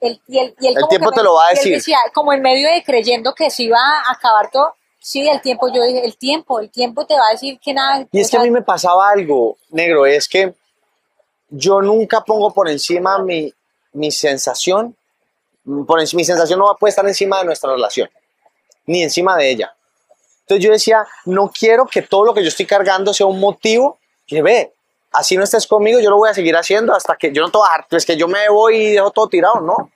El, 0.00 0.20
y 0.28 0.38
él, 0.38 0.54
y 0.60 0.66
él 0.68 0.74
El 0.76 0.80
como 0.82 0.88
tiempo 0.88 1.10
te 1.10 1.20
me- 1.20 1.24
lo 1.24 1.34
va 1.34 1.46
a 1.46 1.50
decir. 1.50 1.72
decía, 1.74 1.98
como 2.14 2.32
en 2.32 2.42
medio 2.42 2.68
de 2.70 2.82
creyendo 2.84 3.34
que 3.34 3.50
se 3.50 3.64
iba 3.64 3.78
a 3.78 4.12
acabar 4.12 4.50
todo. 4.50 4.74
Sí, 4.98 5.26
el 5.28 5.40
tiempo, 5.40 5.68
yo 5.72 5.82
dije, 5.84 6.04
el 6.04 6.16
tiempo, 6.16 6.58
el 6.58 6.70
tiempo 6.70 7.06
te 7.06 7.14
va 7.14 7.28
a 7.28 7.30
decir 7.32 7.60
que 7.60 7.72
nada. 7.72 8.06
Y 8.10 8.20
es 8.20 8.30
que 8.30 8.36
a 8.38 8.42
mí 8.42 8.50
me 8.50 8.62
pasaba 8.62 9.08
algo, 9.10 9.56
negro, 9.70 10.04
es 10.04 10.28
que 10.28 10.54
yo 11.48 11.80
nunca 11.80 12.22
pongo 12.22 12.52
por 12.52 12.68
encima 12.68 13.18
mi, 13.18 13.52
mi 13.92 14.10
sensación, 14.10 14.96
por 15.86 16.00
enci- 16.00 16.14
mi 16.16 16.24
sensación 16.24 16.58
no 16.58 16.76
puede 16.78 16.90
estar 16.90 17.06
encima 17.06 17.38
de 17.38 17.44
nuestra 17.44 17.70
relación, 17.70 18.10
ni 18.86 19.02
encima 19.02 19.36
de 19.36 19.50
ella. 19.50 19.74
Entonces 20.40 20.64
yo 20.64 20.72
decía, 20.72 21.06
no 21.24 21.50
quiero 21.56 21.86
que 21.86 22.02
todo 22.02 22.24
lo 22.24 22.34
que 22.34 22.42
yo 22.42 22.48
estoy 22.48 22.66
cargando 22.66 23.14
sea 23.14 23.26
un 23.26 23.38
motivo 23.40 23.98
que 24.26 24.42
ve, 24.42 24.72
así 25.12 25.36
no 25.36 25.44
estés 25.44 25.66
conmigo, 25.66 26.00
yo 26.00 26.10
lo 26.10 26.16
voy 26.16 26.28
a 26.30 26.34
seguir 26.34 26.56
haciendo 26.56 26.94
hasta 26.94 27.16
que 27.16 27.32
yo 27.32 27.42
no 27.42 27.50
te 27.50 27.58
voy 27.58 27.66
a 27.66 27.76
dejar, 27.76 27.86
es 27.90 28.06
que 28.06 28.16
yo 28.16 28.28
me 28.28 28.48
voy 28.48 28.76
y 28.76 28.92
dejo 28.92 29.10
todo 29.10 29.28
tirado, 29.28 29.60
no. 29.60 29.90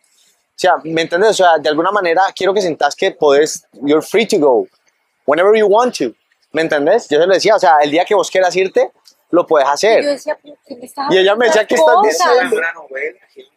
sea, 0.56 0.74
¿me 0.84 1.02
entiendes? 1.02 1.30
O 1.30 1.34
sea, 1.34 1.58
de 1.58 1.68
alguna 1.68 1.90
manera 1.90 2.22
quiero 2.34 2.52
que 2.52 2.60
sientas 2.60 2.94
que 2.94 3.10
podés, 3.12 3.64
you're 3.82 4.02
free 4.02 4.26
to 4.26 4.38
go, 4.38 4.66
whenever 5.26 5.54
you 5.56 5.66
want 5.66 5.96
to. 5.98 6.12
¿Me 6.52 6.62
entendés? 6.62 7.08
Yo 7.08 7.20
se 7.20 7.26
lo 7.26 7.32
decía, 7.32 7.54
o 7.54 7.58
sea, 7.58 7.78
el 7.80 7.90
día 7.90 8.04
que 8.04 8.14
vos 8.14 8.30
quieras 8.30 8.54
irte, 8.56 8.90
lo 9.30 9.46
puedes 9.46 9.66
Y 9.66 9.68
yo 9.68 9.72
hacer. 9.72 10.04
decía, 10.04 10.36
¿por 10.36 10.58
qué 10.66 10.76
me 10.76 10.84
estás 10.86 11.12
Y 11.12 11.18
ella 11.18 11.36
me 11.36 11.46
decía, 11.46 11.64
¿qué 11.64 11.76
estás 11.76 11.94
diciendo? 12.02 12.56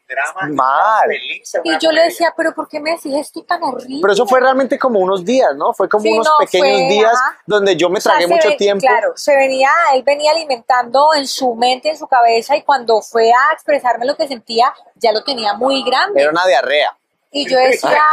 Drama. 0.08 0.50
Mal. 0.54 1.08
Feliz, 1.08 1.54
Y 1.64 1.78
yo 1.80 1.92
le 1.92 2.04
decía, 2.04 2.34
¿pero 2.36 2.54
por 2.54 2.68
qué 2.68 2.80
me 2.80 2.92
decís 2.92 3.14
esto 3.16 3.44
tan 3.44 3.64
horrible? 3.64 4.00
Pero 4.02 4.14
eso 4.14 4.28
fue 4.28 4.40
realmente 4.40 4.78
como 4.78 5.00
unos 5.00 5.24
días, 5.26 5.56
¿no? 5.56 5.74
Fue 5.74 5.88
como 5.90 6.04
Sí, 6.04 6.12
unos 6.12 6.26
no, 6.28 6.34
pequeños 6.40 6.80
fue, 6.82 6.88
días 6.90 7.14
ajá. 7.14 7.38
donde 7.46 7.76
yo 7.76 7.90
me 7.90 7.98
O 7.98 8.02
sea, 8.02 8.12
tragué 8.14 8.28
se 8.28 8.34
mucho 8.36 8.50
ve- 8.50 8.56
tiempo. 8.58 8.86
Claro, 8.86 9.14
se 9.16 9.36
venía, 9.36 9.70
él 9.94 10.04
venía 10.04 10.32
alimentando 10.32 11.14
en 11.16 11.28
su 11.28 11.56
mente, 11.56 11.90
en 11.90 11.98
su 11.98 12.08
cabeza, 12.08 12.56
y 12.56 12.64
cuando 12.64 13.02
fue 13.02 13.30
a 13.32 13.54
expresarme 13.54 14.06
lo 14.06 14.16
que 14.16 14.28
sentía, 14.28 14.74
ya 14.96 15.12
lo 15.12 15.24
tenía 15.24 15.54
muy 15.54 15.84
grande. 15.84 16.22
Era 16.22 16.32
una 16.32 16.46
diarrea. 16.46 16.98
Y 17.36 17.50
yo 17.50 17.58
decía, 17.58 18.04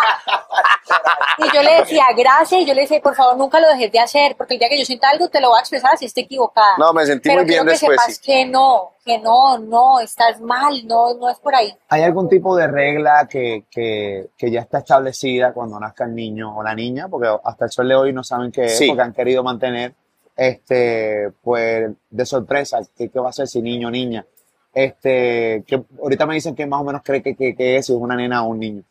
y 1.38 1.54
yo 1.54 1.62
le 1.62 1.80
decía, 1.80 2.04
gracias, 2.16 2.62
y 2.62 2.64
yo 2.66 2.72
le 2.72 2.80
decía, 2.82 3.00
por 3.02 3.14
favor, 3.14 3.36
nunca 3.36 3.60
lo 3.60 3.68
dejes 3.68 3.92
de 3.92 3.98
hacer, 3.98 4.34
porque 4.34 4.54
el 4.54 4.60
día 4.60 4.68
que 4.70 4.78
yo 4.78 4.84
sienta 4.86 5.10
algo, 5.10 5.28
te 5.28 5.40
lo 5.42 5.50
voy 5.50 5.58
a 5.58 5.60
expresar 5.60 5.96
si 5.98 6.06
esté 6.06 6.22
equivocada. 6.22 6.74
No, 6.78 6.92
me 6.94 7.04
sentí 7.04 7.28
Pero 7.28 7.42
muy 7.42 7.48
bien 7.48 7.64
que 7.64 7.70
después. 7.72 7.98
sepas 8.00 8.16
sí. 8.16 8.22
que 8.24 8.46
no, 8.46 8.92
que 9.04 9.18
no, 9.18 9.58
no, 9.58 10.00
estás 10.00 10.40
mal, 10.40 10.86
no, 10.86 11.12
no 11.14 11.28
es 11.28 11.38
por 11.38 11.54
ahí. 11.54 11.70
¿Hay 11.90 12.02
algún 12.02 12.28
tipo 12.30 12.56
de 12.56 12.66
regla 12.66 13.28
que, 13.30 13.64
que, 13.70 14.30
que 14.38 14.50
ya 14.50 14.60
está 14.60 14.78
establecida 14.78 15.52
cuando 15.52 15.78
nazca 15.78 16.04
el 16.04 16.14
niño 16.14 16.56
o 16.56 16.62
la 16.62 16.74
niña? 16.74 17.06
Porque 17.08 17.28
hasta 17.44 17.66
el 17.66 17.70
sol 17.70 17.88
de 17.88 17.94
hoy 17.96 18.12
no 18.14 18.24
saben 18.24 18.50
qué 18.50 18.64
es, 18.64 18.78
Sí. 18.78 18.88
porque 18.88 19.02
han 19.02 19.12
querido 19.12 19.42
mantener 19.42 19.94
este, 20.34 21.30
pues, 21.42 21.90
de 22.08 22.24
sorpresa 22.26 22.78
qué, 22.96 23.10
qué 23.10 23.18
va 23.20 23.28
a 23.28 23.32
ser 23.32 23.46
si 23.46 23.60
niño 23.60 23.88
o 23.88 23.90
niña. 23.90 24.24
Este, 24.72 25.64
que 25.66 25.82
ahorita 26.00 26.26
me 26.26 26.34
dicen 26.34 26.54
que 26.54 26.64
más 26.64 26.80
o 26.80 26.84
menos 26.84 27.02
cree 27.04 27.20
que, 27.22 27.34
que, 27.34 27.54
que 27.56 27.76
es, 27.76 27.86
si 27.86 27.92
es 27.92 27.98
una 27.98 28.14
nena 28.16 28.44
o 28.44 28.48
un 28.48 28.60
niño. 28.60 28.82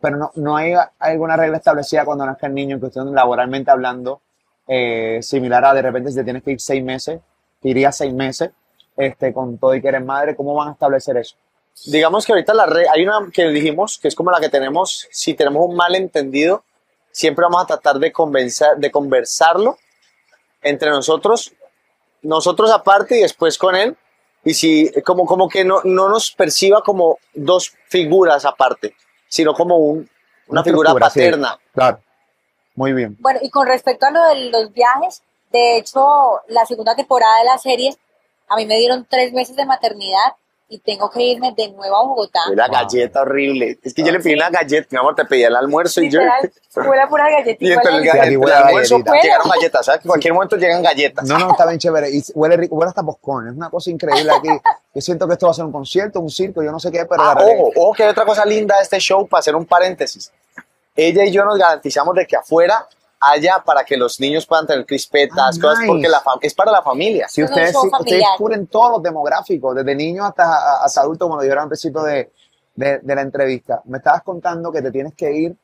Pero 0.00 0.16
no, 0.16 0.30
no 0.36 0.56
hay 0.56 0.74
alguna 0.98 1.36
regla 1.36 1.56
establecida 1.56 2.04
cuando 2.04 2.24
nazca 2.24 2.46
el 2.46 2.54
niño 2.54 2.74
en 2.74 2.80
cuestión 2.80 3.14
laboralmente 3.14 3.70
hablando, 3.70 4.20
eh, 4.66 5.18
similar 5.22 5.64
a 5.64 5.74
de 5.74 5.82
repente 5.82 6.10
si 6.10 6.16
te 6.16 6.24
tienes 6.24 6.42
que 6.42 6.52
ir 6.52 6.60
seis 6.60 6.82
meses, 6.84 7.20
te 7.60 7.68
irías 7.68 7.96
seis 7.96 8.12
meses, 8.12 8.50
este, 8.96 9.32
con 9.32 9.58
todo 9.58 9.74
y 9.74 9.80
que 9.82 9.88
eres 9.88 10.04
madre, 10.04 10.36
¿cómo 10.36 10.54
van 10.54 10.68
a 10.68 10.72
establecer 10.72 11.16
eso? 11.16 11.36
Digamos 11.86 12.26
que 12.26 12.32
ahorita 12.32 12.54
la 12.54 12.66
re- 12.66 12.88
hay 12.88 13.04
una 13.04 13.28
que 13.32 13.48
dijimos 13.48 13.98
que 13.98 14.08
es 14.08 14.14
como 14.14 14.30
la 14.30 14.40
que 14.40 14.48
tenemos, 14.48 15.06
si 15.10 15.34
tenemos 15.34 15.68
un 15.68 15.76
malentendido, 15.76 16.64
siempre 17.12 17.44
vamos 17.44 17.62
a 17.62 17.66
tratar 17.66 17.98
de, 17.98 18.12
convencer, 18.12 18.76
de 18.76 18.90
conversarlo 18.90 19.78
entre 20.62 20.90
nosotros, 20.90 21.52
nosotros 22.22 22.70
aparte 22.70 23.18
y 23.18 23.22
después 23.22 23.58
con 23.58 23.74
él, 23.76 23.96
y 24.44 24.54
si 24.54 24.90
como, 25.02 25.24
como 25.26 25.48
que 25.48 25.64
no, 25.64 25.80
no 25.84 26.08
nos 26.08 26.32
perciba 26.32 26.82
como 26.82 27.18
dos 27.34 27.72
figuras 27.88 28.44
aparte, 28.44 28.94
sino 29.28 29.54
como 29.54 29.76
un, 29.76 30.08
una, 30.48 30.64
figura 30.64 30.92
sí. 30.92 30.98
paterna. 30.98 31.58
Claro. 31.72 32.00
Muy 32.74 32.92
bien. 32.92 33.16
Bueno, 33.20 33.40
y 33.42 33.50
con 33.50 33.66
respecto 33.66 34.06
a 34.06 34.10
lo 34.10 34.24
de 34.28 34.50
los 34.50 34.72
viajes, 34.72 35.22
de 35.52 35.78
hecho, 35.78 36.40
la 36.48 36.64
segunda 36.66 36.94
temporada 36.94 37.38
de 37.38 37.44
la 37.44 37.58
serie, 37.58 37.96
a 38.48 38.56
mí 38.56 38.66
me 38.66 38.78
dieron 38.78 39.06
tres 39.08 39.32
meses 39.32 39.56
de 39.56 39.66
maternidad 39.66 40.34
y 40.70 40.78
tengo 40.80 41.10
que 41.10 41.22
irme 41.22 41.54
de 41.56 41.70
nuevo 41.72 41.96
a 41.96 42.04
Bogotá. 42.04 42.40
Wow. 42.48 42.56
galleta 42.70 43.22
horrible. 43.22 43.78
Es 43.82 43.94
que 43.94 44.02
yo 44.02 44.12
le 44.12 44.20
pedí 44.20 44.34
una 44.34 44.50
galleta, 44.50 44.86
mi 44.90 44.98
amor, 44.98 45.14
te 45.14 45.24
pedí 45.24 45.42
el 45.42 45.56
almuerzo 45.56 46.02
y 46.02 46.10
yo... 46.10 46.20
Fue 46.68 46.96
la 46.96 47.08
pura 47.08 47.24
galletita. 47.30 47.64
Y 47.68 47.72
entre 47.72 47.96
el, 47.96 48.06
entre 48.06 48.28
el 48.28 48.36
huele 48.36 48.54
a 48.54 48.66
almuerzo 48.66 48.98
galletita. 48.98 49.22
llegaron 49.22 49.48
galletas, 49.48 49.86
¿sabes? 49.86 50.00
Que 50.00 50.06
en 50.06 50.10
cualquier 50.10 50.34
momento 50.34 50.56
llegan 50.56 50.82
galletas. 50.82 51.26
No, 51.26 51.38
no, 51.38 51.50
está 51.52 51.66
bien 51.66 51.78
chévere. 51.78 52.10
Y 52.10 52.22
huele 52.34 52.56
rico, 52.58 52.76
huele 52.76 52.90
hasta 52.90 53.02
poscón. 53.02 53.48
Es 53.48 53.54
una 53.54 53.70
cosa 53.70 53.90
increíble 53.90 54.30
aquí. 54.30 54.50
Yo 54.94 55.00
siento 55.00 55.26
que 55.26 55.32
esto 55.32 55.46
va 55.46 55.52
a 55.52 55.54
ser 55.54 55.64
un 55.64 55.72
concierto, 55.72 56.20
un 56.20 56.30
circo, 56.30 56.62
yo 56.62 56.70
no 56.70 56.78
sé 56.78 56.90
qué, 56.90 57.06
pero 57.06 57.22
Ah, 57.22 57.34
la 57.34 57.44
ojo, 57.46 57.72
ojo, 57.74 57.94
que 57.94 58.02
hay 58.02 58.10
otra 58.10 58.26
cosa 58.26 58.44
linda 58.44 58.76
de 58.76 58.82
este 58.82 58.98
show, 58.98 59.26
para 59.26 59.40
hacer 59.40 59.56
un 59.56 59.64
paréntesis. 59.64 60.30
Ella 60.94 61.24
y 61.24 61.32
yo 61.32 61.44
nos 61.44 61.56
garantizamos 61.56 62.14
de 62.14 62.26
que 62.26 62.36
afuera 62.36 62.86
haya 63.20 63.58
para 63.64 63.84
que 63.84 63.96
los 63.96 64.20
niños 64.20 64.46
puedan 64.46 64.66
tener 64.66 64.86
crispetas, 64.86 65.58
Ah, 65.58 65.60
cosas, 65.60 65.78
nice. 65.80 65.88
porque 65.88 66.08
la 66.08 66.22
es 66.40 66.54
para 66.54 66.70
la 66.70 66.82
familia. 66.82 67.28
Si 67.28 67.42
ustedes, 67.42 67.70
si- 67.72 67.86
ustedes 67.88 68.24
cubren 68.36 68.66
todos 68.68 68.92
los 68.92 69.02
demográficos, 69.02 69.74
desde 69.74 69.94
niños 69.94 70.26
hasta, 70.26 70.82
hasta 70.84 71.00
adultos, 71.00 71.26
como 71.26 71.36
lo 71.36 71.42
dijeron 71.42 71.64
al 71.64 71.68
principio 71.68 72.02
de, 72.02 72.30
de, 72.76 72.98
de 73.00 73.14
la 73.14 73.22
entrevista. 73.22 73.82
Me 73.86 73.98
estabas 73.98 74.22
contando 74.22 74.70
que 74.70 74.80
te 74.82 74.92
tienes 74.92 75.14
que 75.14 75.32
ir 75.32 75.56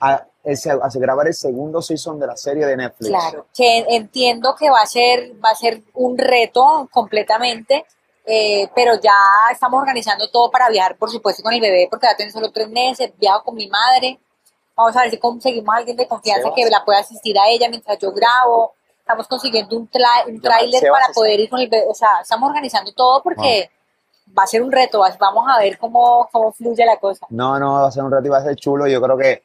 a, 0.00 0.24
ese- 0.42 0.70
a 0.70 0.88
grabar 0.94 1.26
el 1.28 1.34
segundo 1.34 1.80
season 1.82 2.18
de 2.18 2.26
la 2.26 2.36
serie 2.36 2.66
de 2.66 2.76
Netflix. 2.76 3.10
Claro, 3.10 3.46
que 3.54 3.84
entiendo 3.90 4.54
que 4.58 4.68
va 4.70 4.80
a 4.80 4.86
ser, 4.86 5.32
va 5.44 5.50
a 5.50 5.54
ser 5.54 5.82
un 5.94 6.16
reto 6.18 6.88
completamente, 6.90 7.84
eh, 8.26 8.68
pero 8.74 8.94
ya 9.00 9.12
estamos 9.52 9.78
organizando 9.80 10.28
todo 10.30 10.50
para 10.50 10.68
viajar, 10.68 10.96
por 10.96 11.10
supuesto, 11.10 11.42
con 11.42 11.52
el 11.52 11.60
bebé, 11.60 11.86
porque 11.90 12.06
va 12.06 12.12
a 12.12 12.16
tener 12.16 12.32
solo 12.32 12.50
tres 12.50 12.68
meses, 12.68 13.12
viajo 13.18 13.44
con 13.44 13.54
mi 13.54 13.68
madre, 13.68 14.18
vamos 14.76 14.96
a 14.96 15.02
ver 15.02 15.10
si 15.10 15.18
conseguimos 15.18 15.74
a 15.74 15.78
alguien 15.78 15.96
de 15.96 16.06
confianza 16.08 16.42
Sebas. 16.42 16.54
que 16.56 16.70
la 16.70 16.84
pueda 16.84 16.98
asistir 17.00 17.38
a 17.38 17.48
ella 17.48 17.68
mientras 17.68 17.98
yo 17.98 18.12
grabo, 18.12 18.74
estamos 18.98 19.26
consiguiendo 19.28 19.76
un, 19.76 19.90
tra- 19.90 20.26
un 20.26 20.40
tráiler 20.40 20.82
para 20.90 21.08
poder 21.14 21.40
ir 21.40 21.50
con 21.50 21.60
el 21.60 21.68
bebé, 21.68 21.84
o 21.88 21.94
sea, 21.94 22.20
estamos 22.22 22.48
organizando 22.48 22.92
todo 22.92 23.22
porque 23.22 23.70
va 24.38 24.44
a 24.44 24.46
ser 24.46 24.62
un 24.62 24.70
reto, 24.70 25.00
va- 25.00 25.16
vamos 25.18 25.44
a 25.48 25.58
ver 25.58 25.78
cómo, 25.78 26.28
cómo 26.30 26.52
fluye 26.52 26.84
la 26.86 26.96
cosa. 26.98 27.26
No, 27.30 27.58
no, 27.58 27.74
va 27.74 27.88
a 27.88 27.92
ser 27.92 28.04
un 28.04 28.12
reto 28.12 28.26
y 28.26 28.30
va 28.30 28.38
a 28.38 28.42
ser 28.44 28.56
chulo. 28.56 28.86
Yo 28.86 29.00
creo 29.02 29.16
que 29.18 29.42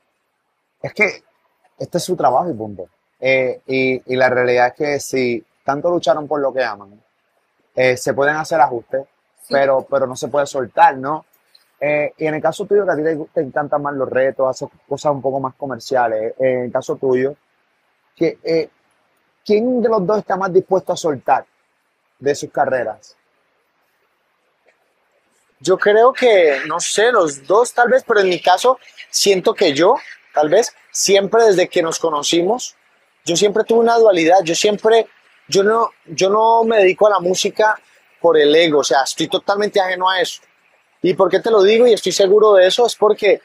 es 0.82 0.94
que 0.94 1.24
este 1.80 1.98
es 1.98 2.04
su 2.04 2.16
trabajo 2.16 2.50
y 2.50 2.54
punto. 2.54 2.86
Eh, 3.20 3.62
y, 3.66 4.14
y 4.14 4.16
la 4.16 4.30
realidad 4.30 4.68
es 4.68 4.74
que 4.74 5.00
si 5.00 5.44
tanto 5.64 5.90
lucharon 5.90 6.28
por 6.28 6.40
lo 6.40 6.54
que 6.54 6.64
aman, 6.64 7.02
eh, 7.76 7.98
se 7.98 8.14
pueden 8.14 8.36
hacer 8.36 8.62
ajustes, 8.62 9.06
Sí. 9.42 9.54
pero, 9.54 9.86
pero 9.90 10.06
no 10.08 10.16
se 10.16 10.28
puede 10.28 10.46
soltar, 10.48 10.98
¿no? 10.98 11.26
Eh, 11.80 12.14
y 12.18 12.26
en 12.26 12.36
el 12.36 12.42
caso 12.42 12.66
tuyo, 12.66 12.86
que 12.86 12.92
a 12.92 12.96
ti 12.96 13.04
te, 13.04 13.18
te 13.34 13.42
encantan 13.42 13.82
más 13.82 13.94
los 13.96 14.10
retos, 14.10 14.48
haces 14.48 14.70
cosas 14.88 15.12
un 15.12 15.22
poco 15.22 15.40
más 15.40 15.56
comerciales, 15.56 16.32
eh, 16.32 16.36
en 16.40 16.64
el 16.66 16.72
caso 16.72 16.96
tuyo, 16.96 17.36
que, 18.16 18.40
eh, 18.44 18.70
¿quién 19.46 19.82
de 19.82 19.90
los 19.90 20.06
dos 20.06 20.20
está 20.20 20.38
más 20.38 20.54
dispuesto 20.54 20.94
a 20.94 20.98
soltar 20.98 21.46
de 22.20 22.34
sus 22.36 22.50
carreras? 22.50 23.16
Yo 25.60 25.78
creo 25.78 26.14
que, 26.14 26.62
no 26.68 26.80
sé, 26.80 27.12
los 27.12 27.46
dos 27.46 27.74
tal 27.74 27.90
vez, 27.90 28.04
pero 28.08 28.22
en 28.22 28.30
mi 28.30 28.40
caso 28.40 28.78
siento 29.10 29.54
que 29.54 29.74
yo, 29.74 29.96
tal 30.34 30.50
vez, 30.50 30.74
siempre 30.92 31.44
desde 31.44 31.68
que 31.68 31.82
nos 31.82 32.00
conocimos, 32.00 32.76
yo 33.26 33.36
siempre 33.36 33.64
tuve 33.64 33.80
una 33.80 33.98
dualidad, 33.98 34.44
yo 34.44 34.54
siempre, 34.54 35.08
yo 35.48 35.64
no, 35.64 35.90
yo 36.06 36.30
no 36.30 36.64
me 36.64 36.78
dedico 36.78 37.08
a 37.08 37.12
la 37.12 37.20
música 37.20 37.80
por 38.22 38.38
el 38.38 38.56
ego, 38.56 38.80
o 38.80 38.84
sea, 38.84 39.04
estoy 39.04 39.28
totalmente 39.28 39.80
ajeno 39.80 40.10
a 40.10 40.22
eso. 40.22 40.42
¿Y 41.06 41.14
por 41.14 41.30
qué 41.30 41.40
te 41.40 41.52
lo 41.52 41.62
digo 41.62 41.86
y 41.86 41.94
estoy 41.94 42.12
seguro 42.12 42.54
de 42.54 42.66
eso? 42.66 42.88
Es 42.88 42.96
porque 42.96 43.40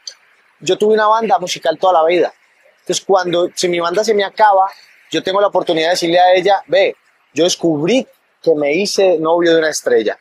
yo 0.60 0.78
tuve 0.78 0.94
una 0.94 1.08
banda 1.08 1.38
musical 1.38 1.76
toda 1.78 1.92
la 1.92 2.04
vida. 2.06 2.32
Entonces, 2.80 3.04
cuando, 3.04 3.50
si 3.54 3.68
mi 3.68 3.78
banda 3.78 4.02
se 4.02 4.14
me 4.14 4.24
acaba, 4.24 4.70
yo 5.10 5.22
tengo 5.22 5.42
la 5.42 5.48
oportunidad 5.48 5.88
de 5.88 5.90
decirle 5.90 6.18
a 6.18 6.32
ella, 6.32 6.62
ve, 6.68 6.96
yo 7.34 7.44
descubrí 7.44 8.06
que 8.40 8.54
me 8.54 8.72
hice 8.72 9.18
novio 9.18 9.52
de 9.52 9.58
una 9.58 9.68
estrella. 9.68 10.18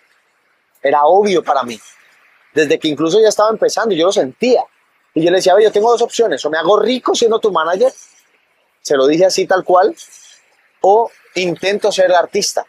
Era 0.83 1.05
obvio 1.05 1.41
para 1.41 1.63
mí. 1.63 1.79
Desde 2.53 2.77
que 2.77 2.89
incluso 2.89 3.21
ya 3.21 3.29
estaba 3.29 3.51
empezando, 3.51 3.95
yo 3.95 4.07
lo 4.07 4.11
sentía. 4.11 4.61
Y 5.13 5.23
yo 5.23 5.31
le 5.31 5.37
decía, 5.37 5.55
ve, 5.55 5.63
yo 5.63 5.71
tengo 5.71 5.89
dos 5.91 6.01
opciones, 6.01 6.43
o 6.43 6.49
me 6.49 6.57
hago 6.57 6.77
rico 6.77 7.15
siendo 7.15 7.39
tu 7.39 7.53
manager, 7.53 7.93
se 8.81 8.97
lo 8.97 9.07
dije 9.07 9.25
así 9.25 9.47
tal 9.47 9.63
cual, 9.63 9.95
o 10.81 11.09
intento 11.35 11.89
ser 11.89 12.11
artista. 12.11 12.65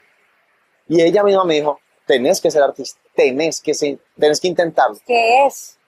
Y 0.86 1.02
ella 1.02 1.24
misma 1.24 1.42
me 1.42 1.54
dijo, 1.54 1.80
tenés 2.10 2.40
que 2.40 2.50
ser 2.50 2.60
artista, 2.60 3.00
tenés 3.14 3.60
que, 3.60 3.72
ser- 3.72 3.98
tenés 4.18 4.40
que 4.40 4.48
intentarlo. 4.48 4.96
¿Qué 5.06 5.46
es? 5.46 5.78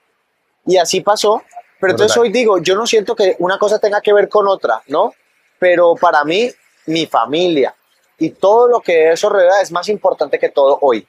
Y 0.65 0.77
así 0.77 1.01
pasó. 1.01 1.41
Pero 1.81 1.91
entonces 1.91 2.15
hoy 2.15 2.31
digo, 2.31 2.59
yo 2.59 2.75
no 2.75 2.87
siento 2.87 3.13
que 3.13 3.35
una 3.39 3.57
cosa 3.59 3.77
tenga 3.77 3.99
que 3.99 4.13
ver 4.13 4.29
con 4.29 4.47
otra, 4.47 4.81
¿no? 4.87 5.13
Pero 5.59 5.95
para 5.95 6.23
mí, 6.23 6.49
mi 6.85 7.05
familia 7.07 7.75
y 8.17 8.29
todo 8.29 8.69
lo 8.69 8.79
que 8.79 9.11
eso 9.11 9.27
rodea 9.27 9.59
es 9.61 9.69
más 9.69 9.89
importante 9.89 10.39
que 10.39 10.47
todo 10.47 10.77
hoy. 10.81 11.05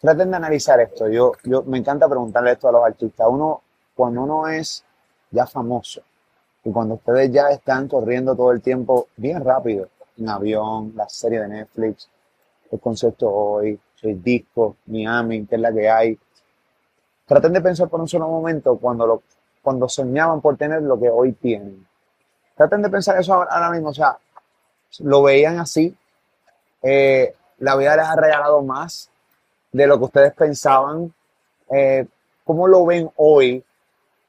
Traten 0.00 0.30
de 0.32 0.36
analizar 0.36 0.80
esto. 0.80 1.08
Yo, 1.08 1.32
yo 1.44 1.62
me 1.62 1.78
encanta 1.78 2.08
preguntarle 2.08 2.50
esto 2.52 2.68
a 2.68 2.72
los 2.72 2.84
artistas. 2.84 3.28
Uno, 3.30 3.62
cuando 3.94 4.22
uno 4.22 4.48
es 4.48 4.82
ya 5.30 5.46
famoso 5.46 6.02
y 6.64 6.72
cuando 6.72 6.94
ustedes 6.94 7.30
ya 7.30 7.48
están 7.50 7.86
corriendo 7.86 8.34
todo 8.34 8.50
el 8.50 8.60
tiempo 8.60 9.06
bien 9.16 9.44
rápido, 9.44 9.88
en 10.18 10.28
avión, 10.28 10.92
la 10.96 11.08
serie 11.08 11.40
de 11.42 11.48
Netflix, 11.48 12.08
el 12.72 12.80
concierto 12.80 13.30
hoy, 13.30 13.78
el 14.02 14.22
disco, 14.22 14.76
Miami, 14.86 15.46
que 15.46 15.54
es 15.54 15.60
la 15.60 15.72
que 15.72 15.88
hay. 15.88 16.18
Traten 17.26 17.52
de 17.52 17.60
pensar 17.60 17.88
por 17.88 18.00
un 18.00 18.08
solo 18.08 18.28
momento 18.28 18.76
cuando, 18.76 19.06
lo, 19.06 19.22
cuando 19.62 19.88
soñaban 19.88 20.40
por 20.40 20.56
tener 20.56 20.82
lo 20.82 20.98
que 20.98 21.08
hoy 21.08 21.32
tienen. 21.32 21.86
Traten 22.56 22.82
de 22.82 22.90
pensar 22.90 23.18
eso 23.18 23.34
ahora 23.34 23.70
mismo. 23.70 23.90
O 23.90 23.94
sea, 23.94 24.18
lo 25.00 25.22
veían 25.22 25.58
así. 25.58 25.96
eh, 26.82 27.34
la 27.58 27.76
vida 27.76 27.96
les 27.96 28.06
ha 28.06 28.16
regalado 28.16 28.60
más 28.62 29.08
de 29.70 29.86
lo 29.86 29.98
que 29.98 30.04
ustedes 30.04 30.32
pensaban. 30.34 31.14
Eh, 31.70 32.06
¿Cómo 32.44 32.66
lo 32.66 32.84
ven 32.84 33.08
hoy? 33.16 33.64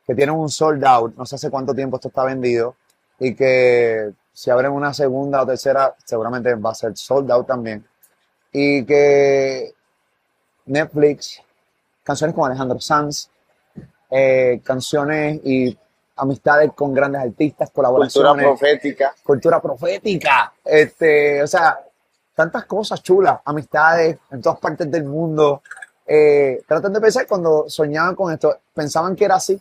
Que 0.06 0.14
tienen 0.14 0.36
un 0.36 0.50
sold 0.50 0.86
out, 0.86 1.16
no 1.16 1.26
sé 1.26 1.36
hace 1.36 1.50
cuánto 1.50 1.74
tiempo 1.74 1.96
esto 1.96 2.10
está 2.10 2.26
vendido, 2.26 2.76
y 3.20 3.34
que 3.34 4.12
si 4.34 4.52
abren 4.52 4.72
una 4.72 4.94
segunda 4.94 5.42
o 5.42 5.46
tercera, 5.48 5.96
seguramente 6.04 6.54
va 6.56 6.72
a 6.72 6.76
ser 6.76 6.96
sold 6.96 7.32
out 7.32 7.48
también. 7.48 7.84
Y 8.54 8.86
que 8.86 9.74
Netflix, 10.66 11.42
canciones 12.04 12.34
como 12.34 12.46
Alejandro 12.46 12.80
Sanz, 12.80 13.30
eh, 14.10 14.62
canciones 14.64 15.42
y 15.44 15.78
amistades 16.16 16.72
con 16.76 16.94
grandes 16.94 17.22
artistas, 17.22 17.70
Cultura 17.72 17.90
colaboraciones, 17.90 18.46
profética. 18.46 19.16
cultura 19.24 19.62
profética, 19.62 20.54
este, 20.64 21.42
o 21.42 21.48
sea, 21.48 21.80
tantas 22.36 22.66
cosas 22.66 23.02
chulas, 23.02 23.40
amistades 23.44 24.18
en 24.32 24.42
todas 24.42 24.60
partes 24.60 24.90
del 24.90 25.04
mundo. 25.06 25.62
Eh, 26.06 26.62
traten 26.68 26.94
de 26.94 27.02
pensar 27.02 27.26
cuando 27.28 27.66
soñaban 27.68 28.16
con 28.16 28.32
esto, 28.32 28.56
pensaban 28.74 29.16
que 29.16 29.26
era 29.26 29.36
así. 29.36 29.60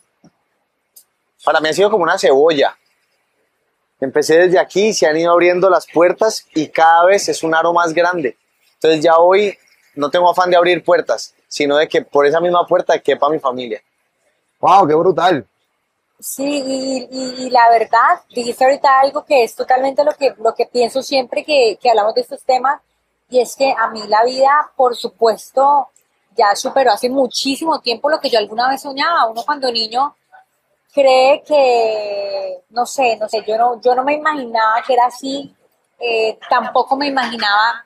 Para 1.45 1.61
mí 1.61 1.69
ha 1.69 1.73
sido 1.73 1.91
como 1.91 2.05
una 2.05 2.19
cebolla. 2.19 2.77
Empecé 4.01 4.37
desde 4.37 4.59
aquí 4.59 4.93
se 4.93 5.07
han 5.07 5.17
ido 5.17 5.33
abriendo 5.33 5.71
las 5.71 5.87
puertas 5.87 6.45
y 6.55 6.69
cada 6.69 7.05
vez 7.05 7.29
es 7.29 7.43
un 7.43 7.55
aro 7.55 7.73
más 7.73 7.95
grande. 7.95 8.37
Entonces 8.83 9.05
ya 9.05 9.17
hoy 9.19 9.57
no 9.95 10.11
tengo 10.11 10.29
afán 10.29 10.51
de 10.51 10.57
abrir 10.57 10.83
puertas, 10.83 11.35
sino 11.47 11.77
de 11.77 11.87
que 11.89 12.03
por 12.03 12.27
esa 12.27 12.41
misma 12.41 12.67
puerta 12.67 12.99
quepa 12.99 13.29
mi 13.29 13.39
familia. 13.39 13.81
¡Wow! 14.59 14.89
¡Qué 14.89 14.95
brutal! 14.95 15.47
Sí, 16.19 16.63
y, 16.67 17.09
y- 17.11 17.47
y 17.47 17.51
la 17.51 17.69
verdad, 17.71 18.23
dijiste 18.35 18.65
ahorita 18.65 19.01
algo 19.01 19.25
que 19.25 19.45
es 19.45 19.55
totalmente 19.55 20.03
lo 20.05 20.13
que, 20.13 20.35
lo 20.39 20.53
que 20.55 20.67
pienso 20.67 21.01
siempre 21.03 21.45
que, 21.45 21.79
que 21.81 21.91
hablamos 21.91 22.15
de 22.15 22.23
estos 22.23 22.43
temas, 22.43 22.81
y 23.29 23.41
es 23.41 23.55
que 23.55 23.73
a 23.77 23.89
mí 23.91 24.03
la 24.09 24.25
vida, 24.25 24.73
por 24.77 24.97
supuesto, 24.97 25.89
ya 26.37 26.55
superó 26.57 26.93
hace 26.93 27.09
muchísimo 27.09 27.81
tiempo 27.81 28.11
lo 28.11 28.19
que 28.21 28.31
yo 28.31 28.39
alguna 28.39 28.69
vez 28.69 28.83
soñaba. 28.83 29.27
Uno 29.27 29.43
cuando 29.45 29.71
niño 29.71 30.17
cree 30.93 31.43
que, 31.47 32.63
no 32.71 32.85
sé, 32.85 33.17
no 33.17 33.29
sé, 33.29 33.45
yo 33.47 33.57
no, 33.57 33.81
yo 33.81 33.95
no 33.95 34.03
me 34.05 34.15
imaginaba 34.15 34.83
que 34.87 34.93
era 34.95 35.07
así, 35.07 35.55
eh, 36.01 36.39
tampoco 36.51 36.97
me 36.97 37.07
imaginaba 37.07 37.85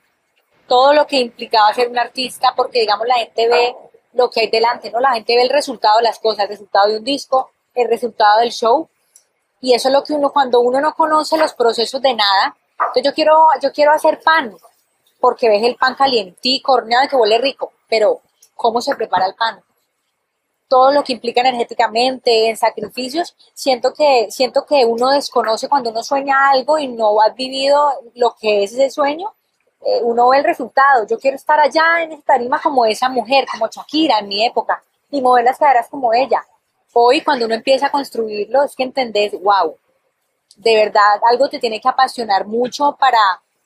todo 0.67 0.93
lo 0.93 1.07
que 1.07 1.19
implicaba 1.19 1.73
ser 1.75 1.89
un 1.89 1.99
artista, 1.99 2.53
porque 2.57 2.81
digamos 2.81 3.07
la 3.07 3.17
gente 3.17 3.49
ve 3.49 3.77
lo 4.15 4.31
que 4.31 4.41
hay 4.41 4.49
delante, 4.49 4.91
¿no? 4.91 5.01
La 5.01 5.13
gente 5.13 5.37
ve 5.37 5.43
el 5.43 5.51
resultado 5.51 5.99
de 5.99 6.05
las 6.05 6.19
cosas, 6.19 6.45
el 6.45 6.49
resultado 6.49 6.89
de 6.89 6.99
un 6.99 7.05
disco, 7.05 7.51
el 7.75 7.89
resultado 7.89 8.41
del 8.41 8.51
show, 8.51 8.89
y 9.61 9.75
eso 9.75 9.89
es 9.89 9.95
lo 9.95 10.03
que 10.03 10.13
uno, 10.13 10.33
cuando 10.33 10.61
uno 10.61 10.81
no 10.81 10.95
conoce 10.95 11.37
los 11.37 11.55
procesos 11.55 12.01
de 12.01 12.15
nada, 12.15 12.57
entonces 12.79 13.05
yo 13.05 13.15
quiero, 13.15 13.47
yo 13.63 13.73
quiero 13.73 13.93
hacer 13.93 14.21
pan, 14.21 14.57
porque 15.21 15.49
ves 15.49 15.63
el 15.63 15.77
pan 15.77 15.95
calientico, 15.95 16.73
horneado 16.73 17.09
que 17.09 17.17
huele 17.17 17.39
rico, 17.39 17.73
pero 17.89 18.21
¿cómo 18.55 18.81
se 18.81 18.95
prepara 18.95 19.27
el 19.27 19.35
pan? 19.35 19.63
todo 20.69 20.93
lo 20.93 21.05
que 21.05 21.13
implica 21.13 21.41
energéticamente, 21.41 22.49
en 22.49 22.57
sacrificios, 22.57 23.37
siento 23.55 23.93
que, 23.95 24.27
siento 24.31 24.67
que 24.67 24.85
uno 24.85 25.11
desconoce 25.11 25.69
cuando 25.69 25.91
uno 25.91 26.03
sueña 26.03 26.51
algo 26.51 26.79
y 26.79 26.89
no 26.89 27.21
ha 27.21 27.31
vivido 27.31 27.93
lo 28.15 28.35
que 28.35 28.65
es 28.65 28.73
ese 28.73 28.91
sueño, 28.91 29.33
eh, 29.85 30.01
uno 30.03 30.29
ve 30.29 30.39
el 30.39 30.45
resultado. 30.45 31.07
Yo 31.07 31.19
quiero 31.19 31.37
estar 31.37 31.59
allá 31.61 32.03
en 32.03 32.13
esa 32.13 32.23
tarima 32.23 32.61
como 32.61 32.85
esa 32.87 33.09
mujer, 33.09 33.47
como 33.51 33.69
Shakira 33.69 34.19
en 34.19 34.29
mi 34.29 34.45
época, 34.45 34.83
y 35.11 35.21
mover 35.21 35.45
las 35.45 35.59
caderas 35.59 35.89
como 35.89 36.13
ella. 36.13 36.45
Hoy, 36.93 37.21
cuando 37.21 37.45
uno 37.45 37.55
empieza 37.55 37.87
a 37.87 37.91
construirlo, 37.91 38.63
es 38.63 38.75
que 38.75 38.83
entendés, 38.83 39.33
wow, 39.41 39.77
de 40.57 40.77
verdad, 40.77 41.21
algo 41.31 41.49
te 41.49 41.59
tiene 41.59 41.81
que 41.81 41.89
apasionar 41.89 42.47
mucho 42.47 42.97
para 42.99 43.19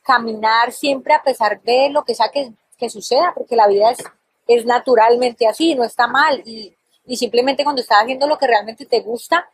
caminar 0.03 0.73
siempre 0.73 1.15
a 1.15 1.23
pesar 1.23 1.61
de 1.63 1.91
lo 1.91 2.05
que 2.05 2.15
sea 2.15 2.29
que, 2.31 2.53
que 2.77 2.91
suceda, 2.91 3.33
porque 3.35 3.55
la 3.55 3.69
vida 3.69 3.91
es, 3.91 3.99
es 4.49 4.67
naturalmente 4.67 5.47
así, 5.47 5.75
no 5.75 5.85
está 5.85 6.09
mal. 6.09 6.43
Y, 6.45 6.75
y 7.07 7.17
simplemente 7.17 7.63
cuando 7.63 7.83
estás 7.83 8.03
haciendo 8.03 8.27
lo 8.27 8.39
que 8.39 8.47
realmente 8.47 8.85
te 8.87 9.01
gusta, 9.01 9.49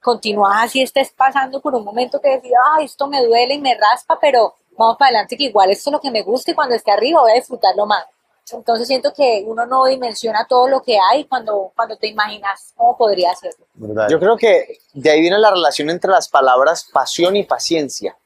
continúas 0.00 0.54
así, 0.62 0.82
estés 0.82 1.10
pasando 1.10 1.60
por 1.60 1.74
un 1.74 1.84
momento 1.84 2.20
que 2.20 2.30
decís, 2.30 2.52
ay, 2.72 2.84
esto 2.84 3.08
me 3.08 3.24
duele 3.24 3.54
y 3.54 3.60
me 3.60 3.74
raspa, 3.74 4.18
pero 4.20 4.54
vamos 4.78 4.96
para 4.98 5.08
adelante, 5.10 5.36
que 5.36 5.44
igual 5.44 5.70
esto 5.70 5.90
es 5.90 5.92
lo 5.92 6.00
que 6.00 6.10
me 6.10 6.22
gusta 6.22 6.50
y 6.50 6.54
cuando 6.54 6.74
esté 6.74 6.90
arriba 6.92 7.20
voy 7.20 7.32
a 7.32 7.34
disfrutarlo 7.34 7.86
más. 7.86 8.04
Entonces 8.52 8.86
siento 8.86 9.12
que 9.12 9.42
uno 9.44 9.66
no 9.66 9.84
dimensiona 9.86 10.46
todo 10.48 10.68
lo 10.68 10.80
que 10.80 10.96
hay 10.98 11.24
cuando, 11.24 11.72
cuando 11.74 11.96
te 11.96 12.06
imaginas 12.06 12.72
cómo 12.76 12.96
podría 12.96 13.32
hacerlo. 13.32 13.66
Brutal. 13.74 14.08
Yo 14.08 14.20
creo 14.20 14.36
que 14.36 14.78
de 14.94 15.10
ahí 15.10 15.20
viene 15.20 15.38
la 15.38 15.50
relación 15.50 15.90
entre 15.90 16.10
las 16.12 16.28
palabras 16.28 16.84
pasión 16.92 17.34
y 17.34 17.42
paciencia. 17.44 18.16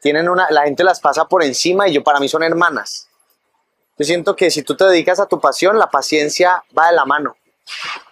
Tienen 0.00 0.28
una, 0.28 0.50
la 0.50 0.64
gente 0.64 0.82
las 0.82 0.98
pasa 1.00 1.26
por 1.26 1.44
encima 1.44 1.88
y 1.88 1.92
yo 1.92 2.02
para 2.02 2.18
mí 2.18 2.28
son 2.28 2.42
hermanas. 2.42 3.06
Yo 3.96 4.04
siento 4.04 4.34
que 4.34 4.50
si 4.50 4.62
tú 4.62 4.76
te 4.76 4.84
dedicas 4.84 5.20
a 5.20 5.26
tu 5.26 5.38
pasión, 5.40 5.78
la 5.78 5.88
paciencia 5.88 6.64
va 6.76 6.88
de 6.88 6.96
la 6.96 7.04
mano. 7.04 7.36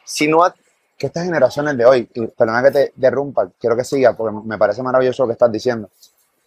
Si 0.05 0.29
no, 0.29 0.45
a- 0.45 0.55
que 0.97 1.07
estas 1.07 1.25
generaciones 1.25 1.77
de 1.79 1.85
hoy, 1.87 2.09
y 2.15 2.27
perdona 2.29 2.63
que 2.63 2.71
te 2.71 2.93
derrumpa, 2.95 3.49
quiero 3.59 3.75
que 3.75 3.85
siga 3.85 4.13
porque 4.15 4.37
me 4.45 4.59
parece 4.59 4.83
maravilloso 4.83 5.23
lo 5.23 5.29
que 5.29 5.33
estás 5.33 5.51
diciendo. 5.51 5.89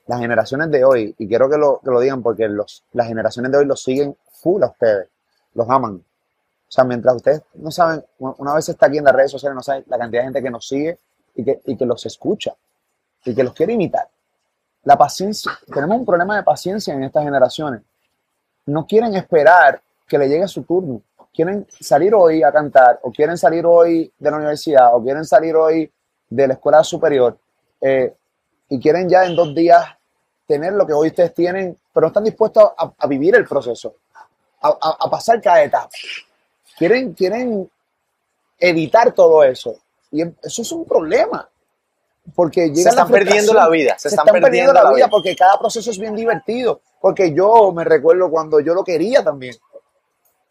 Las 0.08 0.20
generaciones 0.20 0.70
de 0.72 0.84
hoy, 0.84 1.16
y 1.18 1.28
quiero 1.28 1.50
que 1.50 1.58
lo, 1.58 1.80
que 1.84 1.90
lo 1.90 2.00
digan 2.00 2.22
porque 2.22 2.48
los, 2.48 2.84
las 2.94 3.08
generaciones 3.08 3.52
de 3.52 3.58
hoy 3.58 3.66
los 3.66 3.82
siguen 3.82 4.16
full 4.32 4.62
a 4.64 4.68
ustedes, 4.68 5.08
los 5.54 5.70
aman. 5.70 5.96
O 5.96 6.72
sea, 6.72 6.84
mientras 6.84 7.16
ustedes 7.16 7.42
no 7.54 7.72
saben, 7.72 8.04
una 8.20 8.54
vez 8.56 8.68
está 8.68 8.88
aquí 8.88 8.98
en 8.98 9.06
las 9.06 9.14
redes 9.14 9.32
sociales, 9.32 9.56
no 9.56 9.64
saben 9.64 9.84
la 9.88 9.98
cantidad 9.98 10.22
de 10.22 10.26
gente 10.26 10.44
que 10.44 10.50
nos 10.50 10.68
sigue 10.68 10.98
y 11.36 11.44
que, 11.44 11.62
y 11.66 11.78
que 11.78 11.86
los 11.86 12.06
escucha 12.06 12.54
y 13.26 13.34
que 13.34 13.44
los 13.44 13.54
quiere 13.54 13.74
imitar. 13.74 14.08
La 14.84 14.98
paciencia, 14.98 15.52
tenemos 15.74 15.98
un 15.98 16.06
problema 16.06 16.36
de 16.36 16.44
paciencia 16.44 16.94
en 16.94 17.04
estas 17.04 17.24
generaciones. 17.24 17.82
No 18.66 18.86
quieren 18.86 19.16
esperar 19.16 19.82
que 20.08 20.18
le 20.18 20.28
llegue 20.28 20.48
su 20.48 20.64
turno 20.64 21.02
quieren 21.34 21.66
salir 21.80 22.14
hoy 22.14 22.44
a 22.44 22.52
cantar 22.52 23.00
o 23.02 23.12
quieren 23.12 23.38
salir 23.38 23.66
hoy 23.66 24.12
de 24.18 24.32
la 24.32 24.38
universidad 24.38 24.96
o 24.96 25.02
quieren 25.02 25.26
salir 25.26 25.56
hoy 25.56 25.92
de 26.30 26.48
la 26.48 26.54
escuela 26.54 26.84
superior 26.84 27.38
eh, 27.82 28.14
y 28.74 28.80
quieren 28.80 29.08
ya 29.08 29.24
en 29.26 29.36
dos 29.36 29.54
días 29.54 29.86
tener 30.48 30.74
lo 30.74 30.86
que 30.88 30.94
hoy 30.94 31.10
ustedes 31.10 31.34
tienen, 31.34 31.78
pero 31.94 32.06
no 32.06 32.08
están 32.08 32.24
dispuestos 32.24 32.72
a, 32.76 32.92
a 32.98 33.08
vivir 33.08 33.36
el 33.36 33.46
proceso, 33.46 33.96
a, 34.62 34.70
a- 34.70 34.98
a 35.00 35.10
pasar 35.10 35.40
cada 35.42 35.64
etapa. 35.64 35.90
Quieren, 36.76 37.14
quieren 37.14 37.70
evitar 38.60 39.12
todo 39.14 39.44
eso. 39.44 39.76
Y 40.12 40.22
em- 40.22 40.36
eso 40.42 40.62
es 40.64 40.72
un 40.72 40.86
problema. 40.86 41.48
Porque 42.34 42.70
llega 42.70 42.90
están 42.90 43.08
perdiendo 43.12 43.54
la 43.54 43.70
vida, 43.70 43.96
Se, 44.00 44.08
están, 44.08 44.26
perdiendo, 44.42 44.74
la, 44.74 44.82
vida, 44.96 45.08
porque 45.10 45.36
cada 45.36 45.60
proceso 45.60 45.92
es 45.92 46.00
bien 46.00 46.16
divertido. 46.16 46.82
Porque 47.02 47.34
yo 47.34 47.72
me 47.74 47.84
recuerdo 47.84 48.30
cuando 48.32 48.60
yo 48.62 48.74
lo 48.74 48.84
quería 48.84 49.24
también. 49.24 49.56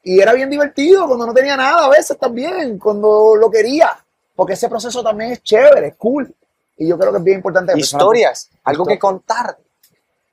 Y 0.05 0.21
era 0.21 0.33
bien 0.35 0.51
divertido 0.51 1.07
cuando 1.07 1.27
no 1.27 1.33
tenía 1.35 1.57
nada 1.57 1.87
a 1.87 1.89
veces 1.89 2.19
también, 2.19 2.79
cuando 2.79 3.35
lo 3.37 3.51
quería. 3.51 3.91
Porque 4.37 4.53
ese 4.53 4.69
proceso 4.69 5.03
también 5.03 5.33
es 5.33 5.43
chévere, 5.43 5.89
es 5.89 5.95
cool. 5.97 6.33
Y 6.77 6.89
yo 6.89 6.99
creo 6.99 7.13
que 7.13 7.19
es 7.19 7.25
bien 7.25 7.39
importante. 7.39 7.73
historias, 7.79 8.51
algo 8.65 8.85
que 8.85 8.99
contar. 8.99 9.57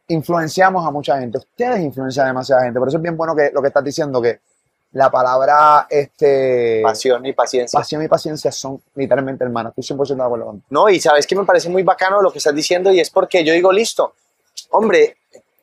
influenciamos 0.08 0.86
a 0.86 0.92
mucha 0.92 1.20
gente. 1.20 1.38
Ustedes 1.38 1.80
influencian 1.82 2.26
a 2.26 2.30
demasiada 2.30 2.64
gente. 2.64 2.80
Por 2.80 2.88
eso 2.88 2.98
es 2.98 3.04
bien 3.04 3.16
bueno 3.16 3.36
que 3.36 3.52
lo 3.54 3.62
que 3.62 3.68
estás 3.68 3.84
diciendo, 3.84 4.22
que 4.22 4.40
la 4.94 5.12
palabra 5.12 5.86
este, 5.90 6.82
Pasión 6.84 7.26
y 7.26 7.34
paciencia. 7.34 7.78
pasión 7.78 8.02
y 8.04 8.08
paciencia 8.08 8.52
son 8.52 8.82
literalmente 8.96 9.44
hermanas. 9.44 9.74
Estoy 9.78 9.98
100% 9.98 10.16
de 10.16 10.24
acuerdo 10.24 10.46
contigo. 10.46 10.68
No, 10.72 10.90
y 10.90 11.00
sabes 11.00 11.28
que 11.28 11.36
me 11.36 11.46
parece 11.46 11.70
muy 11.70 11.84
bacano 11.84 12.22
lo 12.22 12.32
que 12.32 12.40
estás 12.40 12.56
diciendo 12.56 12.92
y 12.92 13.00
es 13.00 13.10
porque 13.12 13.44
yo 13.44 13.54
digo, 13.54 13.72
listo, 13.72 14.14
hombre, 14.72 15.18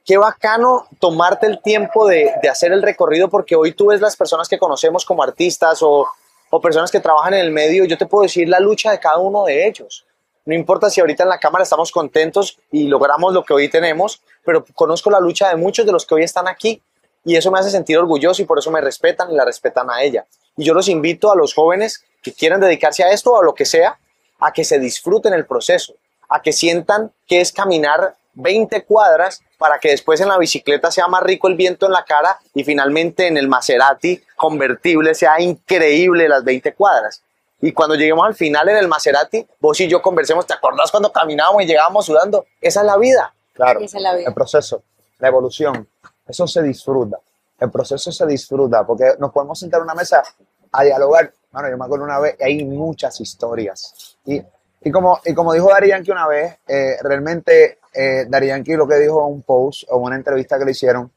qué 0.04 0.16
bacano 0.16 0.86
tomarte 1.00 1.46
el 1.46 1.60
tiempo 1.60 2.06
de, 2.06 2.34
de 2.40 2.48
hacer 2.48 2.72
el 2.72 2.82
recorrido 2.82 3.28
porque 3.28 3.56
hoy 3.56 3.72
tú 3.72 3.86
ves 3.86 4.00
las 4.00 4.16
personas 4.16 4.48
que 4.48 4.58
conocemos 4.58 5.04
como 5.04 5.24
artistas 5.24 5.82
o, 5.82 6.06
o 6.50 6.60
personas 6.60 6.90
que 6.92 7.00
trabajan 7.00 7.34
en 7.34 7.40
el 7.40 7.50
medio 7.50 7.84
yo 7.84 7.98
te 7.98 8.06
puedo 8.06 8.22
decir 8.22 8.48
la 8.48 8.60
lucha 8.60 8.92
de 8.92 9.00
cada 9.00 9.18
uno 9.18 9.44
de 9.44 9.66
ellos. 9.66 10.05
No 10.46 10.54
importa 10.54 10.88
si 10.90 11.00
ahorita 11.00 11.24
en 11.24 11.28
la 11.28 11.40
cámara 11.40 11.64
estamos 11.64 11.90
contentos 11.90 12.58
y 12.70 12.86
logramos 12.86 13.34
lo 13.34 13.44
que 13.44 13.52
hoy 13.52 13.68
tenemos, 13.68 14.22
pero 14.44 14.64
conozco 14.74 15.10
la 15.10 15.18
lucha 15.18 15.48
de 15.48 15.56
muchos 15.56 15.84
de 15.84 15.90
los 15.90 16.06
que 16.06 16.14
hoy 16.14 16.22
están 16.22 16.46
aquí 16.46 16.80
y 17.24 17.34
eso 17.34 17.50
me 17.50 17.58
hace 17.58 17.70
sentir 17.70 17.98
orgulloso 17.98 18.40
y 18.40 18.44
por 18.44 18.60
eso 18.60 18.70
me 18.70 18.80
respetan 18.80 19.32
y 19.32 19.34
la 19.34 19.44
respetan 19.44 19.90
a 19.90 20.02
ella. 20.02 20.24
Y 20.56 20.64
yo 20.64 20.72
los 20.72 20.88
invito 20.88 21.32
a 21.32 21.36
los 21.36 21.52
jóvenes 21.52 22.04
que 22.22 22.32
quieren 22.32 22.60
dedicarse 22.60 23.02
a 23.02 23.10
esto 23.10 23.32
o 23.32 23.40
a 23.40 23.44
lo 23.44 23.54
que 23.54 23.64
sea, 23.64 23.98
a 24.38 24.52
que 24.52 24.62
se 24.62 24.78
disfruten 24.78 25.34
el 25.34 25.46
proceso, 25.46 25.94
a 26.28 26.40
que 26.40 26.52
sientan 26.52 27.10
que 27.26 27.40
es 27.40 27.50
caminar 27.50 28.14
20 28.34 28.84
cuadras 28.84 29.42
para 29.58 29.80
que 29.80 29.90
después 29.90 30.20
en 30.20 30.28
la 30.28 30.38
bicicleta 30.38 30.92
sea 30.92 31.08
más 31.08 31.24
rico 31.24 31.48
el 31.48 31.56
viento 31.56 31.86
en 31.86 31.92
la 31.92 32.04
cara 32.04 32.38
y 32.54 32.62
finalmente 32.62 33.26
en 33.26 33.36
el 33.36 33.48
Maserati 33.48 34.22
convertible 34.36 35.16
sea 35.16 35.40
increíble 35.40 36.28
las 36.28 36.44
20 36.44 36.72
cuadras. 36.74 37.22
Y 37.60 37.72
cuando 37.72 37.94
lleguemos 37.94 38.26
al 38.26 38.34
final 38.34 38.68
en 38.68 38.76
el 38.76 38.88
Maserati, 38.88 39.46
vos 39.60 39.80
y 39.80 39.88
yo 39.88 40.02
conversemos, 40.02 40.46
¿te 40.46 40.54
acordás 40.54 40.90
cuando 40.90 41.10
caminábamos 41.10 41.62
y 41.62 41.66
llegábamos 41.66 42.04
sudando? 42.04 42.46
Esa 42.60 42.80
es 42.80 42.86
la 42.86 42.96
vida. 42.98 43.34
Claro. 43.54 43.80
Esa 43.80 43.96
es 43.96 44.02
la 44.02 44.14
vida. 44.14 44.28
El 44.28 44.34
proceso, 44.34 44.82
la 45.18 45.28
evolución, 45.28 45.88
eso 46.26 46.46
se 46.46 46.62
disfruta. 46.62 47.18
El 47.58 47.70
proceso 47.70 48.12
se 48.12 48.26
disfruta 48.26 48.86
porque 48.86 49.14
nos 49.18 49.32
podemos 49.32 49.58
sentar 49.58 49.78
en 49.78 49.84
una 49.84 49.94
mesa 49.94 50.22
a 50.70 50.84
dialogar. 50.84 51.32
Bueno, 51.50 51.70
yo 51.70 51.78
me 51.78 51.84
acuerdo 51.86 52.04
una 52.04 52.18
vez, 52.18 52.36
hay 52.40 52.62
muchas 52.64 53.18
historias. 53.20 54.18
Y, 54.26 54.42
y, 54.82 54.90
como, 54.90 55.18
y 55.24 55.32
como 55.32 55.54
dijo 55.54 55.70
Dari 55.70 55.88
Yankee 55.88 56.10
una 56.10 56.28
vez, 56.28 56.58
eh, 56.68 56.96
realmente 57.02 57.78
eh, 57.94 58.26
Dari 58.28 58.48
Yankee 58.48 58.74
lo 58.74 58.86
que 58.86 58.96
dijo 58.96 59.26
en 59.26 59.32
un 59.32 59.42
post 59.42 59.84
o 59.88 59.96
una 59.96 60.16
entrevista 60.16 60.58
que 60.58 60.66
le 60.66 60.72
hicieron, 60.72 61.10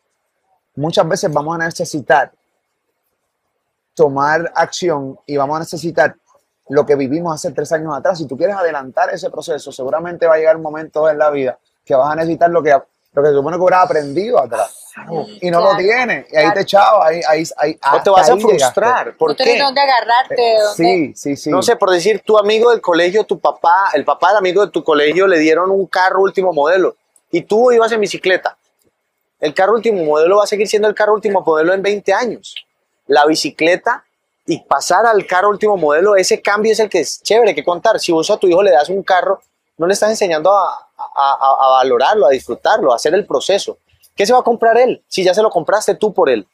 muchas 0.75 1.05
veces 1.07 1.31
vamos 1.33 1.55
a 1.55 1.65
necesitar 1.65 2.31
tomar 3.93 4.49
acción 4.55 5.19
y 5.25 5.35
vamos 5.35 5.57
a 5.57 5.59
necesitar 5.59 6.15
lo 6.69 6.85
que 6.85 6.95
vivimos 6.95 7.33
hace 7.33 7.53
tres 7.53 7.71
años 7.71 7.95
atrás. 7.95 8.17
Si 8.17 8.27
tú 8.27 8.37
quieres 8.37 8.55
adelantar 8.55 9.13
ese 9.13 9.29
proceso, 9.29 9.71
seguramente 9.71 10.27
va 10.27 10.35
a 10.35 10.37
llegar 10.37 10.55
un 10.55 10.61
momento 10.61 11.09
en 11.09 11.17
la 11.17 11.29
vida 11.29 11.57
que 11.83 11.95
vas 11.95 12.11
a 12.11 12.15
necesitar 12.15 12.49
lo 12.51 12.61
que, 12.61 12.71
lo 12.71 13.23
que 13.23 13.29
se 13.29 13.33
supone 13.33 13.57
que 13.57 13.63
hubieras 13.63 13.85
aprendido 13.85 14.39
atrás. 14.39 14.75
Sí, 14.93 15.39
y 15.41 15.51
no 15.51 15.59
lo 15.59 15.69
claro, 15.69 15.79
tiene. 15.79 16.27
Y 16.31 16.35
ahí 16.35 16.43
claro. 16.43 16.53
te 16.53 16.61
echaba, 16.61 17.07
ahí, 17.07 17.21
ahí, 17.27 17.43
ahí, 17.57 17.79
O 17.93 18.03
te 18.03 18.09
vas 18.11 18.29
a 18.29 18.37
frustrar. 18.37 19.17
¿Por 19.17 19.31
no 19.31 19.35
tienes 19.35 19.55
qué? 19.55 19.61
dónde 19.61 19.81
agarrarte, 19.81 20.35
de 20.35 20.57
dónde... 20.59 20.75
Sí, 20.75 21.13
sí, 21.15 21.35
sí. 21.35 21.49
No 21.49 21.63
sé, 21.63 21.75
por 21.75 21.89
decir, 21.89 22.21
tu 22.23 22.37
amigo 22.37 22.69
del 22.69 22.81
colegio, 22.81 23.23
tu 23.23 23.39
papá, 23.39 23.89
el 23.93 24.05
papá 24.05 24.29
del 24.29 24.37
amigo 24.37 24.63
de 24.65 24.71
tu 24.71 24.83
colegio 24.83 25.25
le 25.25 25.39
dieron 25.39 25.71
un 25.71 25.87
carro 25.87 26.21
último 26.21 26.53
modelo 26.53 26.95
y 27.31 27.41
tú 27.41 27.71
ibas 27.71 27.91
en 27.91 28.01
bicicleta. 28.01 28.57
El 29.39 29.53
carro 29.53 29.73
último 29.73 30.03
modelo 30.03 30.37
va 30.37 30.43
a 30.43 30.47
seguir 30.47 30.67
siendo 30.67 30.87
el 30.87 30.93
carro 30.93 31.13
último 31.13 31.41
modelo 31.41 31.73
en 31.73 31.81
20 31.81 32.13
años. 32.13 32.55
La 33.07 33.25
bicicleta 33.25 34.03
y 34.51 34.59
pasar 34.61 35.05
al 35.05 35.25
carro 35.27 35.49
último 35.49 35.77
modelo, 35.77 36.15
ese 36.15 36.41
cambio 36.41 36.71
es 36.71 36.79
el 36.79 36.89
que 36.89 36.99
es 37.01 37.21
chévere 37.21 37.53
que 37.53 37.63
contar. 37.63 37.99
Si 37.99 38.11
vos 38.11 38.29
a 38.31 38.37
tu 38.37 38.47
hijo 38.47 38.63
le 38.63 38.71
das 38.71 38.89
un 38.89 39.03
carro, 39.03 39.39
no 39.77 39.85
le 39.85 39.93
estás 39.93 40.09
enseñando 40.09 40.51
a, 40.51 40.73
a- 40.97 41.69
valorarlo, 41.77 42.25
a 42.25 42.31
disfrutarlo, 42.31 42.91
a 42.91 42.95
hacer 42.95 43.13
el 43.13 43.25
proceso. 43.27 43.77
¿Qué 44.15 44.25
se 44.25 44.33
va 44.33 44.39
a 44.39 44.43
comprar 44.43 44.75
él? 44.77 45.03
Si 45.07 45.23
ya 45.23 45.33
se 45.35 45.43
lo 45.43 45.49
compraste 45.51 45.93
tú 45.95 46.13
por 46.13 46.29
él. 46.29 46.47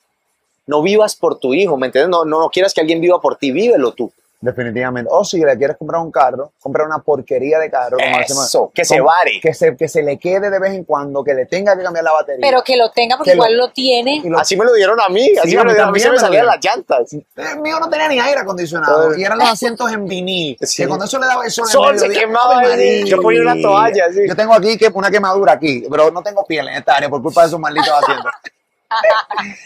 No 0.67 0.81
vivas 0.81 1.15
por 1.15 1.39
tu 1.39 1.53
hijo, 1.53 1.77
¿me 1.77 1.85
entiendes? 1.87 2.09
No, 2.09 2.25
no, 2.25 2.39
no 2.41 2.49
quieras 2.49 2.73
que 2.73 2.81
alguien 2.81 2.99
viva 2.99 3.21
por 3.21 3.37
ti, 3.37 3.51
vívelo 3.51 3.93
tú. 3.93 4.11
Definitivamente. 4.45 5.09
O 5.11 5.25
si 5.25 5.43
le 5.43 5.57
quieres 5.57 5.75
comprar 5.75 5.99
un 6.01 6.11
carro, 6.11 6.51
comprar 6.61 6.85
una 6.85 6.99
porquería 6.99 7.57
de 7.57 7.71
carro. 7.71 7.97
como 7.97 8.17
decimos, 8.19 8.45
Eso, 8.45 8.71
que 8.71 8.85
se 8.85 9.01
vare. 9.01 9.39
Que 9.41 9.55
se, 9.55 9.75
que 9.75 9.87
se 9.87 10.03
le 10.03 10.19
quede 10.19 10.51
de 10.51 10.59
vez 10.59 10.73
en 10.73 10.83
cuando, 10.83 11.23
que 11.23 11.33
le 11.33 11.47
tenga 11.47 11.75
que 11.75 11.81
cambiar 11.81 12.03
la 12.03 12.11
batería. 12.11 12.47
Pero 12.47 12.61
que 12.63 12.77
lo 12.77 12.91
tenga 12.91 13.17
porque 13.17 13.31
Que 13.31 13.37
igual 13.37 13.57
lo 13.57 13.71
tiene. 13.71 14.21
Lo- 14.23 14.37
Así 14.37 14.55
me 14.55 14.63
lo 14.63 14.73
dieron 14.73 14.99
a 15.01 15.09
mí, 15.09 15.31
así 15.35 15.49
Sí, 15.49 15.55
me 15.55 15.61
a 15.61 15.63
lo 15.65 15.71
dieron 15.71 15.89
a 15.89 15.91
mí, 15.91 15.99
se 15.99 16.05
también 16.05 16.11
me 16.11 16.19
salían 16.19 16.45
las 16.45 16.63
llantas. 16.63 17.13
El 17.13 17.59
mío 17.59 17.79
no 17.79 17.89
tenía 17.89 18.07
ni 18.07 18.19
aire 18.19 18.39
acondicionado 18.41 19.17
y 19.17 19.23
eran 19.23 19.39
los 19.39 19.49
asientos 19.49 19.91
en 19.91 20.05
vinil. 20.05 20.57
Sí. 20.65 20.83
Que 20.83 20.87
cuando 20.87 21.05
eso 21.05 21.17
le 21.17 21.25
daba 21.25 21.43
el 21.45 21.49
sol, 21.51 21.65
en 21.65 21.71
Sol, 21.71 21.99
se 21.99 22.09
quemaba 22.09 22.61
yo 23.05 23.21
ponía 23.21 23.41
una 23.41 23.59
toalla, 23.59 24.11
sí. 24.11 24.27
Yo 24.27 24.35
tengo 24.35 24.53
aquí 24.53 24.77
que, 24.77 24.89
una 24.93 25.09
quemadura 25.09 25.53
aquí, 25.53 25.85
pero 25.89 26.11
no 26.11 26.21
tengo 26.21 26.45
piel 26.45 26.67
en 26.67 26.75
esta 26.75 26.97
área 26.97 27.09
por 27.09 27.21
culpa 27.23 27.41
de 27.41 27.47
esos 27.47 27.59
malditos 27.59 27.89
asientos. 28.03 28.31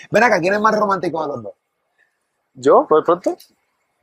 Ven 0.09 0.23
acá, 0.23 0.39
¿quién 0.39 0.53
es 0.53 0.61
más 0.61 0.73
romántico 0.77 1.21
de 1.21 1.27
los 1.27 1.43
dos? 1.43 1.53
¿Yo, 2.53 2.85
por 2.87 2.99
de 2.99 3.05
pronto? 3.05 3.37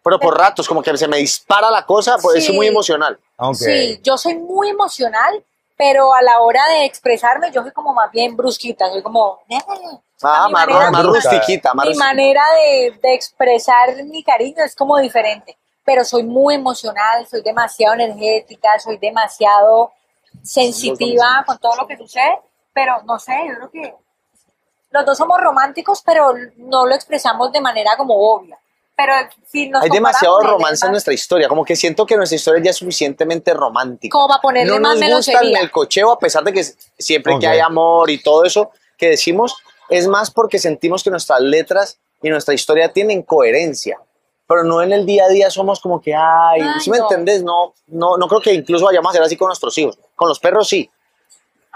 Pero 0.07 0.21
por 0.21 0.39
ratos, 0.39 0.69
como 0.69 0.83
que 0.83 0.97
se 0.97 1.09
me 1.09 1.17
dispara 1.19 1.69
la 1.71 1.85
cosa, 1.85 2.17
pues 2.23 2.45
Sí. 2.45 2.51
es 2.51 2.57
muy 2.57 2.69
emocional. 2.69 3.19
Sí, 3.55 4.01
yo 4.05 4.17
soy 4.17 4.37
muy 4.37 4.69
emocional, 4.71 5.45
pero 5.77 6.15
a 6.15 6.23
la 6.23 6.41
hora 6.41 6.65
de 6.69 6.85
expresarme 6.85 7.51
yo 7.51 7.63
soy 7.63 7.73
como 7.73 7.93
más 7.93 8.11
bien 8.13 8.37
brusquita, 8.37 8.89
soy 8.91 9.03
como... 9.03 9.41
Ah, 10.23 10.47
mi 10.47 10.53
más, 10.53 10.67
manera- 10.67 10.91
más 10.93 11.05
mi- 11.05 11.11
rustiquita, 11.11 11.75
más 11.75 11.85
mi 11.87 11.91
rustiquita. 11.93 12.05
manera 12.07 12.43
de, 12.53 12.99
de 13.03 13.15
expresar 13.15 14.03
mi 14.05 14.23
cariño 14.23 14.63
es 14.65 14.75
como 14.77 14.97
diferente, 14.99 15.59
pero 15.85 16.05
soy 16.05 16.23
muy 16.23 16.55
emocional, 16.55 17.27
soy 17.27 17.43
demasiado 17.43 17.95
energética, 17.95 18.79
soy 18.79 18.97
demasiado 18.99 19.93
sensitiva 20.43 21.43
con 21.47 21.59
todo 21.59 21.77
lo 21.77 21.87
que 21.87 21.97
sucede, 21.97 22.39
pero 22.73 23.03
no 23.05 23.19
sé, 23.19 23.33
yo 23.49 23.55
creo 23.57 23.71
que 23.71 23.95
los 24.91 25.05
dos 25.05 25.19
somos 25.19 25.41
románticos, 25.41 26.01
pero 26.07 26.33
no 26.57 26.87
lo 26.87 26.95
expresamos 26.95 27.51
de 27.53 27.61
manera 27.61 27.97
como 27.97 28.15
obvia. 28.15 28.57
Pero 28.97 29.13
si 29.53 29.69
nos 29.69 29.83
Hay 29.83 29.91
demasiado 29.91 30.41
romance 30.41 30.87
en 30.87 30.93
nuestra 30.93 31.13
historia, 31.13 31.49
como 31.49 31.65
que 31.65 31.77
siento 31.77 32.07
que 32.07 32.17
nuestra 32.17 32.37
historia 32.37 32.63
ya 32.65 32.71
es 32.71 32.77
suficientemente 32.77 33.53
romántica. 33.53 34.13
Como 34.13 34.29
para 34.29 34.41
ponerle 34.41 34.73
no 34.73 34.81
más 34.81 34.99
nos 34.99 35.17
gusta 35.27 35.41
el 35.41 35.53
melcocheo, 35.53 36.11
a 36.13 36.19
pesar 36.19 36.43
de 36.45 36.53
que 36.55 36.65
siempre 36.99 37.33
que 37.39 37.47
Ok. 37.47 37.53
hay 37.53 37.61
amor 37.61 38.09
y 38.11 38.23
todo 38.23 38.45
eso 38.45 38.71
que 38.97 39.11
decimos, 39.11 39.55
es 39.91 40.09
más 40.09 40.31
porque 40.31 40.59
sentimos 40.59 41.05
que 41.05 41.11
nuestras 41.11 41.41
letras 41.43 41.99
y 42.23 42.31
nuestra 42.31 42.55
historia 42.55 42.91
tienen 42.93 43.23
coherencia. 43.23 43.99
Pero 44.49 44.63
no 44.65 44.81
en 44.81 44.93
el 44.93 45.05
día 45.05 45.25
a 45.25 45.29
día 45.29 45.51
somos 45.51 45.81
como 45.81 46.01
que, 46.01 46.15
ay, 46.15 46.61
Ay, 46.63 46.81
si 46.81 46.89
me 46.91 46.99
no. 46.99 47.05
entendés? 47.05 47.43
No, 47.43 47.75
no, 47.89 48.17
no 48.17 48.29
creo 48.29 48.41
que 48.41 48.55
incluso 48.55 48.85
vayamos 48.87 49.09
a 49.09 49.11
hacer 49.11 49.23
así 49.23 49.37
con 49.37 49.49
nuestros 49.49 49.77
hijos. 49.77 49.99
Con 50.15 50.29
los 50.29 50.39
perros 50.39 50.69
sí. 50.69 50.89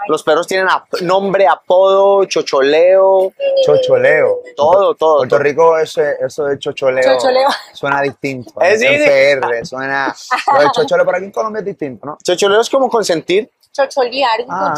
Los 0.07 0.23
perros 0.23 0.47
tienen 0.47 0.67
ap- 0.69 0.91
nombre, 1.01 1.47
apodo, 1.47 2.25
chocholeo, 2.25 3.31
Chocholeo. 3.65 4.39
todo, 4.55 4.95
todo. 4.95 5.17
Puerto 5.17 5.35
todo. 5.35 5.43
Rico, 5.43 5.77
ese, 5.77 6.15
eso 6.25 6.45
de 6.45 6.57
chocholeo, 6.59 7.03
Chocholeo. 7.17 7.47
suena 7.73 8.01
distinto. 8.01 8.53
Eh, 8.61 8.77
sí, 8.77 8.87
sí. 8.87 9.03
PR, 9.39 9.65
suena. 9.65 10.13
Lo 10.53 10.59
de 10.61 10.67
chocholeo 10.71 11.05
por 11.05 11.15
aquí 11.15 11.25
en 11.25 11.31
Colombia 11.31 11.59
es 11.59 11.65
distinto, 11.65 12.05
¿no? 12.05 12.17
Chocholeo 12.23 12.61
es 12.61 12.69
como 12.69 12.89
consentir. 12.89 13.49
chocholear, 13.73 14.41
Ah. 14.49 14.73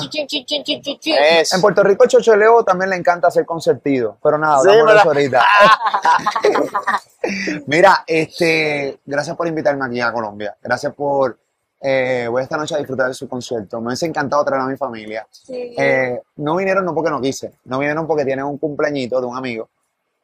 Es. 1.39 1.51
En 1.53 1.61
Puerto 1.61 1.81
Rico, 1.83 2.03
el 2.03 2.09
chocholeo 2.11 2.63
también 2.63 2.91
le 2.91 2.95
encanta 2.95 3.31
ser 3.31 3.43
consentido, 3.45 4.17
pero 4.21 4.37
nada, 4.37 4.61
Sí, 4.61 4.69
hablamos 4.69 4.93
de 4.93 4.99
eso 4.99 5.07
ahorita. 5.09 5.45
Mira, 7.67 8.03
este, 8.05 8.99
gracias 9.05 9.35
por 9.35 9.47
invitarme 9.47 9.85
aquí 9.85 9.99
a 10.01 10.11
Colombia. 10.11 10.55
Gracias 10.61 10.93
por. 10.93 11.37
Eh, 11.85 12.27
voy 12.29 12.41
esta 12.41 12.55
noche 12.57 12.75
a 12.75 12.77
disfrutar 12.77 13.09
de 13.09 13.13
su 13.13 13.27
concierto. 13.27 13.79
Me 13.81 13.87
hubiese 13.87 14.05
encantado 14.05 14.43
traer 14.45 14.61
a 14.61 14.65
mi 14.67 14.77
familia. 14.77 15.27
Sí. 15.29 15.75
Eh, 15.77 16.19
no 16.37 16.55
vinieron 16.55 16.85
no 16.85 16.95
porque 16.95 17.09
no 17.11 17.19
quise, 17.21 17.51
no 17.65 17.77
vinieron 17.79 18.07
porque 18.07 18.23
tienen 18.25 18.45
un 18.45 18.57
cumpleañito 18.57 19.19
de 19.19 19.27
un 19.27 19.35
amigo. 19.37 19.67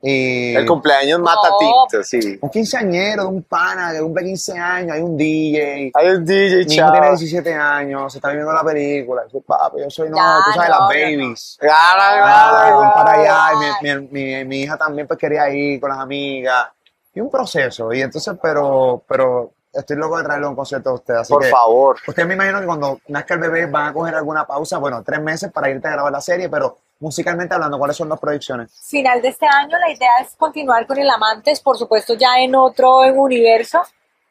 Y 0.02 0.56
El 0.56 0.66
cumpleaños 0.66 1.20
mata 1.20 1.50
No. 1.50 1.58
tinto, 1.90 2.04
sí. 2.06 2.40
un 2.40 2.50
quinceañero 2.50 3.24
de 3.24 3.28
un 3.28 3.44
pana 3.44 3.92
que 3.92 4.00
cumple 4.00 4.24
15 4.24 4.58
años, 4.58 4.96
hay 4.96 5.02
un 5.02 5.18
DJ. 5.18 5.92
Hay 5.94 6.08
un 6.08 6.24
DJ, 6.24 6.56
Mi 6.56 6.74
hijo 6.76 6.92
tiene 6.92 7.08
chao. 7.08 7.10
17 7.18 7.54
años, 7.54 8.14
se 8.14 8.20
está 8.20 8.30
viendo 8.30 8.54
la 8.54 8.64
película. 8.64 9.24
Yo, 9.34 9.42
papi, 9.42 9.82
yo 9.82 9.90
soy, 9.90 10.10
no, 10.10 10.16
Ya, 10.16 10.36
tú 10.46 10.52
sabes, 10.54 10.70
no, 10.70 10.76
las 10.76 10.80
no, 10.80 10.88
babies. 10.88 11.58
Claro, 11.60 11.76
Ah, 12.02 12.52
claro, 12.62 12.80
van 12.80 12.94
para 12.94 13.12
allá, 13.12 13.50
y 13.52 13.84
mi, 13.84 13.94
mi- 13.94 14.08
mi- 14.38 14.46
mi 14.46 14.62
hija 14.62 14.78
también 14.78 15.06
pues 15.06 15.20
quería 15.20 15.50
ir 15.50 15.82
con 15.82 15.90
las 15.90 16.00
amigas. 16.00 16.70
Y 17.14 17.20
un 17.20 17.30
proceso, 17.30 17.92
y 17.92 18.02
entonces, 18.02 18.36
pero, 18.42 19.04
pero 19.06 19.52
estoy 19.74 19.98
loco 19.98 20.18
de 20.18 20.24
traerle 20.24 20.48
un 20.48 20.56
concierto 20.56 20.90
a 20.90 20.94
usted. 20.94 21.14
Así 21.16 21.32
Por 21.34 21.44
que, 21.44 21.50
favor. 21.50 21.98
Usted 22.08 22.26
me 22.26 22.34
imagino 22.34 22.60
que 22.60 22.66
cuando 22.66 23.00
nazca 23.08 23.34
el 23.36 23.40
bebé 23.40 23.66
van 23.68 23.88
a 23.88 23.94
coger 23.94 24.16
alguna 24.16 24.46
pausa, 24.46 24.78
bueno, 24.78 25.04
tres 25.04 25.22
meses 25.22 25.52
para 25.52 25.70
irte 25.70 25.88
a 25.88 25.92
grabar 25.92 26.12
la 26.12 26.22
serie, 26.22 26.50
pero 26.50 26.78
musicalmente 27.00 27.54
hablando, 27.54 27.78
¿cuáles 27.78 27.96
son 27.96 28.10
las 28.10 28.20
proyecciones? 28.20 28.72
Final 28.90 29.22
de 29.22 29.30
este 29.30 29.46
año 29.46 29.78
la 29.78 29.90
idea 29.92 30.12
es 30.22 30.36
continuar 30.36 30.86
con 30.86 30.98
el 30.98 31.10
Amantes, 31.10 31.60
por 31.62 31.78
supuesto 31.78 32.14
ya 32.16 32.40
en 32.40 32.56
otro 32.56 33.00
universo, 33.14 33.82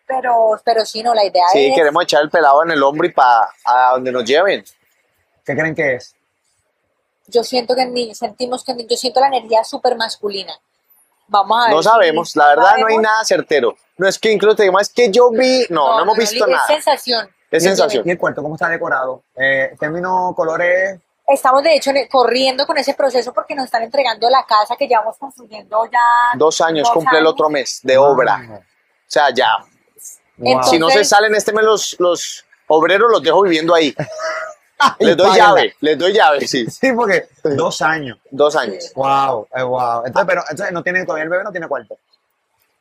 pero, 0.06 0.60
pero 0.64 0.84
sí, 0.84 1.02
no, 1.02 1.14
la 1.14 1.24
idea 1.24 1.44
Sí, 1.52 1.66
es... 1.66 1.74
queremos 1.74 2.02
echar 2.04 2.22
el 2.22 2.30
pelado 2.30 2.62
en 2.64 2.70
el 2.72 2.82
hombro 2.82 3.06
y 3.06 3.12
para 3.12 3.48
a 3.64 3.92
donde 3.92 4.12
nos 4.12 4.24
lleven. 4.24 4.64
¿Qué 5.44 5.54
creen 5.56 5.74
que 5.74 5.94
es? 5.94 6.14
Yo 7.26 7.44
siento 7.44 7.74
que 7.74 7.84
ni, 7.86 8.14
sentimos 8.14 8.64
que 8.64 8.74
ni- 8.74 8.86
yo 8.86 8.96
siento 8.96 9.20
la 9.20 9.28
energía 9.28 9.62
súper 9.64 9.96
masculina. 9.96 10.52
Vamos 11.28 11.58
a 11.60 11.66
ver. 11.66 11.76
No 11.76 11.82
sabemos, 11.82 12.36
la 12.36 12.48
verdad 12.48 12.76
no 12.78 12.86
hay 12.86 12.98
nada 12.98 13.24
certero. 13.24 13.76
No 13.96 14.08
es 14.08 14.18
que 14.18 14.32
incluso 14.32 14.56
te 14.56 14.62
digamos, 14.64 14.82
es 14.82 14.88
que 14.90 15.10
yo 15.10 15.30
vi, 15.30 15.66
no, 15.70 15.96
no, 15.96 16.02
hemos 16.02 16.16
visto 16.16 16.44
es 16.44 16.50
nada. 16.50 16.66
sensación. 16.66 17.28
Es 17.50 17.62
sensación. 17.62 18.06
¿Y 18.06 18.10
el 18.10 18.18
cuarto 18.18 18.42
cómo 18.42 18.54
está 18.54 18.68
decorado? 18.68 19.22
Eh, 19.36 19.74
término 19.78 20.32
colores, 20.36 21.00
Estamos 21.28 21.62
de 21.62 21.76
hecho 21.76 21.90
corriendo 22.10 22.66
con 22.66 22.78
ese 22.78 22.94
proceso 22.94 23.34
porque 23.34 23.54
nos 23.54 23.66
están 23.66 23.82
entregando 23.82 24.30
la 24.30 24.46
casa 24.46 24.76
que 24.76 24.88
llevamos 24.88 25.18
construyendo 25.18 25.84
ya 25.92 26.00
Dos 26.38 26.58
años, 26.62 26.88
dos 26.88 26.94
cumple 26.94 27.18
el 27.18 27.26
otro 27.26 27.50
mes 27.50 27.80
de 27.82 27.98
obra. 27.98 28.42
Wow. 28.48 28.56
O 28.56 28.62
sea, 29.06 29.28
ya. 29.34 29.50
Entonces- 30.38 30.70
Si 30.70 30.78
no 30.78 30.88
se 30.88 31.04
salen 31.04 31.34
este 31.34 31.52
mes 31.52 31.64
los, 31.64 31.96
los 31.98 32.46
obreros, 32.66 33.10
los 33.10 33.22
dejo 33.22 33.42
viviendo 33.42 33.74
ahí. 33.74 33.94
les 35.00 35.16
doy 35.16 35.36
llave, 35.36 35.74
les 35.80 35.98
doy 35.98 36.12
llave, 36.12 36.46
sí. 36.46 36.66
Sí, 36.70 36.92
porque 36.92 37.28
dos 37.42 37.82
años. 37.82 38.18
Dos 38.30 38.56
años. 38.56 38.92
Wow, 38.94 39.48
eh, 39.54 39.62
wow. 39.62 40.04
Entonces, 40.06 40.26
pero 40.26 40.42
entonces 40.48 40.72
no 40.72 40.82
tiene 40.82 41.04
todavía 41.04 41.24
el 41.24 41.30
bebé 41.30 41.44
no 41.44 41.50
tiene 41.50 41.68
cuarto. 41.68 41.98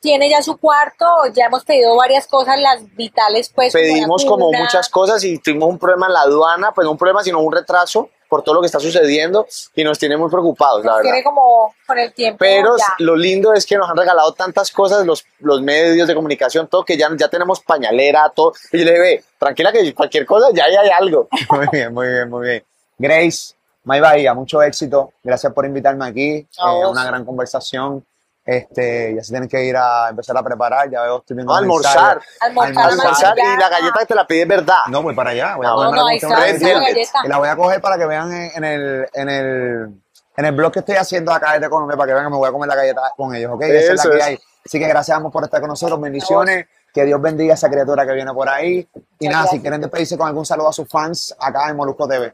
Tiene 0.07 0.29
ya 0.29 0.41
su 0.41 0.55
cuarto, 0.55 1.05
ya 1.33 1.47
hemos 1.47 1.65
pedido 1.65 1.93
varias 1.97 2.27
cosas, 2.27 2.57
las 2.61 2.95
vitales 2.95 3.51
pues. 3.53 3.73
la 3.73 3.79
Pedimos 3.81 4.23
como 4.23 4.49
muchas 4.53 4.87
cosas 4.87 5.21
y 5.25 5.37
tuvimos 5.37 5.67
un 5.67 5.77
problema 5.77 6.07
en 6.07 6.13
la 6.13 6.21
aduana, 6.21 6.71
pues 6.71 6.85
no 6.85 6.91
un 6.91 6.97
problema, 6.97 7.21
sino 7.23 7.41
un 7.41 7.51
retraso 7.51 8.09
por 8.29 8.41
todo 8.41 8.55
lo 8.55 8.61
que 8.61 8.67
está 8.67 8.79
sucediendo 8.79 9.45
y 9.75 9.83
nos 9.83 9.99
tiene 9.99 10.15
muy 10.15 10.29
preocupados, 10.29 10.79
la 10.85 10.91
Nos 10.91 10.97
verdad. 10.99 11.11
tiene 11.11 11.23
como 11.25 11.73
con 11.85 11.99
el 11.99 12.13
tiempo. 12.13 12.37
Pero 12.39 12.77
ya. 12.77 12.85
lo 12.99 13.17
lindo 13.17 13.51
es 13.53 13.65
que 13.65 13.75
nos 13.75 13.89
han 13.89 13.97
regalado 13.97 14.31
tantas 14.33 14.71
cosas 14.71 15.05
los, 15.05 15.25
los 15.39 15.61
medios 15.61 16.07
de 16.07 16.15
comunicación, 16.15 16.67
todo, 16.67 16.85
que 16.85 16.95
ya, 16.95 17.09
ya 17.17 17.27
tenemos 17.27 17.59
pañalera, 17.59 18.31
todo. 18.33 18.53
Y 18.71 18.79
yo 18.79 18.85
le 18.85 18.91
dije, 18.91 19.01
ve, 19.01 19.23
tranquila 19.37 19.73
que 19.73 19.93
cualquier 19.93 20.25
cosa 20.25 20.47
ya, 20.53 20.71
ya 20.71 20.79
hay 20.81 20.89
algo. 20.97 21.27
Muy 21.51 21.67
bien, 21.69 21.93
muy 21.93 22.07
bien, 22.07 22.29
muy 22.29 22.47
bien. 22.47 22.63
Grace, 22.97 23.55
May 23.83 23.99
Bahía, 23.99 24.33
mucho 24.33 24.61
éxito. 24.61 25.11
Gracias 25.21 25.51
por 25.51 25.65
invitarme 25.65 26.05
aquí. 26.05 26.29
Eh, 26.37 26.85
una 26.89 27.03
gran 27.03 27.25
conversación. 27.25 28.05
Este, 28.47 29.13
ya 29.13 29.21
se 29.25 29.31
tienen 29.33 29.49
que 29.49 29.61
ir 29.65 29.75
a 29.75 30.07
empezar 30.09 30.37
a 30.37 30.41
preparar. 30.41 30.89
Ya 30.89 31.01
veo, 31.01 31.17
estoy 31.17 31.35
viendo 31.35 31.51
No, 31.51 31.57
almorzar. 31.59 32.21
Almorzar, 32.39 32.91
Almorzar 32.91 33.35
y 33.37 33.59
la 33.59 33.67
galleta 33.67 33.99
que 33.99 34.05
te 34.05 34.15
la 34.15 34.25
pide 34.25 34.43
es 34.43 34.47
verdad. 34.47 34.85
No, 34.87 35.03
voy 35.03 35.13
para 35.13 35.31
allá. 35.31 35.57
Voy 35.57 35.65
a 35.65 35.69
No, 35.69 35.91
no, 35.91 36.05
de 36.05 36.11
ahí 36.11 36.15
está 36.17 36.29
la 36.29 36.39
Velvet. 36.39 36.61
galleta. 36.61 37.19
Y 37.25 37.27
la 37.27 37.37
voy 37.39 37.49
a 37.49 37.55
coger 37.57 37.81
para 37.81 37.97
que 37.97 38.05
vean 38.05 38.31
en, 38.31 38.51
en 38.55 38.63
el, 38.63 39.07
en 39.13 39.29
el, 39.29 40.01
en 40.37 40.45
el 40.45 40.51
blog 40.53 40.71
que 40.71 40.79
estoy 40.79 40.95
haciendo 40.95 41.33
acá 41.33 41.53
desde 41.53 41.69
Colombia, 41.69 41.97
para 41.97 42.07
que 42.07 42.13
vean 42.13 42.25
que 42.25 42.31
me 42.31 42.37
voy 42.37 42.47
a 42.47 42.51
comer 42.53 42.69
la 42.69 42.75
galleta 42.75 43.01
con 43.17 43.35
ellos, 43.35 43.51
¿ok? 43.53 43.63
Esa 43.63 43.93
es 43.93 43.99
Eso 43.99 44.07
la 44.07 44.13
que 44.15 44.19
es. 44.21 44.25
hay. 44.27 44.39
Así 44.65 44.79
que 44.79 44.87
gracias 44.87 45.19
por 45.29 45.43
estar 45.43 45.59
con 45.59 45.69
nosotros. 45.69 45.99
Bendiciones. 45.99 46.67
Que 46.93 47.03
Dios 47.03 47.21
bendiga 47.21 47.53
a 47.53 47.55
esa 47.55 47.69
criatura 47.69 48.05
que 48.07 48.13
viene 48.13 48.33
por 48.33 48.47
ahí. 48.47 48.87
Y 49.19 49.27
nada, 49.27 49.45
si 49.47 49.59
quieren 49.59 49.81
despedirse 49.81 50.17
con 50.17 50.25
algún 50.25 50.45
saludo 50.45 50.69
a 50.69 50.73
sus 50.73 50.87
fans 50.89 51.35
acá 51.37 51.69
en 51.69 51.75
Molusco 51.75 52.07
TV. 52.07 52.33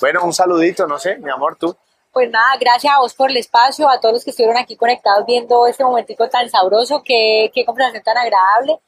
Bueno, 0.00 0.22
un 0.24 0.32
saludito, 0.32 0.86
no 0.86 0.98
sé, 1.00 1.16
mi 1.18 1.30
amor, 1.30 1.56
tú. 1.56 1.76
Pues 2.12 2.30
nada, 2.30 2.56
gracias 2.60 2.92
a 2.92 2.98
vos 2.98 3.14
por 3.14 3.30
el 3.30 3.38
espacio, 3.38 3.88
a 3.88 3.98
todos 3.98 4.14
los 4.14 4.24
que 4.24 4.30
estuvieron 4.30 4.58
aquí 4.58 4.76
conectados 4.76 5.24
viendo 5.26 5.66
este 5.66 5.82
momentico 5.82 6.28
tan 6.28 6.48
sabroso, 6.50 7.02
qué, 7.02 7.50
qué 7.54 7.64
conversación 7.64 8.02
tan 8.02 8.18
agradable. 8.18 8.78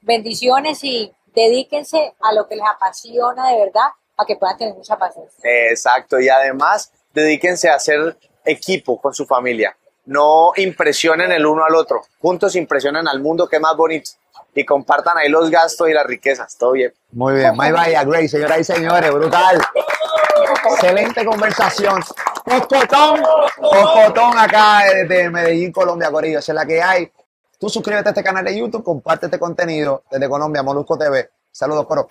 Bendiciones 0.00 0.84
y 0.84 1.12
dedíquense 1.34 2.14
a 2.20 2.32
lo 2.32 2.46
que 2.46 2.54
les 2.54 2.64
apasiona 2.66 3.50
de 3.50 3.58
verdad, 3.58 3.88
para 4.14 4.26
que 4.26 4.36
puedan 4.36 4.56
tener 4.56 4.74
mucha 4.74 4.96
paciencia. 4.96 5.38
Exacto, 5.42 6.20
y 6.20 6.28
además 6.28 6.92
dedíquense 7.12 7.68
a 7.68 7.74
hacer 7.74 8.16
equipo 8.44 9.00
con 9.00 9.12
su 9.12 9.26
familia. 9.26 9.76
No 10.06 10.52
impresionen 10.56 11.32
el 11.32 11.44
uno 11.44 11.64
al 11.64 11.74
otro. 11.74 12.02
Juntos 12.20 12.54
impresionen 12.56 13.08
al 13.08 13.20
mundo, 13.20 13.48
que 13.48 13.58
más 13.58 13.76
bonito. 13.76 14.12
Y 14.54 14.64
compartan 14.64 15.18
ahí 15.18 15.28
los 15.28 15.50
gastos 15.50 15.88
y 15.88 15.92
las 15.92 16.06
riquezas. 16.06 16.56
Todo 16.56 16.72
bien. 16.72 16.92
Muy 17.12 17.34
bien, 17.34 17.52
my 17.56 17.70
vaya, 17.70 18.04
Grace, 18.04 18.28
señoras 18.28 18.60
y 18.60 18.64
señores, 18.64 19.12
brutal. 19.12 19.60
Excelente 20.70 21.24
conversación. 21.24 22.02
Coscotón, 22.48 23.22
Coscotón 23.60 24.38
acá 24.38 24.80
desde 24.94 25.28
Medellín, 25.28 25.70
Colombia, 25.70 26.10
Corillo. 26.10 26.38
Esa 26.38 26.52
es 26.52 26.56
la 26.56 26.64
que 26.64 26.82
hay. 26.82 27.12
Tú 27.58 27.68
suscríbete 27.68 28.08
a 28.08 28.12
este 28.12 28.22
canal 28.22 28.44
de 28.44 28.56
YouTube, 28.56 28.82
comparte 28.82 29.26
este 29.26 29.38
contenido 29.38 30.04
desde 30.10 30.28
Colombia, 30.28 30.62
Molusco 30.62 30.96
TV. 30.96 31.28
Saludos, 31.50 31.86
Coro. 31.86 32.08